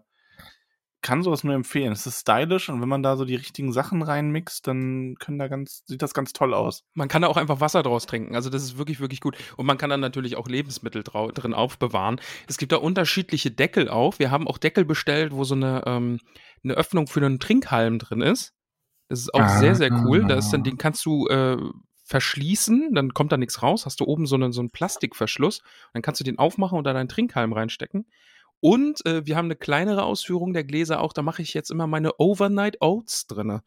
kann 1.01 1.23
sowas 1.23 1.43
nur 1.43 1.53
empfehlen. 1.53 1.91
Es 1.91 2.05
ist 2.05 2.21
stylisch 2.21 2.69
und 2.69 2.81
wenn 2.81 2.89
man 2.89 3.03
da 3.03 3.17
so 3.17 3.25
die 3.25 3.35
richtigen 3.35 3.71
Sachen 3.73 4.01
reinmixt, 4.01 4.67
dann 4.67 5.15
können 5.19 5.39
da 5.39 5.47
ganz, 5.47 5.83
sieht 5.85 6.01
das 6.01 6.13
ganz 6.13 6.33
toll 6.33 6.53
aus. 6.53 6.83
Man 6.93 7.07
kann 7.07 7.21
da 7.21 7.27
auch 7.27 7.37
einfach 7.37 7.59
Wasser 7.59 7.83
draus 7.83 8.05
trinken. 8.05 8.35
Also 8.35 8.49
das 8.49 8.63
ist 8.63 8.77
wirklich, 8.77 8.99
wirklich 8.99 9.21
gut. 9.21 9.37
Und 9.57 9.65
man 9.65 9.77
kann 9.77 9.89
dann 9.89 9.99
natürlich 9.99 10.35
auch 10.35 10.47
Lebensmittel 10.47 11.03
drin 11.03 11.53
aufbewahren. 11.53 12.21
Es 12.47 12.57
gibt 12.57 12.71
da 12.71 12.77
unterschiedliche 12.77 13.51
Deckel 13.51 13.89
auch. 13.89 14.19
Wir 14.19 14.31
haben 14.31 14.47
auch 14.47 14.57
Deckel 14.57 14.85
bestellt, 14.85 15.33
wo 15.33 15.43
so 15.43 15.55
eine, 15.55 15.83
ähm, 15.85 16.19
eine 16.63 16.73
Öffnung 16.73 17.07
für 17.07 17.19
einen 17.19 17.39
Trinkhalm 17.39 17.99
drin 17.99 18.21
ist. 18.21 18.53
Das 19.09 19.19
ist 19.19 19.33
auch 19.33 19.41
ah, 19.41 19.59
sehr, 19.59 19.75
sehr 19.75 19.91
cool. 19.91 20.25
Da 20.25 20.35
ist 20.35 20.51
dann, 20.51 20.63
den 20.63 20.77
kannst 20.77 21.05
du 21.05 21.27
äh, 21.27 21.57
verschließen, 22.05 22.93
dann 22.93 23.13
kommt 23.13 23.31
da 23.31 23.37
nichts 23.37 23.63
raus, 23.63 23.85
hast 23.85 23.99
du 24.01 24.05
oben 24.05 24.25
so 24.25 24.35
einen, 24.35 24.51
so 24.51 24.61
einen 24.61 24.69
Plastikverschluss, 24.69 25.61
dann 25.93 26.01
kannst 26.01 26.19
du 26.19 26.23
den 26.23 26.37
aufmachen 26.37 26.77
und 26.77 26.83
da 26.83 26.93
deinen 26.93 27.09
Trinkhalm 27.09 27.53
reinstecken. 27.53 28.05
Und 28.61 29.05
äh, 29.05 29.25
wir 29.25 29.35
haben 29.35 29.45
eine 29.45 29.55
kleinere 29.55 30.03
Ausführung 30.03 30.53
der 30.53 30.63
Gläser 30.63 31.01
auch, 31.01 31.13
da 31.13 31.21
mache 31.21 31.41
ich 31.41 31.53
jetzt 31.53 31.71
immer 31.71 31.87
meine 31.87 32.13
Overnight 32.19 32.81
Oats 32.81 33.27
drinne. 33.27 33.63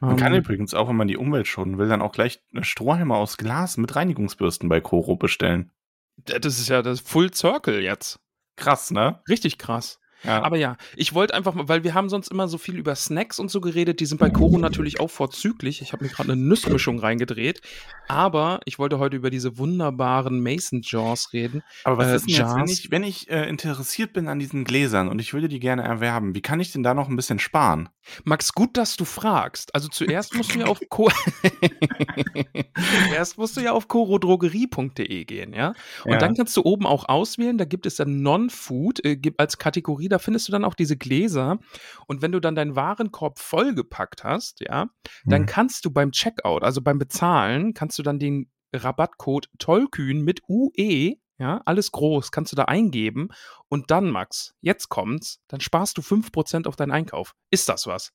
Man 0.00 0.16
kann 0.16 0.32
Ähm, 0.32 0.40
übrigens 0.40 0.74
auch, 0.74 0.88
wenn 0.88 0.96
man 0.96 1.08
die 1.08 1.16
Umwelt 1.16 1.46
schonen 1.46 1.78
will, 1.78 1.88
dann 1.88 2.02
auch 2.02 2.12
gleich 2.12 2.42
Strohhalme 2.62 3.14
aus 3.14 3.36
Glas 3.36 3.76
mit 3.76 3.94
Reinigungsbürsten 3.94 4.68
bei 4.68 4.80
Koro 4.80 5.16
bestellen. 5.16 5.70
das 6.16 6.58
ist 6.58 6.68
ja 6.68 6.82
das 6.82 7.00
Full 7.00 7.32
Circle 7.32 7.80
jetzt. 7.80 8.18
Krass, 8.56 8.90
ne? 8.90 9.20
Richtig 9.28 9.58
krass. 9.58 10.00
Ja. 10.24 10.42
Aber 10.42 10.56
ja, 10.56 10.76
ich 10.96 11.12
wollte 11.14 11.34
einfach 11.34 11.54
mal, 11.54 11.68
weil 11.68 11.84
wir 11.84 11.94
haben 11.94 12.08
sonst 12.08 12.28
immer 12.28 12.48
so 12.48 12.58
viel 12.58 12.76
über 12.76 12.94
Snacks 12.94 13.38
und 13.38 13.50
so 13.50 13.60
geredet, 13.60 14.00
die 14.00 14.06
sind 14.06 14.18
bei 14.18 14.30
Koro 14.30 14.58
natürlich 14.58 15.00
auch 15.00 15.10
vorzüglich. 15.10 15.82
Ich 15.82 15.92
habe 15.92 16.04
mir 16.04 16.10
gerade 16.10 16.32
eine 16.32 16.40
Nussmischung 16.40 16.98
reingedreht, 16.98 17.60
aber 18.08 18.60
ich 18.64 18.78
wollte 18.78 18.98
heute 18.98 19.16
über 19.16 19.30
diese 19.30 19.58
wunderbaren 19.58 20.42
Mason 20.42 20.80
Jaws 20.82 21.32
reden. 21.32 21.62
Aber 21.84 21.98
was 21.98 22.08
äh, 22.08 22.16
ist 22.16 22.26
denn 22.26 22.34
jetzt, 22.34 22.54
wenn 22.54 22.58
Jars. 22.58 22.70
ich, 22.70 22.90
wenn 22.90 23.02
ich 23.04 23.30
äh, 23.30 23.48
interessiert 23.48 24.12
bin 24.12 24.28
an 24.28 24.38
diesen 24.38 24.64
Gläsern 24.64 25.08
und 25.08 25.20
ich 25.20 25.32
würde 25.34 25.48
die 25.48 25.60
gerne 25.60 25.82
erwerben, 25.82 26.34
wie 26.34 26.42
kann 26.42 26.60
ich 26.60 26.72
denn 26.72 26.82
da 26.82 26.94
noch 26.94 27.08
ein 27.08 27.16
bisschen 27.16 27.38
sparen? 27.38 27.88
Max, 28.24 28.52
gut, 28.52 28.76
dass 28.76 28.96
du 28.96 29.04
fragst. 29.04 29.74
Also 29.74 29.88
zuerst 29.88 30.34
musst 30.34 30.54
du 30.54 30.58
ja 30.60 30.66
auf 30.66 30.80
Co 30.90 31.08
Erst 33.12 33.38
musst 33.38 33.56
du 33.56 33.60
ja 33.60 33.72
auf 33.72 33.88
corodrogerie.de 33.88 35.24
gehen, 35.24 35.54
ja? 35.54 35.74
Und 36.04 36.12
Ja. 36.12 36.18
dann 36.18 36.34
kannst 36.34 36.56
du 36.56 36.62
oben 36.62 36.86
auch 36.86 37.08
auswählen, 37.08 37.58
da 37.58 37.64
gibt 37.64 37.86
es 37.86 37.96
dann 37.96 38.22
Non-Food 38.22 39.04
äh, 39.04 39.18
als 39.38 39.58
Kategorie, 39.58 40.08
da 40.14 40.18
findest 40.18 40.48
du 40.48 40.52
dann 40.52 40.64
auch 40.64 40.74
diese 40.74 40.96
Gläser. 40.96 41.58
Und 42.06 42.22
wenn 42.22 42.32
du 42.32 42.40
dann 42.40 42.54
deinen 42.54 42.76
Warenkorb 42.76 43.38
vollgepackt 43.38 44.24
hast, 44.24 44.60
ja, 44.60 44.86
dann 45.26 45.42
Mhm. 45.42 45.46
kannst 45.46 45.84
du 45.84 45.90
beim 45.90 46.12
Checkout, 46.12 46.62
also 46.62 46.80
beim 46.80 46.98
Bezahlen, 46.98 47.74
kannst 47.74 47.98
du 47.98 48.02
dann 48.02 48.18
den 48.18 48.50
Rabattcode 48.74 49.48
Tollkühn 49.58 50.22
mit 50.22 50.40
UE, 50.48 51.14
ja, 51.38 51.60
alles 51.64 51.90
groß, 51.92 52.30
kannst 52.30 52.52
du 52.52 52.56
da 52.56 52.64
eingeben. 52.66 53.28
Und 53.68 53.90
dann, 53.90 54.10
Max, 54.10 54.54
jetzt 54.60 54.88
kommt's, 54.88 55.40
dann 55.48 55.60
sparst 55.60 55.98
du 55.98 56.02
5% 56.02 56.66
auf 56.68 56.76
deinen 56.76 56.92
Einkauf. 56.92 57.34
Ist 57.50 57.68
das 57.68 57.86
was? 57.86 58.12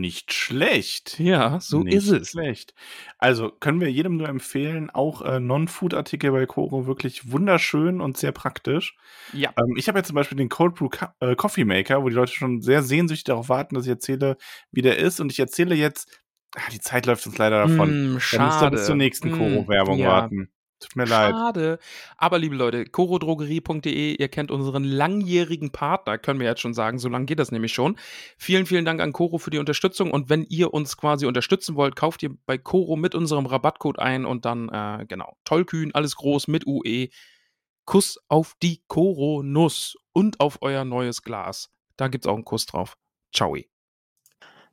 Nicht 0.00 0.32
schlecht. 0.32 1.18
Ja, 1.18 1.58
so 1.60 1.80
Nicht 1.82 1.94
ist 1.94 2.08
es. 2.08 2.30
schlecht. 2.30 2.74
Also 3.18 3.50
können 3.50 3.80
wir 3.80 3.90
jedem 3.90 4.16
nur 4.16 4.28
empfehlen, 4.28 4.90
auch 4.90 5.22
äh, 5.22 5.40
Non-Food-Artikel 5.40 6.30
bei 6.32 6.46
Koro 6.46 6.86
wirklich 6.86 7.30
wunderschön 7.32 8.00
und 8.00 8.16
sehr 8.16 8.32
praktisch. 8.32 8.96
Ja. 9.32 9.52
Ähm, 9.58 9.74
ich 9.76 9.88
habe 9.88 9.98
ja 9.98 10.02
zum 10.04 10.14
Beispiel 10.14 10.36
den 10.38 10.48
Cold 10.48 10.74
Brew 10.74 10.88
Ca- 10.88 11.14
äh, 11.20 11.34
Coffee 11.36 11.64
Maker, 11.64 12.02
wo 12.02 12.08
die 12.08 12.14
Leute 12.14 12.32
schon 12.32 12.60
sehr 12.62 12.82
sehnsüchtig 12.82 13.24
darauf 13.24 13.48
warten, 13.48 13.74
dass 13.74 13.84
ich 13.84 13.90
erzähle, 13.90 14.36
wie 14.70 14.82
der 14.82 14.98
ist. 14.98 15.20
Und 15.20 15.32
ich 15.32 15.38
erzähle 15.38 15.74
jetzt, 15.74 16.20
ah, 16.56 16.70
die 16.72 16.80
Zeit 16.80 17.06
läuft 17.06 17.26
uns 17.26 17.38
leider 17.38 17.66
davon. 17.66 17.88
Mm, 17.90 18.12
müssen 18.14 18.20
schade. 18.20 18.76
bis 18.76 18.86
zur 18.86 18.96
nächsten 18.96 19.30
Mm, 19.30 19.38
Koro-Werbung 19.38 19.98
ja. 19.98 20.08
warten. 20.08 20.50
Tut 20.78 20.94
mir 20.94 21.06
leid. 21.06 21.32
Schade. 21.32 21.78
Aber 22.18 22.38
liebe 22.38 22.54
Leute, 22.54 22.84
corodrogerie.de, 22.84 24.16
ihr 24.16 24.28
kennt 24.28 24.50
unseren 24.50 24.84
langjährigen 24.84 25.72
Partner, 25.72 26.18
können 26.18 26.38
wir 26.38 26.46
jetzt 26.46 26.60
schon 26.60 26.74
sagen, 26.74 26.98
so 26.98 27.08
lange 27.08 27.24
geht 27.24 27.38
das 27.38 27.50
nämlich 27.50 27.72
schon. 27.72 27.96
Vielen, 28.36 28.66
vielen 28.66 28.84
Dank 28.84 29.00
an 29.00 29.14
Coro 29.14 29.38
für 29.38 29.48
die 29.50 29.58
Unterstützung 29.58 30.10
und 30.10 30.28
wenn 30.28 30.44
ihr 30.44 30.74
uns 30.74 30.98
quasi 30.98 31.24
unterstützen 31.24 31.76
wollt, 31.76 31.96
kauft 31.96 32.22
ihr 32.22 32.36
bei 32.44 32.58
Coro 32.58 32.96
mit 32.96 33.14
unserem 33.14 33.46
Rabattcode 33.46 33.98
ein 33.98 34.26
und 34.26 34.44
dann, 34.44 34.68
äh, 34.68 35.06
genau, 35.08 35.36
tollkühn, 35.44 35.94
alles 35.94 36.16
groß 36.16 36.48
mit 36.48 36.66
UE. 36.66 37.08
Kuss 37.86 38.18
auf 38.28 38.54
die 38.62 38.82
Koro-Nuss 38.86 39.96
und 40.12 40.40
auf 40.40 40.58
euer 40.60 40.84
neues 40.84 41.22
Glas. 41.22 41.70
Da 41.96 42.08
gibt's 42.08 42.26
auch 42.26 42.34
einen 42.34 42.44
Kuss 42.44 42.66
drauf. 42.66 42.98
Ciao. 43.32 43.56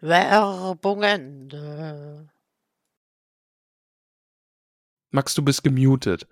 Werbung 0.01 1.03
Ende. 1.03 2.32
Max, 5.13 5.35
du 5.35 5.43
bist 5.43 5.63
gemutet. 5.63 6.27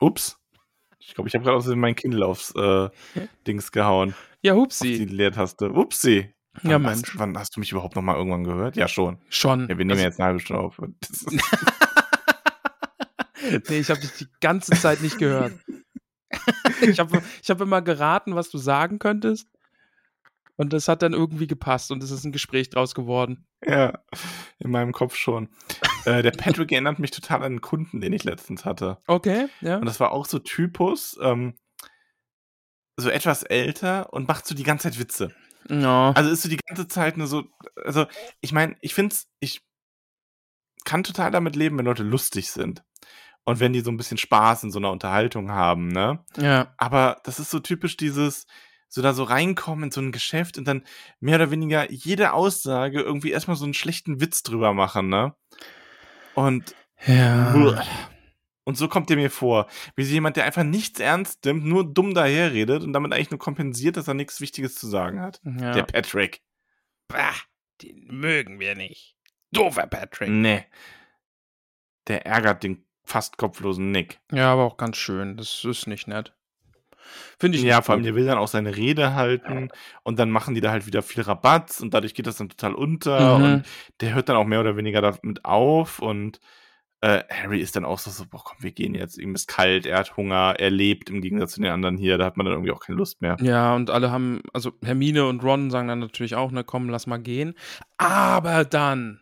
Ups. 0.00 0.38
Ich 0.98 1.14
glaube, 1.14 1.28
ich 1.28 1.34
habe 1.34 1.44
gerade 1.44 1.56
aus 1.56 1.66
mein 1.66 1.94
Kindle 1.94 2.24
aufs 2.26 2.54
äh, 2.56 2.88
Dings 3.46 3.70
gehauen. 3.70 4.14
Ja, 4.40 4.54
Auf 4.54 4.68
die 4.80 4.92
hupsi. 4.98 5.04
Leertaste. 5.04 5.70
Upsi. 5.70 6.32
Ja, 6.62 6.72
Wann 6.74 6.82
Mensch. 6.82 7.10
Hast, 7.10 7.18
wann 7.18 7.38
hast 7.38 7.54
du 7.56 7.60
mich 7.60 7.70
überhaupt 7.70 7.96
noch 7.96 8.02
mal 8.02 8.16
irgendwann 8.16 8.44
gehört? 8.44 8.76
Ja, 8.76 8.88
schon. 8.88 9.18
Schon. 9.28 9.62
Ja, 9.62 9.68
wir 9.68 9.76
nehmen 9.76 9.90
Also- 9.92 10.02
jetzt 10.04 10.20
eine 10.20 10.26
halbe 10.26 10.40
Stunde 10.40 10.62
auf. 10.62 10.80
Nee, 13.68 13.80
ich 13.80 13.90
habe 13.90 14.00
dich 14.00 14.12
die 14.12 14.28
ganze 14.40 14.70
Zeit 14.72 15.02
nicht 15.02 15.18
gehört. 15.18 15.52
ich 16.80 16.98
habe 16.98 17.22
ich 17.42 17.50
hab 17.50 17.60
immer 17.60 17.82
geraten, 17.82 18.34
was 18.34 18.48
du 18.50 18.56
sagen 18.56 18.98
könntest. 18.98 19.48
Und 20.56 20.72
das 20.72 20.86
hat 20.88 21.02
dann 21.02 21.12
irgendwie 21.12 21.46
gepasst 21.48 21.90
und 21.90 22.02
es 22.02 22.10
ist 22.12 22.24
ein 22.24 22.32
Gespräch 22.32 22.70
draus 22.70 22.94
geworden. 22.94 23.44
Ja, 23.64 23.98
in 24.58 24.70
meinem 24.70 24.92
Kopf 24.92 25.14
schon. 25.16 25.48
äh, 26.04 26.22
der 26.22 26.32
Patrick 26.32 26.72
erinnert 26.72 26.98
mich 26.98 27.10
total 27.10 27.38
an 27.38 27.44
einen 27.44 27.60
Kunden, 27.60 28.00
den 28.00 28.12
ich 28.12 28.24
letztens 28.24 28.64
hatte. 28.64 28.98
Okay, 29.06 29.48
ja. 29.60 29.76
Und 29.78 29.86
das 29.86 30.00
war 30.00 30.12
auch 30.12 30.26
so 30.26 30.38
Typus, 30.38 31.18
ähm, 31.22 31.54
so 32.96 33.08
etwas 33.08 33.42
älter 33.42 34.12
und 34.12 34.28
macht 34.28 34.46
so 34.46 34.54
die 34.54 34.64
ganze 34.64 34.90
Zeit 34.90 34.98
Witze. 34.98 35.34
Ja. 35.68 36.12
Also 36.12 36.30
ist 36.30 36.42
so 36.42 36.48
die 36.48 36.58
ganze 36.68 36.88
Zeit 36.88 37.16
nur 37.16 37.26
so, 37.26 37.44
also 37.84 38.06
ich 38.40 38.52
meine, 38.52 38.76
ich 38.80 38.94
find's, 38.94 39.28
ich 39.40 39.62
kann 40.84 41.04
total 41.04 41.30
damit 41.30 41.56
leben, 41.56 41.78
wenn 41.78 41.84
Leute 41.84 42.02
lustig 42.02 42.50
sind. 42.50 42.84
Und 43.44 43.58
wenn 43.58 43.72
die 43.72 43.80
so 43.80 43.90
ein 43.90 43.96
bisschen 43.96 44.18
Spaß 44.18 44.64
in 44.64 44.70
so 44.70 44.78
einer 44.78 44.90
Unterhaltung 44.92 45.50
haben, 45.50 45.88
ne? 45.88 46.24
ja. 46.36 46.74
Aber 46.76 47.20
das 47.24 47.40
ist 47.40 47.50
so 47.50 47.58
typisch 47.58 47.96
dieses, 47.96 48.46
so 48.94 49.00
da 49.00 49.14
so 49.14 49.22
reinkommen 49.24 49.84
in 49.84 49.90
so 49.90 50.02
ein 50.02 50.12
Geschäft 50.12 50.58
und 50.58 50.68
dann 50.68 50.84
mehr 51.18 51.36
oder 51.36 51.50
weniger 51.50 51.90
jede 51.90 52.34
Aussage 52.34 53.00
irgendwie 53.00 53.30
erstmal 53.30 53.56
so 53.56 53.64
einen 53.64 53.72
schlechten 53.72 54.20
Witz 54.20 54.42
drüber 54.42 54.74
machen, 54.74 55.08
ne? 55.08 55.34
Und, 56.34 56.74
Ja. 57.06 57.82
und 58.64 58.76
so 58.76 58.88
kommt 58.88 59.08
der 59.08 59.16
mir 59.16 59.30
vor. 59.30 59.66
Wie 59.96 60.04
so 60.04 60.12
jemand, 60.12 60.36
der 60.36 60.44
einfach 60.44 60.62
nichts 60.62 61.00
ernst 61.00 61.42
nimmt, 61.46 61.64
nur 61.64 61.90
dumm 61.90 62.12
daherredet 62.12 62.82
und 62.82 62.92
damit 62.92 63.14
eigentlich 63.14 63.30
nur 63.30 63.38
kompensiert, 63.40 63.96
dass 63.96 64.08
er 64.08 64.14
nichts 64.14 64.42
Wichtiges 64.42 64.74
zu 64.74 64.86
sagen 64.86 65.20
hat. 65.20 65.40
ja. 65.44 65.72
Der 65.72 65.84
Patrick. 65.84 66.42
bah, 67.08 67.32
den 67.80 68.06
mögen 68.08 68.60
wir 68.60 68.74
nicht. 68.74 69.16
Doofer 69.52 69.86
Patrick. 69.86 70.28
Nee. 70.30 70.64
Der 72.08 72.26
ärgert 72.26 72.62
den 72.62 72.84
fast 73.04 73.38
kopflosen 73.38 73.90
Nick. 73.90 74.20
Ja, 74.30 74.52
aber 74.52 74.64
auch 74.64 74.76
ganz 74.76 74.96
schön. 74.98 75.36
Das 75.38 75.64
ist 75.64 75.86
nicht 75.86 76.08
nett. 76.08 76.34
Finde 77.38 77.58
ich 77.58 77.64
Ja, 77.64 77.82
vor 77.82 77.94
allem, 77.94 78.04
der 78.04 78.14
will 78.14 78.26
dann 78.26 78.38
auch 78.38 78.48
seine 78.48 78.76
Rede 78.76 79.14
halten 79.14 79.68
und 80.02 80.18
dann 80.18 80.30
machen 80.30 80.54
die 80.54 80.60
da 80.60 80.70
halt 80.70 80.86
wieder 80.86 81.02
viel 81.02 81.22
Rabatz 81.22 81.80
und 81.80 81.92
dadurch 81.94 82.14
geht 82.14 82.26
das 82.26 82.36
dann 82.36 82.48
total 82.48 82.74
unter 82.74 83.38
Mhm. 83.38 83.44
und 83.44 83.62
der 84.00 84.14
hört 84.14 84.28
dann 84.28 84.36
auch 84.36 84.46
mehr 84.46 84.60
oder 84.60 84.76
weniger 84.76 85.00
damit 85.02 85.44
auf 85.44 85.98
und 85.98 86.40
äh, 87.04 87.24
Harry 87.28 87.58
ist 87.58 87.74
dann 87.74 87.84
auch 87.84 87.98
so, 87.98 88.12
so, 88.12 88.24
boah, 88.26 88.42
komm, 88.44 88.58
wir 88.60 88.70
gehen 88.70 88.94
jetzt, 88.94 89.18
ihm 89.18 89.34
ist 89.34 89.48
kalt, 89.48 89.86
er 89.86 89.98
hat 89.98 90.16
Hunger, 90.16 90.54
er 90.58 90.70
lebt 90.70 91.10
im 91.10 91.20
Gegensatz 91.20 91.54
zu 91.54 91.60
den 91.60 91.72
anderen 91.72 91.96
hier, 91.96 92.16
da 92.16 92.24
hat 92.24 92.36
man 92.36 92.46
dann 92.46 92.54
irgendwie 92.54 92.70
auch 92.70 92.78
keine 92.78 92.96
Lust 92.96 93.20
mehr. 93.20 93.36
Ja, 93.40 93.74
und 93.74 93.90
alle 93.90 94.12
haben, 94.12 94.40
also 94.52 94.72
Hermine 94.84 95.26
und 95.26 95.42
Ron 95.42 95.72
sagen 95.72 95.88
dann 95.88 95.98
natürlich 95.98 96.36
auch, 96.36 96.52
ne, 96.52 96.62
komm, 96.62 96.88
lass 96.88 97.08
mal 97.08 97.16
gehen. 97.18 97.54
Aber 97.98 98.64
dann, 98.64 99.20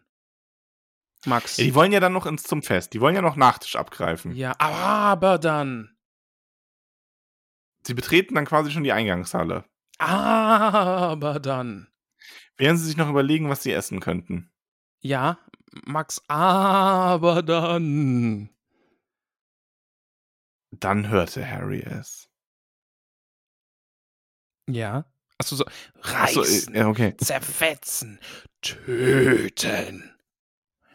Max. 1.24 1.56
Ja, 1.56 1.64
die 1.64 1.74
wollen 1.74 1.92
ja 1.92 2.00
dann 2.00 2.12
noch 2.12 2.26
ins 2.26 2.42
zum 2.42 2.62
Fest, 2.62 2.92
die 2.92 3.00
wollen 3.00 3.14
ja 3.14 3.22
noch 3.22 3.36
Nachtisch 3.36 3.76
abgreifen. 3.76 4.34
Ja, 4.34 4.52
aber 4.58 5.38
dann, 5.38 5.90
Sie 7.90 7.94
betreten 7.94 8.36
dann 8.36 8.44
quasi 8.44 8.70
schon 8.70 8.84
die 8.84 8.92
Eingangshalle, 8.92 9.64
aber 9.98 11.40
dann. 11.40 11.88
während 12.56 12.78
sie 12.78 12.86
sich 12.86 12.96
noch 12.96 13.10
überlegen, 13.10 13.48
was 13.48 13.64
sie 13.64 13.72
essen 13.72 13.98
könnten. 13.98 14.52
Ja, 15.00 15.40
Max, 15.86 16.22
aber 16.28 17.42
dann. 17.42 18.48
Dann 20.70 21.08
hörte 21.08 21.44
Harry 21.50 21.80
es. 21.80 22.30
Ja. 24.68 25.04
Achso, 25.38 25.56
so. 25.56 25.64
Achso, 26.12 26.42
Reißen, 26.42 26.72
äh, 26.76 26.78
ja, 26.78 26.86
okay. 26.86 27.16
zerfetzen, 27.16 28.20
töten. 28.62 30.14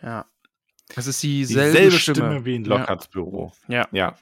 Ja. 0.01 0.25
Es 0.95 1.07
ist 1.07 1.21
dieselbe, 1.21 1.71
Dieselbe 1.73 1.99
Stimme. 1.99 2.15
Stimme, 2.15 2.45
wie 2.45 2.55
in 2.55 2.63
Ja. 2.63 2.77
Lockharts 2.77 3.09
Büro. 3.09 3.51
Ja. 3.67 3.85
Ja. 3.91 4.17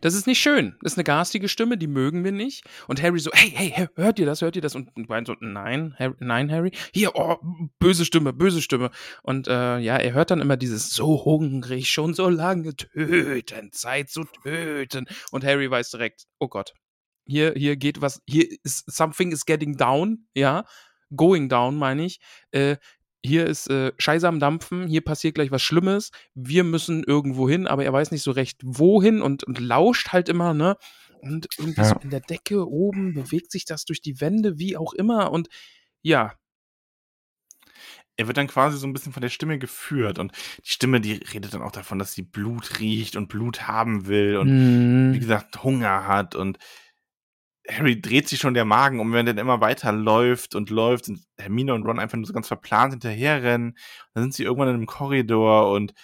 Das 0.00 0.14
ist 0.14 0.26
nicht 0.26 0.40
schön. 0.40 0.76
Das 0.82 0.92
ist 0.92 0.98
eine 0.98 1.04
garstige 1.04 1.48
Stimme, 1.48 1.76
die 1.76 1.86
mögen 1.86 2.24
wir 2.24 2.32
nicht. 2.32 2.64
Und 2.88 3.02
Harry 3.02 3.18
so, 3.18 3.30
hey, 3.32 3.50
hey, 3.50 3.88
hört 3.96 4.18
ihr 4.18 4.26
das, 4.26 4.42
hört 4.42 4.56
ihr 4.56 4.62
das? 4.62 4.74
Und 4.74 4.92
Brian 5.06 5.26
so, 5.26 5.34
nein, 5.40 5.94
Harry, 5.98 6.14
nein, 6.18 6.50
Harry. 6.50 6.72
Hier, 6.92 7.14
oh, 7.14 7.36
böse 7.78 8.04
Stimme, 8.04 8.32
böse 8.32 8.62
Stimme. 8.62 8.90
Und 9.22 9.48
äh, 9.48 9.78
ja, 9.78 9.96
er 9.96 10.12
hört 10.12 10.30
dann 10.30 10.40
immer 10.40 10.56
dieses 10.56 10.90
so 10.90 11.24
hungrig, 11.24 11.90
schon 11.90 12.14
so 12.14 12.28
lange 12.28 12.74
töten, 12.74 13.72
Zeit 13.72 14.10
zu 14.10 14.24
töten. 14.42 15.06
Und 15.30 15.44
Harry 15.44 15.70
weiß 15.70 15.90
direkt, 15.90 16.24
oh 16.38 16.48
Gott, 16.48 16.72
hier, 17.26 17.52
hier 17.56 17.76
geht 17.76 18.00
was, 18.00 18.22
hier 18.26 18.46
ist, 18.62 18.90
something 18.90 19.32
is 19.32 19.44
getting 19.44 19.76
down, 19.76 20.26
ja, 20.34 20.64
going 21.14 21.48
down, 21.48 21.76
meine 21.76 22.04
ich. 22.04 22.20
Äh, 22.50 22.76
hier 23.26 23.46
ist 23.46 23.68
äh, 23.70 23.92
Scheiße 23.98 24.26
am 24.28 24.40
Dampfen, 24.40 24.86
hier 24.86 25.02
passiert 25.02 25.34
gleich 25.34 25.50
was 25.50 25.62
Schlimmes, 25.62 26.10
wir 26.34 26.64
müssen 26.64 27.04
irgendwo 27.04 27.48
hin, 27.48 27.66
aber 27.66 27.84
er 27.84 27.92
weiß 27.92 28.10
nicht 28.10 28.22
so 28.22 28.30
recht 28.30 28.60
wohin 28.64 29.22
und, 29.22 29.44
und 29.44 29.58
lauscht 29.60 30.08
halt 30.12 30.28
immer, 30.28 30.54
ne? 30.54 30.76
Und 31.20 31.48
irgendwie 31.58 31.82
Ja. 31.82 31.88
so 31.90 31.96
in 32.00 32.10
der 32.10 32.20
Decke 32.20 32.68
oben 32.68 33.12
bewegt 33.12 33.50
sich 33.50 33.64
das 33.64 33.84
durch 33.84 34.00
die 34.00 34.20
Wände, 34.20 34.58
wie 34.58 34.76
auch 34.76 34.92
immer. 34.92 35.32
Und 35.32 35.48
ja, 36.02 36.34
er 38.16 38.26
wird 38.26 38.36
dann 38.38 38.46
quasi 38.46 38.78
so 38.78 38.86
ein 38.86 38.92
bisschen 38.92 39.12
von 39.12 39.20
der 39.20 39.28
Stimme 39.28 39.58
geführt 39.58 40.18
und 40.18 40.32
die 40.64 40.70
Stimme, 40.70 41.00
die 41.00 41.14
redet 41.14 41.52
dann 41.54 41.62
auch 41.62 41.72
davon, 41.72 41.98
dass 41.98 42.14
sie 42.14 42.22
Blut 42.22 42.78
riecht 42.80 43.16
und 43.16 43.28
Blut 43.28 43.66
haben 43.68 44.06
will 44.06 44.36
und 44.36 44.48
Mhm. 44.50 45.12
wie 45.12 45.18
gesagt 45.18 45.62
Hunger 45.62 46.06
hat 46.06 46.34
und 46.34 46.58
Harry 47.68 48.00
dreht 48.00 48.28
sich 48.28 48.38
schon 48.38 48.54
der 48.54 48.64
Magen 48.64 49.00
um, 49.00 49.12
wenn 49.12 49.26
er 49.26 49.34
dann 49.34 49.44
immer 49.44 49.60
weiter 49.60 49.92
läuft 49.92 50.54
und 50.54 50.70
läuft 50.70 51.08
und 51.08 51.24
Hermine 51.36 51.74
und 51.74 51.84
Ron 51.84 51.98
einfach 51.98 52.16
nur 52.16 52.26
so 52.26 52.32
ganz 52.32 52.48
verplant 52.48 52.92
hinterherrennen. 52.92 53.76
Dann 54.14 54.24
sind 54.24 54.34
sie 54.34 54.44
irgendwann 54.44 54.68
in 54.68 54.74
einem 54.74 54.86
Korridor 54.86 55.72
und 55.72 55.94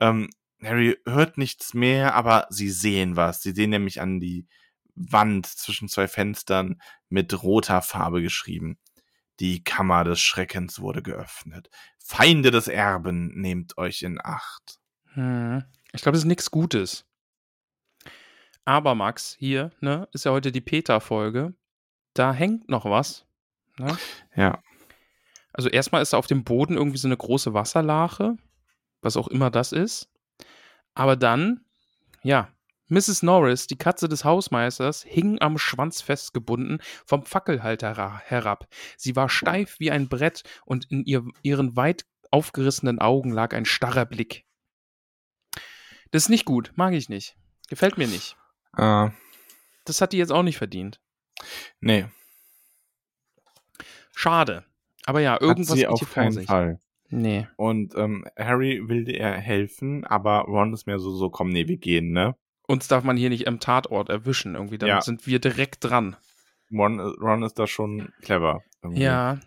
ähm, 0.00 0.28
Harry 0.62 0.96
hört 1.06 1.38
nichts 1.38 1.74
mehr, 1.74 2.14
aber 2.14 2.46
sie 2.50 2.70
sehen 2.70 3.16
was. 3.16 3.42
Sie 3.42 3.52
sehen 3.52 3.70
nämlich 3.70 4.00
an 4.00 4.20
die 4.20 4.46
Wand 4.94 5.46
zwischen 5.46 5.88
zwei 5.88 6.08
Fenstern 6.08 6.80
mit 7.08 7.42
roter 7.42 7.82
Farbe 7.82 8.22
geschrieben. 8.22 8.78
Die 9.40 9.62
Kammer 9.62 10.02
des 10.02 10.20
Schreckens 10.20 10.80
wurde 10.80 11.02
geöffnet. 11.02 11.70
Feinde 11.98 12.50
des 12.50 12.66
Erben, 12.66 13.28
nehmt 13.40 13.78
euch 13.78 14.02
in 14.02 14.18
Acht. 14.22 14.80
Hm. 15.12 15.62
Ich 15.92 16.02
glaube, 16.02 16.14
das 16.14 16.22
ist 16.22 16.28
nichts 16.28 16.50
Gutes. 16.50 17.07
Aber 18.68 18.94
Max, 18.94 19.34
hier, 19.38 19.70
ne, 19.80 20.08
ist 20.12 20.26
ja 20.26 20.30
heute 20.30 20.52
die 20.52 20.60
Peter-Folge. 20.60 21.54
Da 22.12 22.34
hängt 22.34 22.68
noch 22.68 22.84
was. 22.84 23.24
Ne? 23.78 23.96
Ja. 24.36 24.62
Also 25.54 25.70
erstmal 25.70 26.02
ist 26.02 26.12
da 26.12 26.18
auf 26.18 26.26
dem 26.26 26.44
Boden 26.44 26.76
irgendwie 26.76 26.98
so 26.98 27.08
eine 27.08 27.16
große 27.16 27.54
Wasserlache, 27.54 28.36
was 29.00 29.16
auch 29.16 29.28
immer 29.28 29.50
das 29.50 29.72
ist. 29.72 30.10
Aber 30.92 31.16
dann, 31.16 31.64
ja, 32.22 32.52
Mrs. 32.88 33.22
Norris, 33.22 33.68
die 33.68 33.78
Katze 33.78 34.06
des 34.06 34.26
Hausmeisters, 34.26 35.02
hing 35.02 35.40
am 35.40 35.56
Schwanz 35.56 36.02
festgebunden 36.02 36.82
vom 37.06 37.22
Fackelhalter 37.24 37.92
ra- 37.92 38.20
herab. 38.22 38.68
Sie 38.98 39.16
war 39.16 39.30
steif 39.30 39.80
wie 39.80 39.90
ein 39.90 40.10
Brett 40.10 40.42
und 40.66 40.90
in 40.90 41.04
ihr, 41.06 41.24
ihren 41.42 41.74
weit 41.74 42.04
aufgerissenen 42.30 42.98
Augen 42.98 43.30
lag 43.30 43.54
ein 43.54 43.64
starrer 43.64 44.04
Blick. 44.04 44.44
Das 46.10 46.24
ist 46.24 46.28
nicht 46.28 46.44
gut, 46.44 46.72
mag 46.76 46.92
ich 46.92 47.08
nicht. 47.08 47.34
Gefällt 47.70 47.96
mir 47.96 48.08
nicht. 48.08 48.36
Äh, 48.76 49.08
Das 49.84 50.00
hat 50.00 50.12
die 50.12 50.18
jetzt 50.18 50.32
auch 50.32 50.42
nicht 50.42 50.58
verdient. 50.58 51.00
nee, 51.80 52.06
Schade. 54.14 54.64
Aber 55.06 55.20
ja, 55.20 55.34
hat 55.34 55.42
irgendwas 55.42 55.74
sie 55.76 55.82
geht 55.82 55.88
auf 55.88 56.12
keinen 56.12 56.32
sich. 56.32 56.46
Fall. 56.46 56.80
Nee. 57.08 57.46
Und 57.56 57.94
ähm, 57.94 58.24
Harry 58.36 58.82
will 58.88 59.08
ihr 59.08 59.30
helfen, 59.32 60.04
aber 60.04 60.40
Ron 60.42 60.74
ist 60.74 60.86
mehr 60.86 60.98
so, 60.98 61.14
so, 61.14 61.30
komm, 61.30 61.48
nee, 61.50 61.66
wir 61.68 61.78
gehen, 61.78 62.10
ne? 62.12 62.34
Uns 62.66 62.88
darf 62.88 63.04
man 63.04 63.16
hier 63.16 63.30
nicht 63.30 63.46
am 63.48 63.60
Tatort 63.60 64.10
erwischen. 64.10 64.54
Irgendwie, 64.56 64.76
dann 64.76 64.88
Ja. 64.88 65.00
sind 65.00 65.26
wir 65.26 65.38
direkt 65.38 65.84
dran. 65.84 66.16
Ron, 66.70 67.00
Ron 67.00 67.42
ist 67.44 67.58
da 67.58 67.66
schon 67.66 68.12
clever. 68.20 68.62
irgendwie. 68.82 69.02
Ja. 69.02 69.38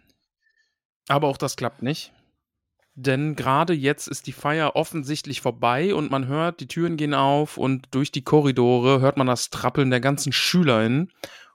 Aber 1.07 1.27
auch 1.27 1.37
das 1.37 1.55
klappt 1.55 1.83
nicht. 1.83 2.13
Denn 2.95 3.35
gerade 3.35 3.73
jetzt 3.73 4.07
ist 4.07 4.27
die 4.27 4.33
Feier 4.33 4.75
offensichtlich 4.75 5.41
vorbei 5.41 5.95
und 5.95 6.11
man 6.11 6.27
hört, 6.27 6.59
die 6.59 6.67
Türen 6.67 6.97
gehen 6.97 7.13
auf 7.13 7.57
und 7.57 7.87
durch 7.91 8.11
die 8.11 8.23
Korridore 8.23 8.99
hört 8.99 9.17
man 9.17 9.27
das 9.27 9.49
Trappeln 9.49 9.89
der 9.89 10.01
ganzen 10.01 10.33
SchülerInnen. 10.33 11.11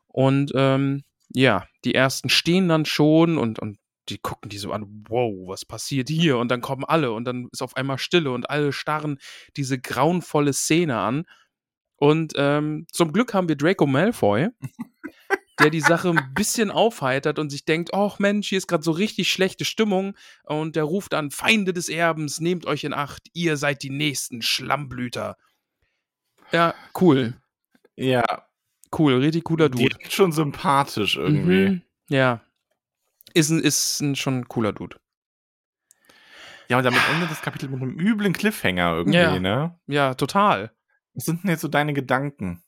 Und 0.09 0.53
ähm, 0.55 1.05
ja, 1.28 1.66
die 1.84 1.95
ersten 1.95 2.30
stehen 2.30 2.68
dann 2.68 2.87
schon 2.87 3.37
und, 3.37 3.59
und 3.59 3.78
die 4.09 4.18
gucken 4.18 4.49
die 4.49 4.59
so 4.59 4.72
an, 4.72 5.05
wow, 5.09 5.32
was 5.49 5.64
passiert 5.64 6.09
hier? 6.09 6.39
Und 6.39 6.51
dann 6.51 6.61
kommen 6.61 6.84
alle 6.84 7.12
und 7.12 7.24
dann 7.24 7.49
ist 7.53 7.62
auf 7.62 7.76
einmal 7.76 7.99
Stille 7.99 8.30
und 8.30 8.49
alle 8.49 8.72
starren 8.72 9.18
diese 9.57 9.78
grauenvolle 9.78 10.53
Szene 10.53 10.99
an. 10.99 11.24
Und 11.97 12.34
ähm, 12.37 12.87
zum 12.93 13.12
Glück 13.12 13.34
haben 13.34 13.49
wir 13.49 13.57
Draco 13.57 13.87
Malfoy, 13.87 14.49
der 15.59 15.70
die 15.70 15.80
Sache 15.80 16.11
ein 16.11 16.34
bisschen 16.34 16.70
aufheitert 16.70 17.38
und 17.38 17.50
sich 17.50 17.64
denkt, 17.64 17.94
ach 17.94 18.18
Mensch, 18.18 18.48
hier 18.48 18.59
ist 18.59 18.66
gerade 18.66 18.82
so 18.82 18.90
richtig 18.92 19.30
schlechte 19.32 19.64
Stimmung. 19.64 20.16
Und 20.44 20.76
der 20.76 20.84
ruft 20.84 21.14
an, 21.14 21.30
Feinde 21.30 21.72
des 21.72 21.88
Erbens, 21.88 22.40
nehmt 22.40 22.66
euch 22.66 22.84
in 22.84 22.92
Acht, 22.92 23.28
ihr 23.32 23.57
seid 23.57 23.82
die 23.82 23.90
nächsten 23.90 24.42
Schlammblüter. 24.42 25.36
Ja, 26.52 26.74
cool. 27.00 27.34
Ja, 27.96 28.24
Cool, 28.96 29.14
richtig 29.14 29.44
cooler 29.44 29.68
Dude. 29.68 29.88
direkt 29.88 30.12
schon 30.12 30.30
sympathisch 30.32 31.16
irgendwie. 31.16 31.68
Mhm. 31.68 31.82
Ja. 32.09 32.40
Ist 33.34 33.50
ein, 33.50 33.59
ist 33.61 34.00
ein 34.00 34.14
schon 34.16 34.46
cooler 34.48 34.72
Dude. 34.72 34.96
Ja, 36.68 36.78
und 36.78 36.84
damit 36.84 37.00
endet 37.12 37.30
das 37.30 37.42
Kapitel 37.42 37.68
mit 37.68 37.82
einem 37.82 37.98
üblen 37.98 38.32
Cliffhanger 38.32 38.94
irgendwie, 38.94 39.18
Ja. 39.18 39.38
ne? 39.38 39.78
Ja, 39.86 40.14
total. 40.14 40.72
Was 41.14 41.24
sind 41.24 41.42
denn 41.42 41.50
jetzt 41.50 41.61
so 41.62 41.68
deine 41.68 41.92
Gedanken? 41.94 42.62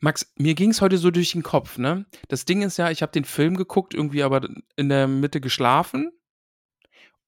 Max, 0.00 0.32
mir 0.36 0.54
ging 0.54 0.70
es 0.70 0.80
heute 0.80 0.98
so 0.98 1.10
durch 1.10 1.32
den 1.32 1.42
Kopf, 1.42 1.78
ne? 1.78 2.06
Das 2.28 2.44
Ding 2.44 2.62
ist 2.62 2.76
ja, 2.76 2.90
ich 2.90 3.02
habe 3.02 3.12
den 3.12 3.24
Film 3.24 3.56
geguckt, 3.56 3.94
irgendwie 3.94 4.22
aber 4.22 4.48
in 4.76 4.88
der 4.88 5.06
Mitte 5.06 5.40
geschlafen. 5.40 6.12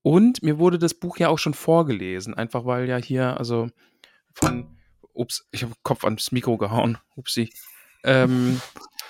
Und 0.03 0.43
mir 0.43 0.59
wurde 0.59 0.79
das 0.79 0.95
Buch 0.95 1.19
ja 1.19 1.29
auch 1.29 1.39
schon 1.39 1.55
vorgelesen, 1.55 2.35
einfach 2.35 2.65
weil 2.65 2.89
ja 2.89 2.97
hier, 2.97 3.37
also 3.37 3.69
von, 4.33 4.79
ups, 5.13 5.47
ich 5.53 5.63
habe 5.63 5.75
Kopf 5.83 6.05
ans 6.05 6.33
Mikro 6.33 6.57
gehauen, 6.57 6.99
upsi. 7.17 7.53
Ähm, 8.03 8.61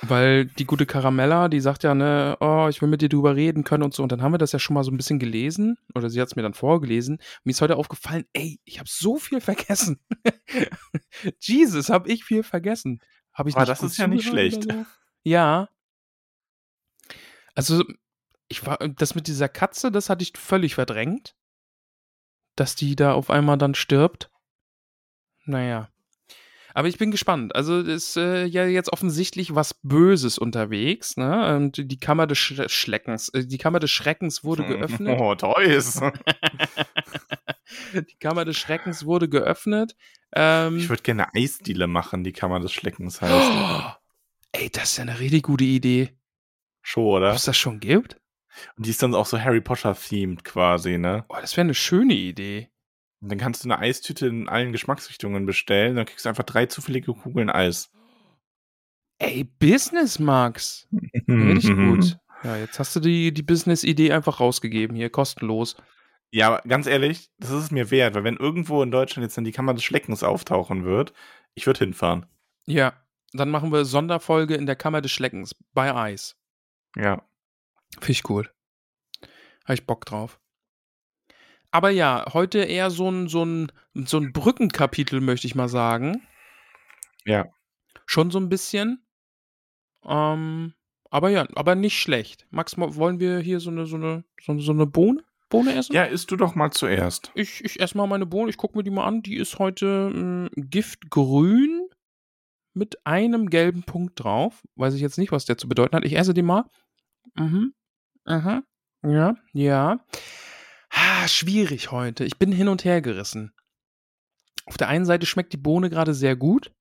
weil 0.02 0.46
die 0.46 0.64
gute 0.64 0.86
Caramella, 0.86 1.48
die 1.48 1.60
sagt 1.60 1.84
ja, 1.84 1.94
ne, 1.94 2.36
oh, 2.40 2.66
ich 2.68 2.80
will 2.80 2.88
mit 2.88 3.02
dir 3.02 3.08
drüber 3.08 3.36
reden 3.36 3.64
können 3.64 3.82
und 3.82 3.94
so. 3.94 4.02
Und 4.02 4.10
dann 4.12 4.22
haben 4.22 4.32
wir 4.32 4.38
das 4.38 4.52
ja 4.52 4.58
schon 4.58 4.74
mal 4.74 4.82
so 4.82 4.90
ein 4.90 4.96
bisschen 4.96 5.18
gelesen, 5.18 5.76
oder 5.94 6.08
sie 6.08 6.20
hat 6.20 6.28
es 6.28 6.36
mir 6.36 6.42
dann 6.42 6.54
vorgelesen. 6.54 7.18
Mir 7.44 7.52
ist 7.52 7.60
heute 7.60 7.76
aufgefallen, 7.76 8.24
ey, 8.32 8.58
ich 8.64 8.78
habe 8.78 8.88
so 8.90 9.16
viel 9.18 9.40
vergessen. 9.40 10.00
Jesus, 11.40 11.90
habe 11.90 12.08
ich 12.08 12.24
viel 12.24 12.42
vergessen. 12.42 13.00
Hab 13.40 13.46
ich 13.46 13.56
Aber 13.56 13.62
nicht 13.62 13.70
das 13.70 13.82
ist 13.82 13.96
ja 13.96 14.06
nicht 14.06 14.28
schlecht. 14.28 14.64
so? 14.64 14.84
Ja. 15.22 15.70
Also, 17.54 17.82
ich 18.48 18.66
war, 18.66 18.76
das 18.76 19.14
mit 19.14 19.28
dieser 19.28 19.48
Katze, 19.48 19.90
das 19.90 20.10
hatte 20.10 20.22
ich 20.22 20.34
völlig 20.36 20.74
verdrängt. 20.74 21.34
Dass 22.54 22.74
die 22.74 22.96
da 22.96 23.14
auf 23.14 23.30
einmal 23.30 23.56
dann 23.56 23.74
stirbt. 23.74 24.30
Naja. 25.46 25.88
Aber 26.74 26.88
ich 26.88 26.98
bin 26.98 27.10
gespannt. 27.10 27.54
Also 27.56 27.80
ist 27.80 28.18
äh, 28.18 28.44
ja 28.44 28.66
jetzt 28.66 28.92
offensichtlich 28.92 29.54
was 29.54 29.72
Böses 29.72 30.36
unterwegs, 30.36 31.16
ne? 31.16 31.56
Und 31.56 31.90
die 31.90 31.98
Kammer 31.98 32.26
des 32.26 32.36
Sch 32.36 32.60
Schreckens, 32.66 33.30
äh, 33.30 33.46
die 33.46 33.56
Kammer 33.56 33.80
des 33.80 33.90
Schreckens 33.90 34.44
wurde 34.44 34.66
geöffnet. 34.68 35.18
Oh, 35.18 35.34
toys. 35.34 35.98
die 37.94 38.16
Kammer 38.18 38.44
des 38.44 38.56
Schreckens 38.56 39.04
wurde 39.04 39.28
geöffnet. 39.28 39.96
Ähm, 40.34 40.76
Ich 40.78 40.88
würde 40.88 41.02
gerne 41.02 41.34
Eisdiele 41.34 41.86
machen, 41.86 42.24
die 42.24 42.32
Kammer 42.32 42.60
des 42.60 42.72
Schleckens 42.72 43.20
heißt. 43.20 43.32
oh, 43.32 43.92
ey, 44.52 44.70
das 44.70 44.90
ist 44.92 44.96
ja 44.98 45.02
eine 45.02 45.18
richtig 45.20 45.42
gute 45.44 45.64
Idee. 45.64 46.16
Schon, 46.82 47.04
oder? 47.04 47.32
es 47.32 47.44
das 47.44 47.56
schon 47.58 47.80
gibt? 47.80 48.16
Und 48.76 48.86
die 48.86 48.90
ist 48.90 49.02
dann 49.02 49.14
auch 49.14 49.26
so 49.26 49.40
Harry 49.40 49.60
Potter-themed 49.60 50.44
quasi, 50.44 50.98
ne? 50.98 51.24
Oh, 51.28 51.36
das 51.40 51.56
wäre 51.56 51.64
eine 51.64 51.74
schöne 51.74 52.14
Idee. 52.14 52.68
Und 53.20 53.30
dann 53.30 53.38
kannst 53.38 53.64
du 53.64 53.68
eine 53.70 53.78
Eistüte 53.78 54.26
in 54.26 54.48
allen 54.48 54.72
Geschmacksrichtungen 54.72 55.44
bestellen. 55.46 55.96
Dann 55.96 56.06
kriegst 56.06 56.24
du 56.24 56.28
einfach 56.30 56.44
drei 56.44 56.66
zufällige 56.66 57.12
Kugeln 57.12 57.50
Eis. 57.50 57.90
Ey, 59.18 59.44
Business, 59.44 60.18
Max. 60.18 60.88
Richtig 61.28 61.76
gut. 61.76 62.16
Ja, 62.42 62.56
jetzt 62.56 62.78
hast 62.78 62.96
du 62.96 63.00
die, 63.00 63.32
die 63.34 63.42
Business-Idee 63.42 64.12
einfach 64.12 64.40
rausgegeben 64.40 64.96
hier, 64.96 65.10
kostenlos. 65.10 65.76
Ja, 66.32 66.46
aber 66.48 66.68
ganz 66.68 66.86
ehrlich, 66.86 67.30
das 67.38 67.50
ist 67.50 67.64
es 67.64 67.70
mir 67.70 67.90
wert, 67.90 68.14
weil 68.14 68.24
wenn 68.24 68.36
irgendwo 68.36 68.82
in 68.82 68.90
Deutschland 68.90 69.24
jetzt 69.24 69.36
dann 69.36 69.44
die 69.44 69.52
Kammer 69.52 69.74
des 69.74 69.82
Schleckens 69.82 70.22
auftauchen 70.22 70.84
wird, 70.84 71.12
ich 71.54 71.66
würde 71.66 71.80
hinfahren. 71.80 72.26
Ja, 72.66 72.92
dann 73.32 73.50
machen 73.50 73.72
wir 73.72 73.84
Sonderfolge 73.84 74.54
in 74.54 74.66
der 74.66 74.76
Kammer 74.76 75.00
des 75.00 75.10
Schleckens 75.10 75.56
bei 75.72 75.94
Eis. 75.94 76.36
Ja. 76.96 77.22
Finde 77.94 78.12
ich 78.12 78.28
cool. 78.28 78.48
Habe 79.64 79.74
ich 79.74 79.86
Bock 79.86 80.04
drauf. 80.04 80.40
Aber 81.72 81.90
ja, 81.90 82.24
heute 82.32 82.60
eher 82.60 82.90
so 82.90 83.08
ein, 83.10 83.28
so 83.28 83.44
ein, 83.44 83.72
so 83.94 84.18
ein 84.18 84.32
Brückenkapitel, 84.32 85.20
möchte 85.20 85.46
ich 85.46 85.54
mal 85.54 85.68
sagen. 85.68 86.22
Ja. 87.24 87.48
Schon 88.06 88.30
so 88.30 88.38
ein 88.38 88.48
bisschen. 88.48 89.04
Ähm, 90.04 90.74
aber 91.10 91.30
ja, 91.30 91.46
aber 91.54 91.74
nicht 91.74 92.00
schlecht. 92.00 92.46
Max, 92.50 92.76
wollen 92.76 93.20
wir 93.20 93.38
hier 93.38 93.60
so 93.60 93.70
eine, 93.70 93.86
so 93.86 93.96
eine, 93.96 94.24
so 94.40 94.52
eine, 94.52 94.60
so 94.60 94.72
eine 94.72 94.86
Bohne, 94.86 95.22
Bohne 95.50 95.74
essen? 95.74 95.94
Ja, 95.94 96.04
isst 96.04 96.30
du 96.30 96.36
doch 96.36 96.54
mal 96.54 96.70
zuerst. 96.70 97.30
Ich, 97.34 97.62
ich 97.64 97.80
esse 97.80 97.96
mal 97.96 98.06
meine 98.06 98.26
Bohne, 98.26 98.50
ich 98.50 98.56
gucke 98.56 98.78
mir 98.78 98.84
die 98.84 98.90
mal 98.90 99.06
an. 99.06 99.22
Die 99.22 99.36
ist 99.36 99.58
heute 99.58 100.10
mh, 100.10 100.50
Giftgrün 100.56 101.88
mit 102.72 103.04
einem 103.04 103.50
gelben 103.50 103.82
Punkt 103.82 104.22
drauf. 104.22 104.62
Weiß 104.76 104.94
ich 104.94 105.00
jetzt 105.00 105.18
nicht, 105.18 105.32
was 105.32 105.44
der 105.44 105.58
zu 105.58 105.68
bedeuten 105.68 105.96
hat. 105.96 106.04
Ich 106.04 106.16
esse 106.16 106.32
die 106.32 106.42
mal. 106.42 106.64
Mhm. 107.34 107.74
Aha. 108.24 108.62
Ja, 109.02 109.34
ja. 109.52 109.98
Ah, 110.90 111.28
schwierig 111.28 111.90
heute. 111.90 112.24
Ich 112.24 112.38
bin 112.38 112.52
hin 112.52 112.68
und 112.68 112.84
her 112.84 113.00
gerissen. 113.02 113.52
Auf 114.66 114.76
der 114.76 114.88
einen 114.88 115.04
Seite 115.04 115.26
schmeckt 115.26 115.52
die 115.52 115.58
Bohne 115.58 115.90
gerade 115.90 116.14
sehr 116.14 116.36
gut, 116.36 116.72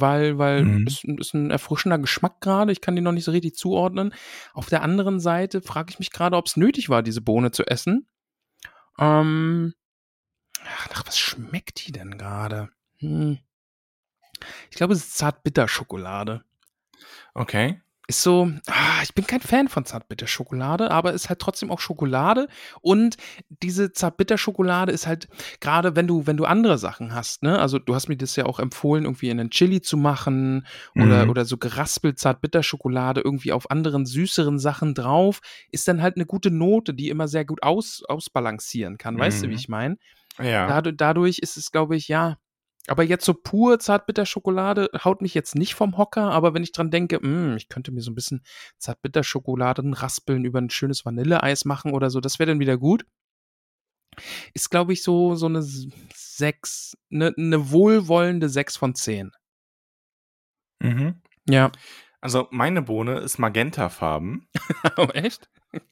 weil, 0.00 0.38
weil 0.38 0.64
Mhm. 0.64 0.86
es 0.86 1.04
ist 1.04 1.34
ein 1.34 1.50
erfrischender 1.50 1.98
Geschmack 1.98 2.40
gerade. 2.40 2.72
Ich 2.72 2.80
kann 2.80 2.96
die 2.96 3.02
noch 3.02 3.12
nicht 3.12 3.24
so 3.24 3.30
richtig 3.32 3.54
zuordnen. 3.54 4.12
Auf 4.54 4.68
der 4.68 4.82
anderen 4.82 5.20
Seite 5.20 5.60
frage 5.62 5.90
ich 5.90 5.98
mich 5.98 6.10
gerade, 6.10 6.36
ob 6.36 6.46
es 6.46 6.56
nötig 6.56 6.88
war, 6.88 7.02
diese 7.02 7.20
Bohne 7.20 7.50
zu 7.50 7.64
essen. 7.66 8.08
Ähm, 8.98 9.74
ach, 10.64 10.90
nach 10.90 11.06
was 11.06 11.18
schmeckt 11.18 11.86
die 11.86 11.92
denn 11.92 12.16
gerade? 12.18 12.70
Hm. 12.98 13.38
Ich 14.70 14.76
glaube, 14.76 14.92
es 14.94 15.00
ist 15.00 15.16
Zartbitterschokolade. 15.18 16.42
Okay. 17.34 17.80
Ist 18.08 18.22
so, 18.22 18.50
ah, 18.68 19.02
ich 19.02 19.14
bin 19.14 19.26
kein 19.26 19.40
Fan 19.40 19.68
von 19.68 19.84
Zartbitterschokolade, 19.84 20.90
aber 20.90 21.12
ist 21.12 21.28
halt 21.28 21.40
trotzdem 21.40 21.70
auch 21.70 21.80
Schokolade 21.80 22.48
und 22.82 23.16
diese 23.48 23.92
Zartbitterschokolade 23.92 24.92
ist 24.92 25.06
halt 25.06 25.28
gerade 25.60 25.96
wenn 25.96 26.06
du 26.06 26.26
wenn 26.26 26.36
du 26.36 26.44
andere 26.44 26.78
Sachen 26.78 27.14
hast, 27.14 27.42
ne? 27.42 27.58
Also, 27.58 27.78
du 27.78 27.94
hast 27.94 28.08
mir 28.08 28.16
das 28.16 28.36
ja 28.36 28.46
auch 28.46 28.60
empfohlen, 28.60 29.04
irgendwie 29.04 29.28
in 29.30 29.38
'nen 29.38 29.50
Chili 29.50 29.80
zu 29.82 29.96
machen 29.96 30.66
oder 30.96 31.28
Mhm. 31.28 31.30
oder 31.30 31.44
so 31.44 31.56
geraspelt 31.58 32.18
Zartbitterschokolade 32.18 33.20
irgendwie 33.22 33.52
auf 33.52 33.70
anderen 33.70 34.06
süßeren 34.06 34.58
Sachen 34.58 34.94
drauf, 34.94 35.40
ist 35.72 35.88
dann 35.88 36.02
halt 36.02 36.16
'ne 36.16 36.26
gute 36.26 36.50
Note, 36.50 36.94
die 36.94 37.08
immer 37.10 37.28
sehr 37.28 37.44
gut 37.44 37.62
aus 37.62 38.02
ausbalancieren 38.08 38.98
kann. 38.98 39.18
Weißt 39.18 39.42
du, 39.42 39.48
wie 39.48 39.54
Mhm. 39.54 39.56
ich 39.56 39.68
meine? 39.68 39.96
Ja. 40.38 40.76
Dadu 40.76 40.92
dadurch 40.92 41.38
ist 41.40 41.56
es, 41.58 41.72
glaube 41.72 41.96
ich, 41.96 42.08
ja 42.08 42.38
aber 42.88 43.02
jetzt 43.04 43.24
so 43.24 43.34
pur 43.34 43.78
Zartbitterschokolade 43.78 44.90
haut 45.04 45.22
mich 45.22 45.34
jetzt 45.34 45.54
nicht 45.56 45.74
vom 45.74 45.96
Hocker, 45.98 46.30
aber 46.32 46.54
wenn 46.54 46.62
ich 46.62 46.72
dran 46.72 46.90
denke, 46.90 47.18
hm, 47.20 47.56
ich 47.56 47.68
könnte 47.68 47.92
mir 47.92 48.00
so 48.02 48.10
'n 48.12 48.14
bisschen 48.14 48.42
Zartbitterschokoladenraspeln 48.78 50.44
über 50.44 50.58
'n 50.60 50.70
schönes 50.70 51.04
Vanilleeis 51.04 51.64
machen 51.64 51.92
oder 51.92 52.10
so, 52.10 52.20
das 52.20 52.38
wäre 52.38 52.48
dann 52.50 52.60
wieder 52.60 52.78
gut. 52.78 53.06
Ist, 54.56 54.70
glaube 54.70 54.94
ich, 54.94 55.02
so 55.02 55.34
so 55.34 55.50
'ne 55.50 55.58
s 55.58 55.86
6, 56.14 56.96
'ne 57.10 57.34
'ne 57.36 57.70
wohlwollende 57.72 58.48
6 58.48 58.74
von 58.78 58.94
10. 58.94 59.32
Mhm. 60.82 61.20
Ja. 61.48 61.72
Also, 62.20 62.48
meine 62.50 62.82
Bohne 62.82 63.18
ist 63.20 63.38
magentafarben. 63.38 64.48
Oh, 64.96 65.08
echt? 65.14 65.48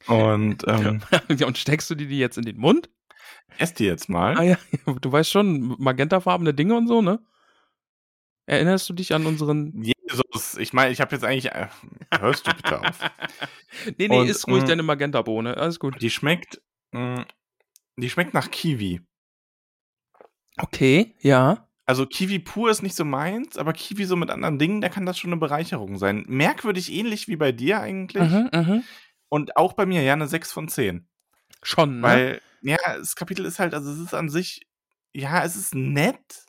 Und, 0.07 0.65
ähm 0.69 1.03
und 1.47 1.59
steckst 1.59 1.91
du 1.91 1.95
dir 1.95 2.07
die 2.09 2.19
jetzt 2.19 2.39
in 2.39 2.45
den 2.45 2.59
Mund? 2.59 2.89
Esse 3.59 3.75
die 3.75 3.85
jetzt 3.85 4.09
mal. 4.09 4.37
Ah 4.37 4.43
ja, 4.43 4.59
du 5.01 5.13
weißt 5.13 5.31
schon, 5.31 5.77
magentafarbene 5.79 6.55
Dinge 6.55 6.75
und 6.77 6.89
so, 6.89 7.03
ne? 7.03 7.25
Erinnerst 8.49 8.89
du 8.89 8.93
dich 8.93 9.15
an 9.15 9.27
unseren 9.27 9.73
Jesus, 9.83 10.57
ich 10.59 10.73
meine, 10.73 10.93
ich 10.93 11.01
habe 11.01 11.15
jetzt 11.15 11.25
eigentlich 11.25 11.47
äh, 11.53 11.69
hörst 12.19 12.47
du 12.47 12.53
bitte 12.55 12.81
auf. 12.81 12.99
Ne, 13.99 14.09
ne, 14.09 14.17
Und, 14.21 14.29
iss 14.29 14.47
ruhig 14.47 14.63
hm 14.63 14.69
deine 14.69 14.83
Magentabohne, 14.85 15.57
alles 15.57 15.81
gut. 15.81 16.01
Die 16.01 16.11
schmeckt 16.11 16.61
hm, 16.95 17.25
die 17.97 18.11
schmeckt 18.11 18.35
nach 18.35 18.51
Kiwi. 18.51 19.01
Okay, 20.59 21.15
ja. 21.21 21.69
Also, 21.87 22.07
Kiwi 22.07 22.39
pur 22.39 22.71
ist 22.71 22.83
nicht 22.83 22.97
so 22.97 23.05
meins, 23.05 23.59
aber 23.59 23.73
Kiwi 23.73 24.05
so 24.05 24.17
mit 24.17 24.31
anderen 24.31 24.59
Dingen, 24.59 24.81
da 24.81 24.89
kann 24.89 25.05
das 25.05 25.19
schon 25.19 25.31
'ne 25.31 25.37
Bereicherung 25.37 25.99
sein. 25.99 26.25
Merkwürdig 26.29 26.91
ähnlich 26.93 27.29
wie 27.29 27.37
bei 27.37 27.53
dir 27.53 27.81
eigentlich. 27.81 28.23
Mhm, 28.31 28.49
mhm. 28.55 28.83
Und 29.29 29.57
auch 29.57 29.75
bei 29.75 29.85
mir, 29.85 30.03
ja, 30.03 30.17
'ne 30.17 30.27
6 30.27 30.53
von 30.53 30.69
10. 30.69 31.09
Schon, 31.63 32.01
ne? 32.01 32.03
Weil, 32.03 32.41
ja, 32.65 32.79
das 32.99 33.17
Kapitel 33.17 33.45
ist 33.47 33.59
halt 33.61 33.75
also, 33.75 33.91
es 33.93 33.99
ist 34.01 34.15
an 34.15 34.29
sich 34.31 34.63
ja, 35.15 35.45
es 35.45 35.57
ist 35.57 35.75
nett, 35.77 36.45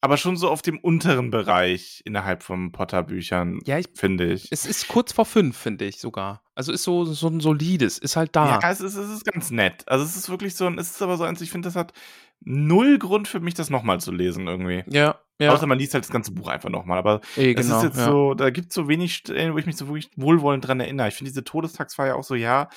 aber 0.00 0.16
schon 0.16 0.36
so 0.36 0.50
auf 0.50 0.62
dem 0.62 0.78
unteren 0.80 1.30
Bereich 1.30 2.02
innerhalb 2.04 2.42
von 2.42 2.72
Potter-Büchern, 2.72 3.60
Ja, 3.64 3.78
ich 3.78 3.86
finde 3.94 4.32
ich. 4.32 4.50
Es 4.50 4.66
ist 4.66 4.88
kurz 4.88 5.12
vor 5.12 5.24
5, 5.24 5.56
finde 5.56 5.84
ich 5.84 5.98
sogar. 6.00 6.42
Also, 6.54 6.72
ist 6.72 6.82
so 6.82 7.04
so 7.04 7.28
'n 7.28 7.40
solides, 7.40 7.98
ist 7.98 8.16
halt 8.16 8.34
da. 8.36 8.60
Ja, 8.62 8.70
es 8.70 8.80
ist 8.80 8.96
es 8.96 9.08
ist 9.10 9.24
ganz 9.24 9.50
nett. 9.50 9.84
Also, 9.86 10.04
es 10.04 10.16
ist 10.16 10.28
wirklich 10.28 10.56
so 10.56 10.66
'n 10.66 10.78
es 10.78 10.90
ist 10.90 11.02
aber 11.02 11.16
so 11.16 11.24
eins, 11.24 11.40
ich 11.40 11.50
finde, 11.52 11.68
das 11.68 11.76
hat 11.76 11.92
0 12.40 12.98
Grund 12.98 13.28
für 13.28 13.38
mich, 13.40 13.54
das 13.54 13.70
noch 13.70 13.84
mal 13.84 14.00
zu 14.00 14.10
lesen 14.10 14.48
irgendwie. 14.48 14.84
Ja, 14.86 15.20
ja. 15.38 15.52
Außer 15.52 15.66
man 15.66 15.78
liest 15.78 15.94
halt 15.94 16.04
das 16.04 16.10
ganze 16.10 16.32
Buch 16.32 16.48
einfach 16.48 16.68
noch 16.70 16.84
mal. 16.84 16.98
Aber 16.98 17.20
Eh, 17.36 17.54
es 17.54 17.68
genau, 17.68 17.68
ist 17.68 17.82
jetzt 17.82 17.96
ja. 17.96 18.02
so 18.02 18.34
da 18.34 18.50
gibt's 18.50 18.74
so 18.74 18.88
wenig 18.88 19.14
Stellen, 19.14 19.54
wo 19.54 19.58
ich 19.58 19.66
mich 19.66 19.76
so 19.76 19.86
wirklich 19.88 20.10
wohlwollend 20.16 20.66
dran 20.66 20.80
erinnere. 20.80 21.08
Ich 21.08 21.14
finde 21.14 21.30
diese 21.30 21.44
Todestagsfeier 21.44 22.16
auch 22.16 22.24
so, 22.24 22.34
ja, 22.34 22.68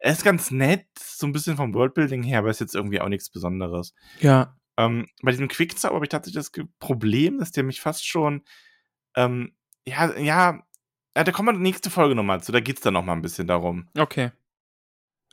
er 0.00 0.12
ist 0.12 0.24
ganz 0.24 0.50
nett, 0.52 0.86
so 0.98 1.26
'n 1.26 1.32
bisschen 1.32 1.56
vom 1.56 1.74
Worldbuilding 1.74 2.22
her, 2.24 2.40
aber 2.40 2.50
ist 2.50 2.60
jetzt 2.60 2.74
irgendwie 2.76 3.00
auch 3.00 3.08
nix 3.08 3.30
Besonderes. 3.30 3.94
Ja. 4.20 4.56
Ähm, 4.78 5.06
bei 5.22 5.32
diesem 5.32 5.48
Quickzauber 5.48 5.96
habe 5.96 6.06
ich 6.06 6.10
tatsächlich 6.10 6.44
das 6.50 6.52
Problem, 6.80 7.38
dass 7.38 7.52
der 7.52 7.64
mich 7.64 7.80
fast 7.82 8.06
schon, 8.08 8.42
ähm, 9.16 9.54
ja 9.86 10.16
ja, 10.18 10.60
ja, 11.16 11.24
da 11.24 11.32
kommen 11.32 11.48
wir 11.56 11.60
nächste 11.60 11.90
Folge 11.90 12.14
noch 12.16 12.24
mal 12.24 12.42
zu, 12.42 12.52
da 12.52 12.60
geht's 12.60 12.82
dann 12.82 12.94
noch 12.94 13.04
mal 13.04 13.14
'n 13.14 13.22
bisschen 13.22 13.46
darum. 13.48 13.88
Okay. 13.98 14.32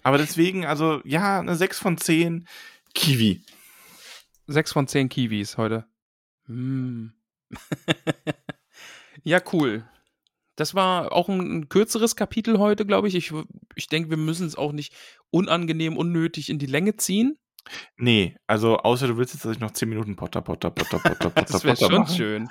Aber 0.04 0.18
deswegen, 0.18 0.66
also, 0.66 1.02
ja, 1.06 1.42
'ne 1.42 1.56
6 1.56 1.80
von 1.80 1.98
10 1.98 2.48
Kiwi. 2.94 3.44
6 4.48 4.72
von 4.74 4.88
10 4.88 5.10
Kiwis 5.10 5.58
heute. 5.58 5.86
Hm. 6.48 7.14
Ja, 9.24 9.40
cool. 9.54 9.86
Das 10.58 10.76
war 10.76 11.12
auch 11.14 11.30
'n 11.30 11.42
'n 11.64 11.70
kürzeres 11.70 12.16
Kapitel 12.16 12.60
heute, 12.60 12.86
glaube 12.86 13.08
ich. 13.10 13.16
Ich 13.16 13.34
ich 13.78 13.88
denke, 13.88 14.10
wir 14.10 14.18
müssen's 14.18 14.56
auch 14.56 14.72
nicht 14.72 14.94
unangenehm 15.30 15.98
unnötig 15.98 16.50
in 16.50 16.60
die 16.60 16.66
Länge 16.66 16.96
ziehen. 16.98 17.38
Ne, 17.98 18.36
also, 18.48 18.78
außer 18.78 19.08
du 19.08 19.18
willst 19.18 19.34
jetzt, 19.34 19.44
dass 19.46 19.54
ich 19.54 19.60
noch 19.60 19.72
10 19.72 19.90
Minuten 19.90 20.16
Potter, 20.16 20.42
Potter, 20.42 20.72
Potter, 20.72 21.00
Potter, 21.00 21.30
Potter, 21.30 21.44
Das 21.52 21.64
wäre 21.66 21.76
Potter 21.76 21.92
schon 21.92 22.02
mache. 22.02 22.14
schön. 22.14 22.50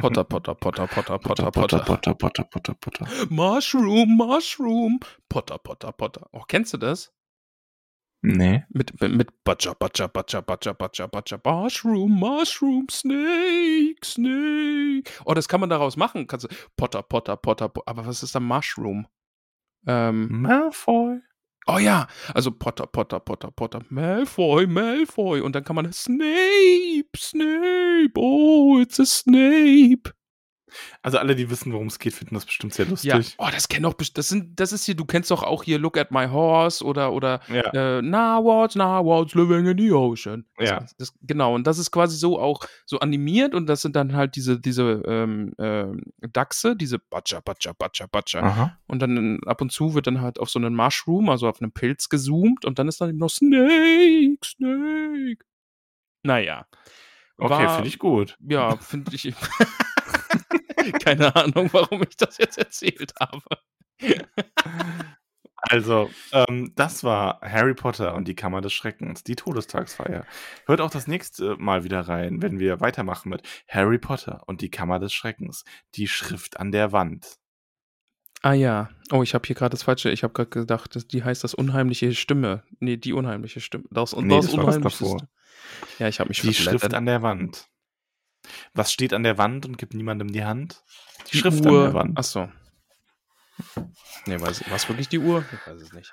Potter, 0.00 0.24
Potter, 0.24 0.54
Potter, 0.54 0.86
Potter, 0.88 1.18
Potter, 1.18 1.50
Potter, 1.50 1.50
Potter. 1.52 1.78
Potter, 1.84 2.14
Potter, 2.14 2.44
Potter, 2.44 2.74
Potter. 2.74 3.06
Mushroom, 3.30 4.16
Mushroom. 4.16 5.00
Potter, 5.28 5.58
Potter, 5.58 5.92
Potter. 5.92 6.28
Oh, 6.32 6.42
kennst 6.48 6.72
du 6.74 6.78
das? 6.78 7.12
Ne. 8.22 8.66
Mit 8.70 8.98
mit 9.00 9.12
mit 9.14 9.44
Butcher, 9.44 9.74
Butcher, 9.74 10.08
Butcher, 10.08 10.40
Butcher, 10.42 10.72
Butcher, 10.74 11.08
Butcher, 11.08 11.40
Mushroom, 11.44 12.10
Mushroom, 12.10 12.86
Snake, 12.90 14.00
Snake. 14.02 15.10
Oh, 15.26 15.34
das 15.34 15.46
kann 15.46 15.60
man 15.60 15.68
daraus 15.68 15.96
machen. 15.98 16.26
Kannst 16.26 16.50
du 16.50 16.56
Potter, 16.76 17.02
Potter, 17.02 17.36
Potter, 17.36 17.68
Po 17.68 17.82
aber 17.86 18.06
was 18.06 18.22
ist 18.22 18.34
da 18.34 18.40
Mushroom? 18.40 19.06
Ähm. 19.86 20.42
Malfoy. 20.42 21.20
Oh 21.66 21.78
ja, 21.78 22.08
also 22.34 22.50
Potter, 22.50 22.86
Potter, 22.86 23.20
Potter, 23.20 23.50
Potter, 23.50 23.80
Malfoy, 23.88 24.66
Malfoy 24.66 25.40
und 25.40 25.54
dann 25.54 25.64
kann 25.64 25.76
man 25.76 25.90
Snape, 25.92 27.08
Snape, 27.16 28.12
oh, 28.16 28.78
it's 28.80 29.00
a 29.00 29.06
Snape. 29.06 30.12
Also, 31.02 31.18
alle, 31.18 31.34
die 31.36 31.50
wissen, 31.50 31.72
worum's 31.72 31.98
geht, 31.98 32.14
finden 32.14 32.34
das 32.34 32.44
bestimmt 32.46 32.74
sehr 32.74 32.86
Ja, 32.86 32.90
lustig. 32.90 33.34
oh, 33.38 33.48
das 33.52 33.68
kennen 33.68 33.84
doch 33.84 33.94
das 33.94 34.28
sind 34.28 34.58
das 34.58 34.72
ist 34.72 34.84
hier 34.84 34.94
du 34.94 35.04
kennst 35.04 35.30
doch 35.30 35.42
auch 35.42 35.62
hier 35.64 35.78
Look 35.78 35.96
at 35.98 36.10
my 36.10 36.26
horse 36.26 36.84
oder 36.84 37.12
oder, 37.12 37.40
Ja. 37.48 37.98
äh, 37.98 38.02
Narwhals, 38.02 38.74
Narwhals 38.74 39.34
living 39.34 39.66
in 39.66 39.78
the 39.78 39.92
ocean. 39.92 40.46
Ja. 40.58 40.80
Das 40.80 40.96
das 40.96 41.12
genau, 41.22 41.54
und 41.54 41.66
das 41.66 41.78
ist 41.78 41.90
quasi 41.90 42.16
so 42.16 42.38
auch 42.40 42.60
so 42.86 42.98
animiert 43.00 43.54
und 43.54 43.66
das 43.66 43.82
sind 43.82 43.96
dann 43.96 44.14
halt 44.14 44.36
diese 44.36 44.58
diese, 44.60 45.02
ähm, 45.06 45.52
ähm, 45.58 46.00
Dachse, 46.32 46.76
diese 46.76 46.98
Butcher, 46.98 47.40
Butcher, 47.42 47.74
Butcher, 47.74 48.08
Butcher. 48.08 48.42
Aha. 48.42 48.78
Und 48.86 49.00
dann 49.00 49.40
ab 49.46 49.60
und 49.60 49.72
zu 49.72 49.94
wird 49.94 50.06
dann 50.06 50.20
halt 50.20 50.38
auf 50.38 50.50
so 50.50 50.58
'nen 50.58 50.74
Mushroom, 50.74 51.28
also 51.28 51.48
auf 51.48 51.60
'nem 51.60 51.72
Pilz 51.72 52.08
gezoomt 52.08 52.64
und 52.64 52.78
dann 52.78 52.88
ist 52.88 53.00
dann 53.00 53.10
eben 53.10 53.18
noch 53.18 53.30
Snake, 53.30 54.38
Snake. 54.44 55.44
Na 56.22 56.38
ja. 56.38 56.66
Okay, 57.36 57.68
finde 57.68 57.88
ich 57.88 57.98
gut. 57.98 58.36
ja, 58.48 58.76
finde 58.80 59.14
ich 59.14 59.34
keine 61.02 61.34
Ahnung, 61.34 61.68
warum 61.72 62.02
ich 62.02 62.16
das 62.16 62.38
jetzt 62.38 62.58
erzählt 62.58 63.12
habe. 63.20 63.42
Also, 65.70 66.10
ähm, 66.32 66.72
das 66.76 67.04
war 67.04 67.40
Harry 67.40 67.72
Potter 67.72 68.14
und 68.14 68.28
die 68.28 68.34
Kammer 68.34 68.60
des 68.60 68.74
Schreckens, 68.74 69.24
die 69.24 69.34
Todestagsfeier. 69.34 70.26
Hört 70.66 70.82
auch 70.82 70.90
das 70.90 71.06
nächste 71.06 71.56
Mal 71.56 71.84
wieder 71.84 72.00
rein, 72.02 72.42
wenn 72.42 72.58
wir 72.58 72.80
weitermachen 72.80 73.30
mit 73.30 73.42
Harry 73.66 73.98
Potter 73.98 74.42
und 74.46 74.60
die 74.60 74.70
Kammer 74.70 74.98
des 74.98 75.14
Schreckens, 75.14 75.64
die 75.94 76.06
Schrift 76.06 76.60
an 76.60 76.70
der 76.70 76.92
Wand. 76.92 77.38
Ah 78.42 78.52
ja. 78.52 78.90
Oh, 79.10 79.22
ich 79.22 79.32
habe 79.32 79.46
hier 79.46 79.56
grad 79.56 79.72
das 79.72 79.84
Falsche 79.84 80.10
ich 80.10 80.22
habe 80.22 80.34
grad 80.34 80.50
gedacht, 80.50 80.94
das 80.94 81.06
die 81.06 81.24
heißt 81.24 81.42
das 81.42 81.54
unheimliche 81.54 82.14
Stimme. 82.14 82.62
Ne, 82.78 82.98
die 82.98 83.14
unheimliche 83.14 83.60
Stimme. 83.60 83.84
Das 83.90 84.12
und 84.12 84.26
Ne, 84.26 84.36
das 84.36 84.46
das 84.46 84.54
unheimlichste 84.54 85.04
davor. 85.04 85.28
Ja, 85.98 86.08
ich 86.08 86.20
habe 86.20 86.28
mich 86.28 86.42
Die. 86.42 86.52
Schrift 86.52 86.92
an 86.92 87.06
der 87.06 87.22
Wand. 87.22 87.68
Was 88.74 88.92
steht 88.92 89.12
an 89.14 89.22
der 89.22 89.38
Wand 89.38 89.66
und 89.66 89.78
gibt 89.78 89.94
niemandem 89.94 90.32
die 90.32 90.44
Hand? 90.44 90.82
Die, 91.26 91.30
Die 91.32 91.38
Schrift 91.38 91.64
Uhr. 91.64 91.78
an 91.78 91.84
der 91.84 91.94
Wand. 91.94 92.12
Ach 92.16 92.24
so. 92.24 92.50
Ne, 94.26 94.40
weiß 94.40 94.68
war's 94.70 94.88
wirklich 94.88 95.08
die 95.08 95.20
Uhr? 95.20 95.44
Ich 95.52 95.66
weiß 95.66 95.80
es 95.80 95.92
nicht. 95.92 96.12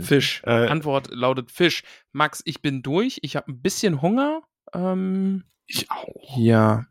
Fisch. 0.00 0.42
Äh, 0.44 0.66
Antwort 0.66 1.08
lautet 1.10 1.50
Fisch. 1.50 1.82
Max, 2.12 2.42
ich 2.44 2.60
bin 2.60 2.82
durch. 2.82 3.18
Ich 3.22 3.36
habe 3.36 3.50
'n 3.50 3.62
bisschen 3.62 4.02
Hunger. 4.02 4.42
Ähm, 4.74 5.44
ich 5.66 5.90
auch. 5.90 6.36
ja. 6.36 6.86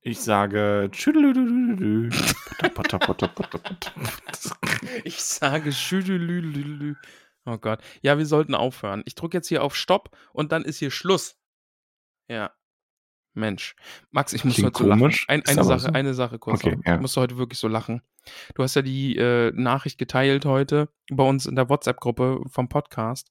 Ich 0.00 0.20
sage. 0.20 0.90
Ich 5.04 5.22
sage. 5.22 5.70
Oh 7.44 7.58
Gott. 7.58 7.80
Ja, 8.02 8.18
wir 8.18 8.26
sollten 8.26 8.54
aufhören. 8.54 9.02
Ich 9.04 9.14
drücke 9.14 9.36
jetzt 9.38 9.48
hier 9.48 9.62
auf 9.62 9.76
Stopp 9.76 10.16
und 10.32 10.50
dann 10.52 10.64
ist 10.64 10.78
hier 10.78 10.90
Schluss. 10.90 11.36
Ja. 12.28 12.52
Mensch. 13.34 13.74
Max, 14.10 14.32
ich 14.32 14.44
muss 14.44 14.54
Klingt 14.54 14.68
heute 14.74 14.84
so 14.84 14.88
lachen. 14.88 15.00
komisch, 15.00 15.24
Ein, 15.28 15.40
ist 15.40 15.48
eine 15.50 15.64
Sache, 15.64 15.78
so. 15.80 15.88
eine 15.92 16.14
Sache 16.14 16.38
kurz 16.38 16.64
Okay, 16.64 16.78
ja. 16.84 16.94
Ich 16.96 17.00
musste 17.00 17.20
heute 17.20 17.38
wirklich 17.38 17.58
so 17.58 17.68
lachen. 17.68 18.02
Du 18.54 18.62
hast 18.62 18.74
ja 18.76 18.82
die 18.82 19.16
äh, 19.16 19.52
Nachricht 19.54 19.98
geteilt 19.98 20.44
heute 20.44 20.88
bei 21.10 21.24
uns 21.24 21.46
in 21.46 21.56
der 21.56 21.68
WhatsApp-Gruppe 21.68 22.40
vom 22.50 22.68
Podcast. 22.68 23.30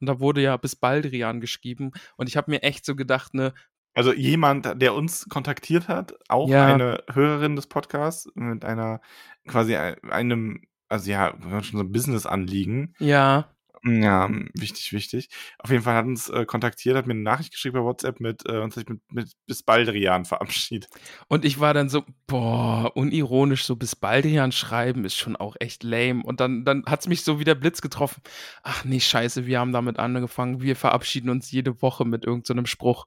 Und 0.00 0.08
da 0.08 0.20
wurde 0.20 0.40
ja 0.40 0.56
bis 0.56 0.76
Baldrian 0.76 1.40
geschrieben. 1.40 1.92
Und 2.16 2.28
ich 2.28 2.36
habe 2.36 2.50
mir 2.50 2.62
echt 2.62 2.84
so 2.84 2.94
gedacht, 2.96 3.34
ne, 3.34 3.52
Also 3.94 4.12
jemand, 4.12 4.80
der 4.80 4.94
uns 4.94 5.28
kontaktiert 5.28 5.88
hat, 5.88 6.14
auch 6.28 6.48
Ja. 6.48 6.66
eine 6.66 7.02
Hörerin 7.12 7.54
des 7.56 7.66
Podcasts 7.66 8.28
mit 8.34 8.64
einer 8.64 9.00
quasi 9.46 9.76
ein- 9.76 9.96
einem, 10.10 10.62
also 10.88 11.10
ja, 11.10 11.34
schon 11.62 11.78
so 11.78 11.80
ein 11.80 11.92
Business-Anliegen. 11.92 12.94
ja, 12.98 13.48
Ja, 13.86 14.30
wichtig, 14.54 14.94
wichtig. 14.94 15.28
Auf 15.58 15.70
jeden 15.70 15.82
Fall 15.82 15.94
hat 15.94 16.06
uns 16.06 16.30
äh, 16.30 16.46
kontaktiert, 16.46 16.96
hat 16.96 17.06
mir 17.06 17.12
eine 17.12 17.22
Nachricht 17.22 17.52
geschrieben 17.52 17.74
bei 17.74 17.84
WhatsApp 17.84 18.18
mit 18.18 18.42
äh, 18.48 18.58
und 18.60 18.72
sich 18.72 18.88
mit, 18.88 19.02
mit 19.12 19.32
bis 19.46 19.62
Baldrian 19.62 20.24
verabschiedet. 20.24 20.88
Und 21.28 21.44
ich 21.44 21.60
war 21.60 21.74
dann 21.74 21.90
so, 21.90 22.02
boah, 22.26 22.96
unironisch 22.96 23.64
so 23.64 23.76
bis 23.76 23.94
Baldrian 23.94 24.52
schreiben 24.52 25.04
ist 25.04 25.16
schon 25.16 25.36
auch 25.36 25.56
echt 25.60 25.82
lame. 25.82 26.22
Und 26.22 26.40
dann, 26.40 26.64
dann 26.64 26.86
hat 26.86 27.00
es 27.00 27.08
mich 27.08 27.24
so 27.24 27.38
wie 27.38 27.44
der 27.44 27.56
Blitz 27.56 27.82
getroffen. 27.82 28.22
Ach 28.62 28.86
nee, 28.86 29.00
scheiße, 29.00 29.44
wir 29.44 29.60
haben 29.60 29.72
damit 29.72 29.98
angefangen. 29.98 30.62
Wir 30.62 30.76
verabschieden 30.76 31.28
uns 31.28 31.50
jede 31.50 31.82
Woche 31.82 32.06
mit 32.06 32.24
irgendeinem 32.24 32.64
so 32.64 32.70
Spruch. 32.70 33.06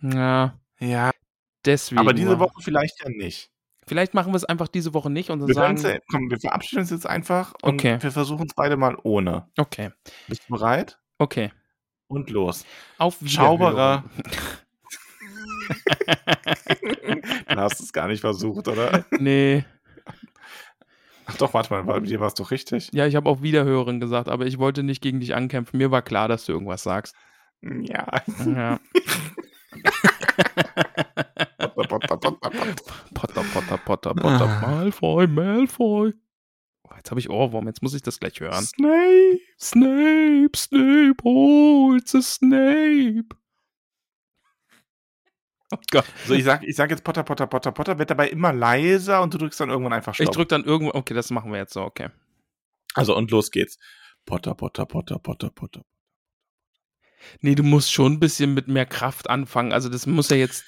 Ja. 0.00 0.58
Ja. 0.80 1.10
Deswegen. 1.66 2.00
Aber 2.00 2.14
diese 2.14 2.38
Woche 2.38 2.62
vielleicht 2.62 3.02
ja 3.04 3.10
nicht. 3.10 3.50
Vielleicht 3.86 4.14
machen 4.14 4.32
wir 4.32 4.36
es 4.36 4.44
einfach 4.44 4.68
diese 4.68 4.94
Woche 4.94 5.10
nicht 5.10 5.30
und 5.30 5.40
dann 5.40 5.48
Wir, 5.48 5.54
sagen. 5.54 6.00
komm, 6.10 6.30
wir 6.30 6.38
verabschieden 6.40 6.80
uns 6.80 6.90
jetzt 6.90 7.06
einfach 7.06 7.52
und 7.62 7.74
Okay. 7.74 7.98
wir 8.00 8.12
versuchen 8.12 8.46
es 8.46 8.54
beide 8.54 8.76
mal 8.76 8.96
ohne. 9.02 9.48
Okay, 9.58 9.90
Bist 10.28 10.42
du 10.48 10.54
bereit? 10.54 10.98
okay. 11.18 11.52
Und 12.06 12.30
los. 12.30 12.64
Auf 12.98 13.16
Schauberer. 13.24 14.04
Du 17.48 17.56
hast 17.56 17.80
es 17.80 17.92
gar 17.92 18.08
nicht 18.08 18.20
versucht, 18.20 18.68
oder? 18.68 19.04
nee. 19.18 19.64
Ach 21.26 21.36
doch, 21.38 21.54
warte 21.54 21.72
mal, 21.72 21.82
bei 21.84 22.00
dir 22.00 22.20
war 22.20 22.26
es 22.28 22.34
doch 22.34 22.50
richtig. 22.50 22.90
Ja, 22.92 23.06
ich 23.06 23.16
habe 23.16 23.28
auch 23.30 23.40
Wiederhören 23.40 23.98
gesagt, 24.00 24.28
aber 24.28 24.44
ich 24.44 24.58
wollte 24.58 24.82
nicht 24.82 25.00
gegen 25.02 25.20
dich 25.20 25.34
ankämpfen. 25.34 25.78
Mir 25.78 25.90
war 25.90 26.02
klar, 26.02 26.28
dass 26.28 26.44
du 26.44 26.52
irgendwas 26.52 26.82
sagst. 26.82 27.16
Ja. 27.62 28.06
Ja. 28.46 28.78
Potter, 33.14 33.42
Potter, 33.42 33.78
Potter, 33.78 34.14
Potter. 34.14 34.48
Ah. 34.48 34.60
Malfoy, 34.60 35.26
Malfoy. 35.26 36.14
Oh, 36.84 36.94
jetzt 36.96 37.10
habe 37.10 37.20
ich 37.20 37.30
Ohrwurm, 37.30 37.66
jetzt 37.66 37.82
muss 37.82 37.94
ich 37.94 38.02
das 38.02 38.20
gleich 38.20 38.40
hören. 38.40 38.64
Snape. 38.64 39.40
Snape, 39.58 40.56
Snape, 40.56 41.16
oh, 41.22 41.94
it's 41.96 42.14
a 42.14 42.22
Snape. 42.22 43.36
Oh 45.72 45.78
Gott. 45.90 46.04
So, 46.26 46.34
ich 46.34 46.44
sag, 46.44 46.62
ich 46.62 46.76
sag 46.76 46.90
jetzt 46.90 47.02
Potter, 47.04 47.24
Potter, 47.24 47.46
Potter, 47.46 47.72
Potter, 47.72 47.98
wird 47.98 48.10
dabei 48.10 48.28
immer 48.28 48.52
leiser 48.52 49.22
und 49.22 49.34
du 49.34 49.38
drückst 49.38 49.60
dann 49.60 49.70
irgendwann 49.70 49.92
einfach 49.92 50.12
Ich 50.12 50.24
Stopp. 50.24 50.34
drück 50.34 50.48
dann 50.48 50.64
irgendwo, 50.64 50.94
okay, 50.94 51.14
das 51.14 51.30
machen 51.30 51.50
wir 51.50 51.58
jetzt 51.58 51.72
so, 51.72 51.82
okay. 51.82 52.08
also, 52.94 53.16
und 53.16 53.30
los 53.30 53.50
geht's. 53.50 53.78
Potter, 54.26 54.54
Potter, 54.54 54.86
Potter, 54.86 55.18
Potter, 55.18 55.50
Potter. 55.50 55.84
Nee, 57.40 57.54
du 57.54 57.62
musst 57.62 57.92
schon 57.92 58.12
ein 58.12 58.20
bisschen 58.20 58.54
mit 58.54 58.68
mehr 58.68 58.86
Kraft 58.86 59.30
anfangen. 59.30 59.72
Also 59.72 59.88
das 59.88 60.06
muss 60.06 60.30
ja 60.30 60.36
jetzt. 60.36 60.64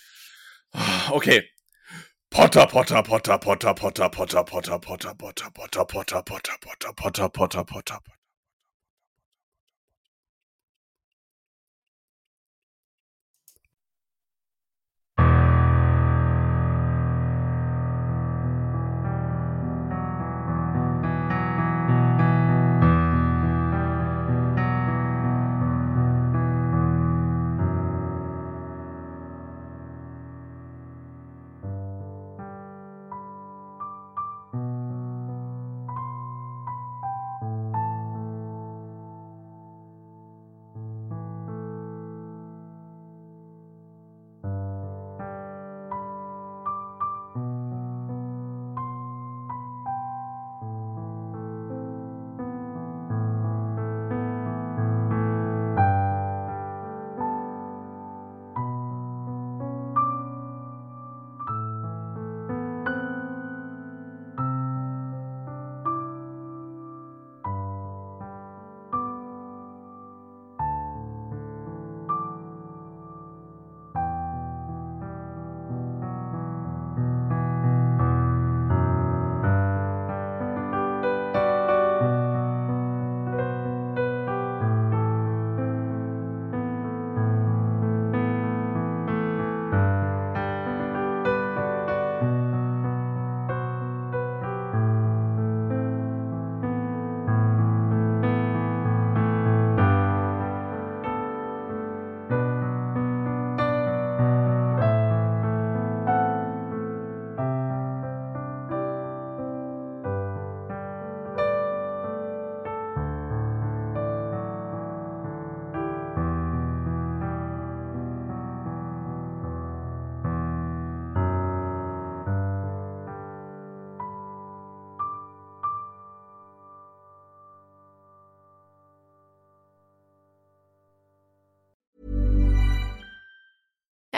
Okay. 1.11 1.49
Potter, 2.31 2.67
Potter, 2.67 3.03
Potter, 3.03 3.39
Potter, 3.39 3.75
Potter, 3.75 4.09
Potter, 4.11 4.45
Potter, 4.45 4.45
Potter, 4.45 4.79
Potter, 4.81 5.15
Potter, 5.15 5.85
Potter, 5.87 6.23
Potter, 6.23 6.55
Potter, 6.61 6.93
Potter, 6.97 7.29
Potter, 7.31 7.65
Potter. 7.65 7.99